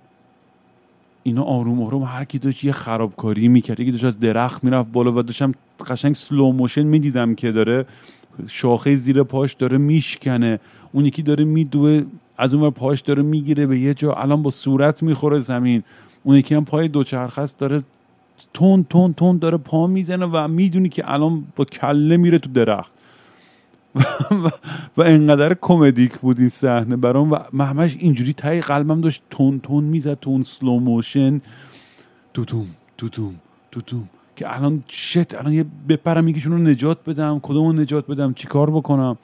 اینا 1.22 1.42
آروم 1.42 1.82
آروم 1.82 2.02
هر 2.02 2.24
کی 2.24 2.38
داشت 2.38 2.64
یه 2.64 2.72
خرابکاری 2.72 3.48
می‌کرد. 3.48 3.80
یکی 3.80 3.90
داشت 3.90 4.04
از 4.04 4.20
درخت 4.20 4.64
می‌رفت 4.64 4.92
بالا 4.92 5.12
و 5.12 5.22
داشتم 5.22 5.54
قشنگ 5.86 6.14
slow 6.14 6.52
motion 6.52 6.82
می‌دیدم 6.82 7.34
که 7.34 7.52
داره 7.52 7.86
شاخه 8.48 8.96
زیر 8.96 9.22
پاش 9.22 9.52
داره 9.52 9.78
میشکنه. 9.78 10.60
اون 10.92 11.06
یکی 11.06 11.22
داره 11.22 11.44
میدوه 11.44 12.04
از 12.38 12.54
اون 12.54 12.70
پاش 12.70 13.00
داره 13.00 13.22
می‌گیره 13.22 13.66
به 13.66 13.78
یه 13.78 13.94
جا. 13.94 14.12
الان 14.12 14.42
با 14.42 14.50
صورت 14.50 15.02
می‌خوره 15.02 15.40
زمین. 15.40 15.82
اون 16.22 16.36
یکی 16.36 16.54
هم 16.54 16.64
پای 16.64 16.88
دوچرخه 16.88 17.42
است 17.42 17.58
داره 17.58 17.82
تون 18.54 18.86
تون 18.90 19.14
تون 19.14 19.38
داره 19.38 19.58
پا 19.58 19.86
می‌زنه 19.86 20.26
و 20.26 20.48
می‌دونی 20.48 20.88
که 20.88 21.12
الان 21.12 21.44
با 21.56 21.64
کله 21.64 22.16
میره 22.16 22.38
تو 22.38 22.50
درخت. 22.52 22.92
و 24.96 25.02
انقدر 25.02 25.56
comedic 25.60 26.18
بود 26.18 26.38
این 26.38 26.48
صحنه 26.48 26.96
برام 26.96 27.30
و 27.30 27.64
همش 27.64 27.96
اینجوری 27.98 28.32
ته 28.32 28.60
قلبم 28.60 29.00
داشت 29.00 29.22
تون 29.30 29.60
تون 29.60 29.84
می‌زد 29.84 30.14
تون 30.14 30.42
slow 30.42 30.78
motion 30.78 31.40
توتوم 32.34 32.66
توتوم 32.98 33.34
توتوم. 33.70 34.08
که 34.36 34.56
الان 34.56 34.84
shit 34.88 35.34
الان 35.34 35.52
یه 35.52 35.64
بپرم 35.88 36.28
یکیشون 36.28 36.52
رو 36.52 36.58
نجات 36.58 37.04
بدم 37.04 37.40
کدوم 37.42 37.66
رو 37.66 37.72
نجات 37.72 38.06
بدم 38.06 38.32
چیکار 38.32 38.70
بکنم؟ 38.70 39.18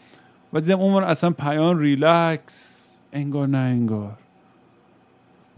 و 0.53 0.61
دیدم 0.61 0.81
اون 0.81 1.05
اصلا 1.05 1.31
پیان 1.31 1.79
ریلکس. 1.81 2.83
انگار 3.13 3.49
نه 3.49 3.59
انگار. 3.59 4.19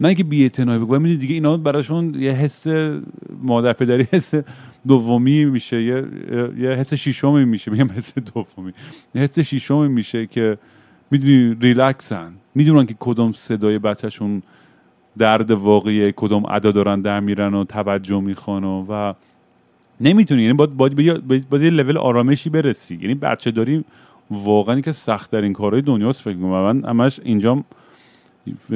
نه 0.01 0.07
اینکه 0.07 0.23
بی 0.23 0.43
اعتنایی 0.43 0.79
بگم 0.79 1.07
دیگه 1.07 1.33
اینا 1.33 1.57
براشون 1.57 2.15
یه 2.15 2.31
حس 2.31 2.67
مادر 3.41 3.73
پدری 3.73 4.07
حس 4.11 4.33
دومی 4.87 5.45
میشه 5.45 5.83
یه, 5.83 6.03
یه 6.57 6.69
حس 6.69 6.93
شیشمی 6.93 7.45
میشه 7.45 7.71
میگم 7.71 7.91
حس 7.91 8.13
دومی. 8.17 8.73
یه 9.15 9.21
حس 9.21 9.39
شیشمی 9.39 9.87
میشه 9.87 10.27
که 10.27 10.57
می‌دونی 11.11 11.57
ریلکسن. 11.61 12.31
می‌دونن 12.55 12.85
که 12.85 12.95
کدوم 12.99 13.31
صدای 13.31 13.79
بچهشون 13.79 14.43
درد 15.17 15.51
واقعیه 15.51 16.11
کدوم 16.11 16.45
ادا 16.45 16.71
دارن 16.71 17.01
در 17.01 17.19
میرن 17.19 17.53
و 17.53 17.63
توجه 17.63 18.19
می‌خوان 18.19 18.63
و 18.63 19.13
نمی‌تونی. 20.01 20.41
یعنی 20.41 20.53
باید, 20.53 20.77
باید, 20.77 21.27
باید, 21.27 21.63
یه 21.63 21.69
لول 21.69 21.97
آرامشی 21.97 22.49
برسی. 22.49 22.99
یعنی 23.01 23.15
بچه 23.15 23.51
داری 23.51 23.85
واقعا 24.31 24.81
که 24.81 24.91
سخت 24.91 25.31
در 25.31 25.41
این 25.41 25.53
کارهای 25.53 25.81
دنیاست 25.81 26.21
فکر 26.21 26.35
کنم 26.35 26.73
من 26.73 26.85
همش 26.85 27.19
اینجا 27.23 27.63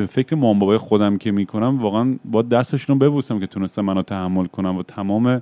فکر 0.09 0.35
مام 0.35 0.59
بابای 0.59 0.77
خودم 0.77 1.17
که 1.17 1.31
می‌کنم 1.31 1.81
واقعا 1.81 2.15
با 2.25 2.41
دستشون 2.41 2.99
رو 2.99 3.09
ببوسم 3.09 3.39
که 3.39 3.47
تونستم 3.47 3.81
منو 3.81 4.01
تحمل 4.01 4.45
کنم 4.45 4.77
و 4.77 4.83
تمام 4.83 5.41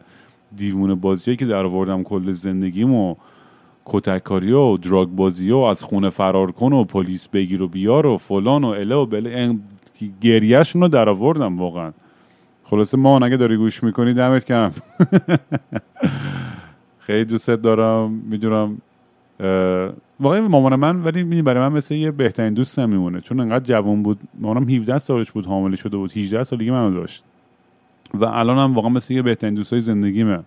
دیوونه 0.56 0.96
بازیایی 0.96 1.38
که 1.38 1.46
در 1.46 1.66
آوردم 1.66 2.04
کل 2.04 2.32
زندگیم 2.32 2.94
و 2.94 3.16
کتککاری 3.86 4.52
و 4.52 4.78
دراگ 4.78 5.10
بازی 5.10 5.52
و 5.52 5.58
از 5.58 5.84
خونه 5.84 6.10
فرار 6.10 6.52
کن 6.52 6.74
و 6.74 6.84
پلیس 6.84 7.28
بگیر 7.28 7.62
و 7.62 7.68
بیار 7.68 8.06
و 8.06 8.18
فلان 8.18 8.64
و 8.64 8.68
اله 8.68 8.96
و 8.96 9.06
بله 9.06 9.58
گریهشون 10.22 10.82
رو 10.82 10.88
در 10.88 11.10
آوردم 11.10 11.58
واقعا. 11.58 11.92
خلاصه 12.64 12.98
ما 12.98 13.20
اگه 13.20 13.38
داری 13.38 13.58
گوش 13.58 13.84
می‌کنی 13.84 14.14
دمت 14.14 14.46
کم 14.46 14.72
خیلی 17.06 17.26
دوستت 17.26 17.62
دارم 17.62 18.12
می‌دونم 18.12 18.78
واقعا 20.20 20.48
مامان 20.48 20.76
من 20.76 21.04
ولی 21.04 21.24
می‌دونی 21.24 21.42
برای 21.42 21.70
من 21.70 21.78
مثل 21.78 21.96
یه 21.96 22.12
بهترین 22.12 22.54
دوستم 22.54 22.90
میمونه. 22.90 23.22
چون 23.22 23.40
انقدر 23.40 23.66
جوان 23.66 24.04
بود 24.04 24.20
مامانم 24.40 24.70
17 24.70 24.98
سالش 24.98 25.32
بود 25.32 25.46
حامله 25.46 25.76
شده 25.76 25.98
بود 25.98 26.18
18 26.18 26.44
سالگی 26.44 26.72
منو 26.72 26.94
داشت. 26.94 27.24
و 28.14 28.26
الان 28.26 28.58
هم 28.58 28.76
واقعا 28.76 28.90
مثل 28.90 29.14
یه 29.14 29.22
بهترین 29.22 29.54
دوستای 29.54 29.82
زندگیمه. 29.82 30.40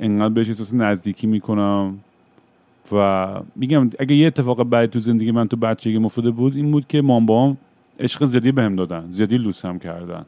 انقدر 0.00 0.34
بهش 0.34 0.48
احساس 0.48 0.74
نزدیکی 0.74 1.26
می‌کنم 1.26 1.98
و 2.92 3.26
میگم 3.56 3.90
اگه 3.98 4.14
یه 4.14 4.26
اتفاق 4.26 4.64
بعد 4.64 4.90
تو 4.90 5.00
زندگی 5.00 5.30
من 5.30 5.48
تو 5.48 5.56
بچگی 5.56 5.98
مفته 5.98 6.30
بود 6.30 6.56
این 6.56 6.70
بود 6.70 6.86
که 6.86 7.02
مام 7.02 7.26
بابام 7.26 7.56
عشق 8.00 8.24
زیادی 8.24 8.52
بهم 8.52 8.76
دادن 8.76 9.06
زیادی 9.10 9.38
لوسم 9.38 9.78
کردن. 9.78 10.24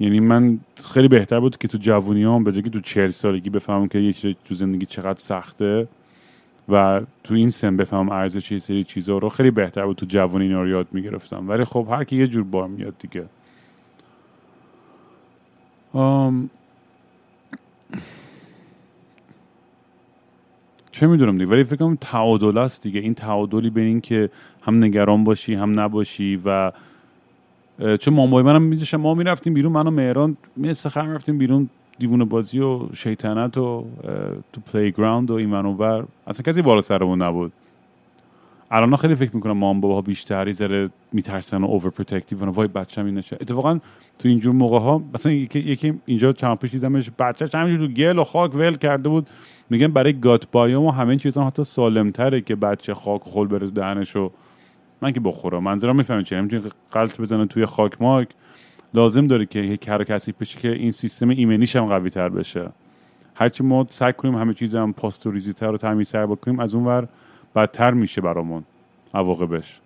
یعنی 0.00 0.20
من 0.20 0.58
خیلی 0.94 1.08
بهتر 1.08 1.40
بود 1.40 1.58
که 1.58 1.68
تو 1.68 1.78
جوونی 1.78 2.24
هم 2.24 2.44
به 2.44 2.62
که 2.62 2.70
تو 2.70 2.80
چهل 2.80 3.08
سالگی 3.08 3.50
بفهمم 3.50 3.88
که 3.88 3.98
یه 3.98 4.12
تو 4.44 4.54
زندگی 4.54 4.86
چقدر 4.86 5.18
سخته 5.18 5.88
و 6.68 7.00
تو 7.24 7.34
این 7.34 7.50
سن 7.50 7.76
بفهمم 7.76 8.08
ارزش 8.08 8.52
یه 8.52 8.58
سری 8.58 8.84
چیزها 8.84 9.18
رو 9.18 9.28
خیلی 9.28 9.50
بهتر 9.50 9.86
بود 9.86 9.96
تو 9.96 10.06
جوانی 10.06 10.44
اینا 10.44 10.62
رو 10.62 10.68
یاد 10.68 10.86
می‌گرفتم. 10.92 11.48
ولی 11.48 11.64
خب 11.64 11.88
هر 11.90 12.04
کی 12.04 12.16
یه 12.16 12.26
جور 12.26 12.44
بار 12.44 12.68
میاد 12.68 12.94
دیگه. 12.98 13.24
چه 20.92 21.06
می‌دونم 21.06 21.38
دیگه 21.38 21.50
ولی 21.50 21.64
فکر 21.64 21.76
کنم 21.76 21.98
تعادل 22.00 22.58
است 22.58 22.82
دیگه. 22.82 23.00
این 23.00 23.14
تعادلی 23.14 23.70
بین 23.70 23.86
این 23.86 24.00
که 24.00 24.30
هم 24.62 24.84
نگران 24.84 25.24
باشی 25.24 25.54
هم 25.54 25.80
نباشی 25.80 26.40
و 26.44 26.72
چون 28.00 28.14
مامای 28.14 28.42
منم 28.42 28.62
میزشم 28.62 28.96
ما 28.96 29.14
می‌رفتیم 29.14 29.54
بیرون 29.54 29.72
منو 29.72 29.90
مهران 29.90 30.36
مثل 30.56 30.88
خر 30.88 31.10
رفتیم 31.10 31.38
بیرون. 31.38 31.68
دیوونه 31.98 32.24
بازی 32.24 32.60
و 32.60 32.80
شیطنت 32.94 33.58
و 33.58 33.84
تو 34.52 34.60
playground 34.72 35.30
و 35.30 35.34
این 35.34 35.76
بر 35.76 36.04
اصلا 36.26 36.52
کسی 36.52 36.62
بالا 36.62 36.80
سرمون 36.80 37.22
نبود. 37.22 37.52
الان 38.70 38.96
خیلی 38.96 39.14
فکر 39.14 39.36
می‌کنم 39.36 39.52
مامان 39.52 39.80
باباها 39.80 40.00
بیشتری 40.00 40.52
ذره 40.52 40.90
میترسن 41.12 41.64
و 41.64 41.66
over 41.66 41.90
protective 41.90 42.38
و 42.38 42.50
وای 42.50 42.68
بچه‌م 42.68 43.06
این 43.06 43.14
نشه. 43.14 43.36
اتفاقا 43.40 43.78
تو 44.18 44.28
اینجور 44.28 44.54
موقع 44.54 44.78
ها 44.78 45.02
مثلا 45.14 45.32
یکی, 45.32 45.58
یکی 45.58 46.00
اینجا 46.06 46.32
چند 46.32 46.58
پیش 46.58 46.70
دیدمش 46.70 47.10
بچه‌ش 47.18 47.54
همینجور 47.54 47.86
تو 47.86 47.92
گل 47.92 48.18
و 48.18 48.24
خاک 48.24 48.54
ول 48.54 48.74
کرده 48.74 49.08
بود. 49.08 49.26
میگن 49.70 49.88
برای 49.88 50.20
gut 50.20 50.50
biome 50.50 50.84
و 50.84 50.90
همه 50.90 51.16
چیزا 51.16 51.44
حتی 51.44 51.64
سالم 51.64 52.10
تره 52.10 52.40
که 52.40 52.56
بچه 52.56 52.94
خاک 52.94 53.15
و 53.15 53.20
خل 53.24 53.46
بره 53.46 53.58
تو 53.58 53.70
دهنش 53.70 54.16
و 54.16 54.30
من 55.02 55.12
که 55.12 55.20
بخورم. 55.20 55.62
منظورم 55.62 55.96
می‌فهمم 55.96 56.22
چه 56.22 56.36
همینجوری 56.36 56.70
غلط 56.92 57.20
بزنه 57.20 57.46
توی 57.46 57.66
خاک 57.66 58.02
ماک. 58.02 58.28
لازم 58.94 59.26
داره 59.26 59.46
که 59.46 59.58
یک 59.58 59.86
کار 59.86 60.04
کسی 60.04 60.34
بشه 60.40 60.58
که 60.58 60.72
این 60.72 60.92
سیستم 60.92 61.28
ایمنیش 61.28 61.76
هم 61.76 61.86
قوی 61.86 62.10
تر 62.10 62.28
بشه. 62.28 62.68
هرچی 63.34 63.64
ما 63.64 63.86
سعی 63.88 64.12
کنیم 64.12 64.34
همه 64.34 64.54
چیز 64.54 64.74
هم 64.74 64.92
پاستوریزی 64.92 65.52
تر 65.52 65.70
و 65.70 65.76
تمیز 65.76 66.12
تر 66.12 66.26
بکنیم 66.26 66.60
از 66.60 66.74
اونور 66.74 67.08
بدتر 67.54 67.90
میشه 67.90 68.20
برامون 68.20 68.64
عواقبش. 69.14 69.80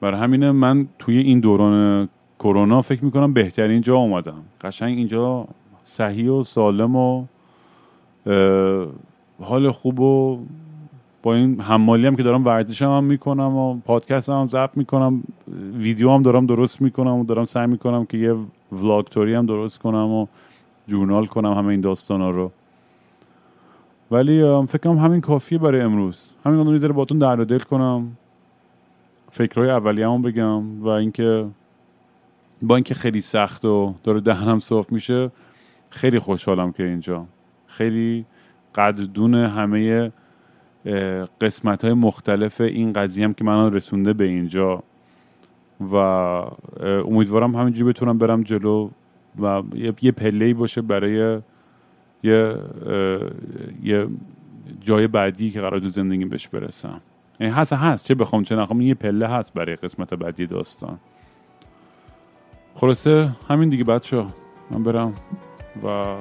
برای 0.00 0.20
همینه 0.20 0.52
من 0.52 0.88
توی 0.98 1.18
این 1.18 1.40
دوران 1.40 2.08
کرونا 2.38 2.82
فکر 2.82 3.04
می‌کنم 3.04 3.32
بهترین 3.32 3.80
جا 3.80 3.96
اومدم. 3.96 4.42
قشنگ 4.60 4.98
اینجا 4.98 5.48
صحیح 5.84 6.30
و 6.30 6.44
سالم 6.44 6.96
و 6.96 7.24
حال 9.40 9.70
خوب 9.70 10.00
و 10.00 10.44
با 11.22 11.34
این 11.34 11.60
حمالی 11.60 12.06
هم 12.06 12.16
که 12.16 12.22
دارم 12.22 12.44
ورزش 12.44 12.82
هم, 12.82 13.04
می‌کنم 13.04 13.56
و 13.56 13.80
پادکست 13.84 14.28
هم 14.28 14.46
ضبط 14.46 14.76
می‌کنم 14.76 15.22
ویدیو 15.74 16.10
هم 16.10 16.22
دارم 16.22 16.46
درست 16.46 16.82
می‌کنم 16.82 17.18
و 17.18 17.24
دارم 17.24 17.44
سعی 17.44 17.66
می‌کنم 17.66 18.04
که 18.04 18.18
یه 18.18 18.36
ولاگ 18.72 19.04
توری 19.04 19.34
هم 19.34 19.46
درست 19.46 19.78
کنم 19.78 20.10
و 20.10 20.26
جورنال 20.86 21.26
کنم 21.26 21.52
همه 21.52 21.68
این 21.68 21.80
داستان 21.80 22.20
ها 22.20 22.30
رو. 22.30 22.50
ولی 24.10 24.66
فکرم 24.66 24.98
همین 24.98 25.20
کافیه 25.20 25.58
برای 25.58 25.80
امروز. 25.80 26.32
همین 26.46 26.62
قدر 26.62 26.72
می‌ذاره 26.72 26.92
باتون 26.92 27.18
در 27.18 27.36
دل 27.36 27.58
کنم. 27.58 28.16
فکرهای 29.30 29.70
اولیه‌مو 29.70 30.18
بگم 30.18 30.82
و 30.82 30.88
اینکه 30.88 31.46
با 32.62 32.74
اینکه 32.74 32.94
خیلی 32.94 33.20
سخت 33.20 33.64
و 33.64 33.94
داره 34.04 34.20
دهنم 34.20 34.58
صاف 34.58 34.92
میشه 34.92 35.30
خیلی 35.90 36.18
خوشحالم 36.18 36.72
که 36.72 36.82
اینجا. 36.82 37.24
خیلی 37.66 38.24
قدردون 38.74 39.34
همه 39.34 40.12
قسمت 41.40 41.84
های 41.84 41.94
مختلف 41.94 42.60
این 42.60 42.92
قضیه 42.92 43.24
هم 43.24 43.32
که 43.32 43.44
من 43.44 43.72
رسونده 43.72 44.12
به 44.12 44.24
اینجا 44.24 44.82
و 45.80 45.96
امیدوارم 46.84 47.56
همینجوری 47.56 47.92
بتونم 47.92 48.18
برم 48.18 48.42
جلو 48.42 48.90
و 49.42 49.62
یه 50.02 50.12
پله 50.12 50.54
باشه 50.54 50.82
برای 50.82 51.40
یه 52.22 52.56
یه 53.82 54.08
جای 54.80 55.06
بعدی 55.06 55.50
که 55.50 55.60
قرار 55.60 55.80
تو 55.80 55.88
زندگی 55.88 56.24
بهش 56.24 56.48
برسم. 56.48 57.00
یعنی 57.40 57.52
هست 57.52 57.72
هست 57.72 58.06
چه 58.06 58.14
بخوام 58.14 58.42
چه 58.42 58.56
نخوام 58.56 58.80
یه 58.80 58.94
پله 58.94 59.28
هست 59.28 59.54
برای 59.54 59.76
قسمت 59.76 60.14
بعدی 60.14 60.46
داستان. 60.46 60.98
خلاصه 62.74 63.36
همین 63.48 63.68
دیگه 63.68 63.84
بچه 63.84 64.24
من 64.70 64.82
برم 64.82 65.14
و 65.84 66.16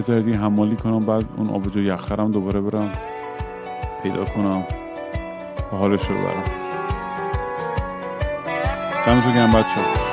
ذره 0.00 0.22
دیگه 0.22 0.36
حمالی 0.36 0.76
کنم 0.76 1.06
بعد 1.06 1.24
اون 1.36 1.50
آبجو 1.50 1.82
یخرم 1.82 2.32
دوباره 2.32 2.60
برم 2.60 2.92
پیدا 4.02 4.24
کنم 4.24 4.64
و 5.72 5.76
حالش 5.76 6.00
رو 6.04 6.14
برم 6.14 6.44
دمتون 9.06 9.34
گرم 9.34 9.52
بچه 9.52 9.66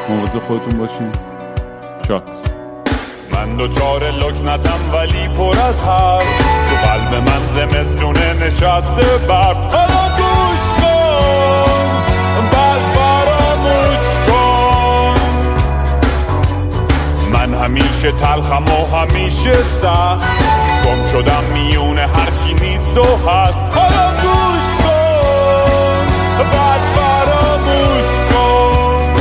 مواظب 0.10 0.40
خودتون 0.40 0.78
باشین. 0.78 1.12
چاکس 2.08 2.46
من 3.34 3.56
دوچار 3.58 4.04
لکنتم 4.04 4.80
ولی 4.94 5.28
پر 5.28 5.60
از 5.60 5.84
حرف. 5.84 6.42
تو 6.70 6.76
قلب 6.76 7.30
من 7.30 7.48
زمستونه 7.48 8.34
نشسته 8.34 9.18
برف. 9.28 9.99
همیشه 17.70 18.12
تلخم 18.12 18.64
و 18.68 18.96
همیشه 18.98 19.64
سخت. 19.64 20.34
گم 20.86 21.08
شدم 21.12 21.44
میونه 21.54 22.02
هرچی 22.02 22.54
نیست 22.54 22.98
و 22.98 23.04
هست. 23.04 23.62
حالا 23.76 24.12
گوش 24.12 24.84
کن 24.84 26.08
بعد 26.52 26.82
فراموش 26.96 28.32
کن. 28.32 29.20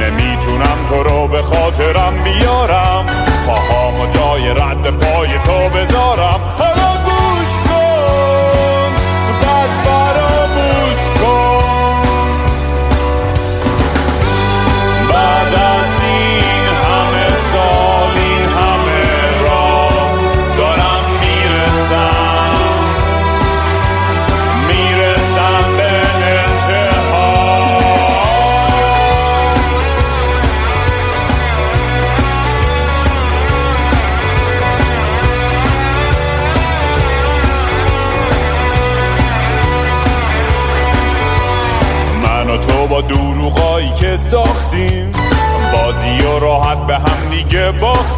نمی‌تونم 0.00 0.78
تو 0.88 1.02
رو 1.02 1.28
به 1.28 1.42
خاطرم 1.42 2.22
بیارم. 2.22 3.06
پاهامو 3.46 4.06
جای 4.06 4.50
رد 4.50 4.90
پای 4.90 5.28
تو 5.28 5.68
بذارم. 5.78 6.40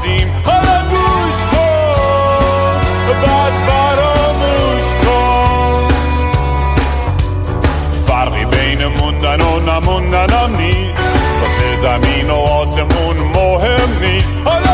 باختیم 0.07 0.43
حالا 0.45 0.83
گوش 0.91 1.39
کن 1.53 2.81
بعد 3.23 3.53
فراموش 3.67 4.89
کن. 5.07 5.89
فرقی 8.07 8.45
بین 8.45 8.87
موندن 8.87 9.41
و 9.41 9.61
نموندنم 9.61 10.57
نیست. 10.57 11.17
واسه 11.43 11.77
زمین 11.81 12.31
و 12.31 12.35
آسمون 12.35 13.17
مهم 13.17 13.99
نیست. 14.01 14.37
حالا 14.45 14.66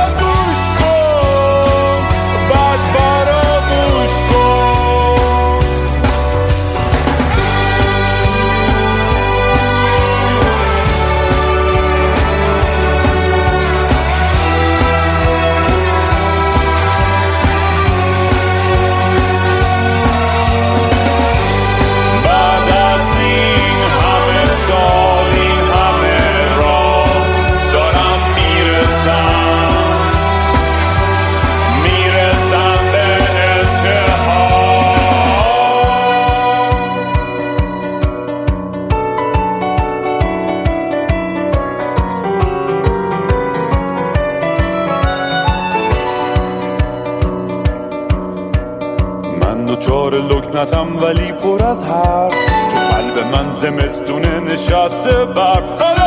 لکنتم 50.62 51.02
ولی 51.02 51.32
پر 51.32 51.64
از 51.64 51.84
حرف. 51.84 52.34
تو 52.70 52.78
قلب 52.78 53.18
من 53.18 53.52
زمستونه 53.52 54.40
نشسته 54.40 55.24
برف. 55.24 56.01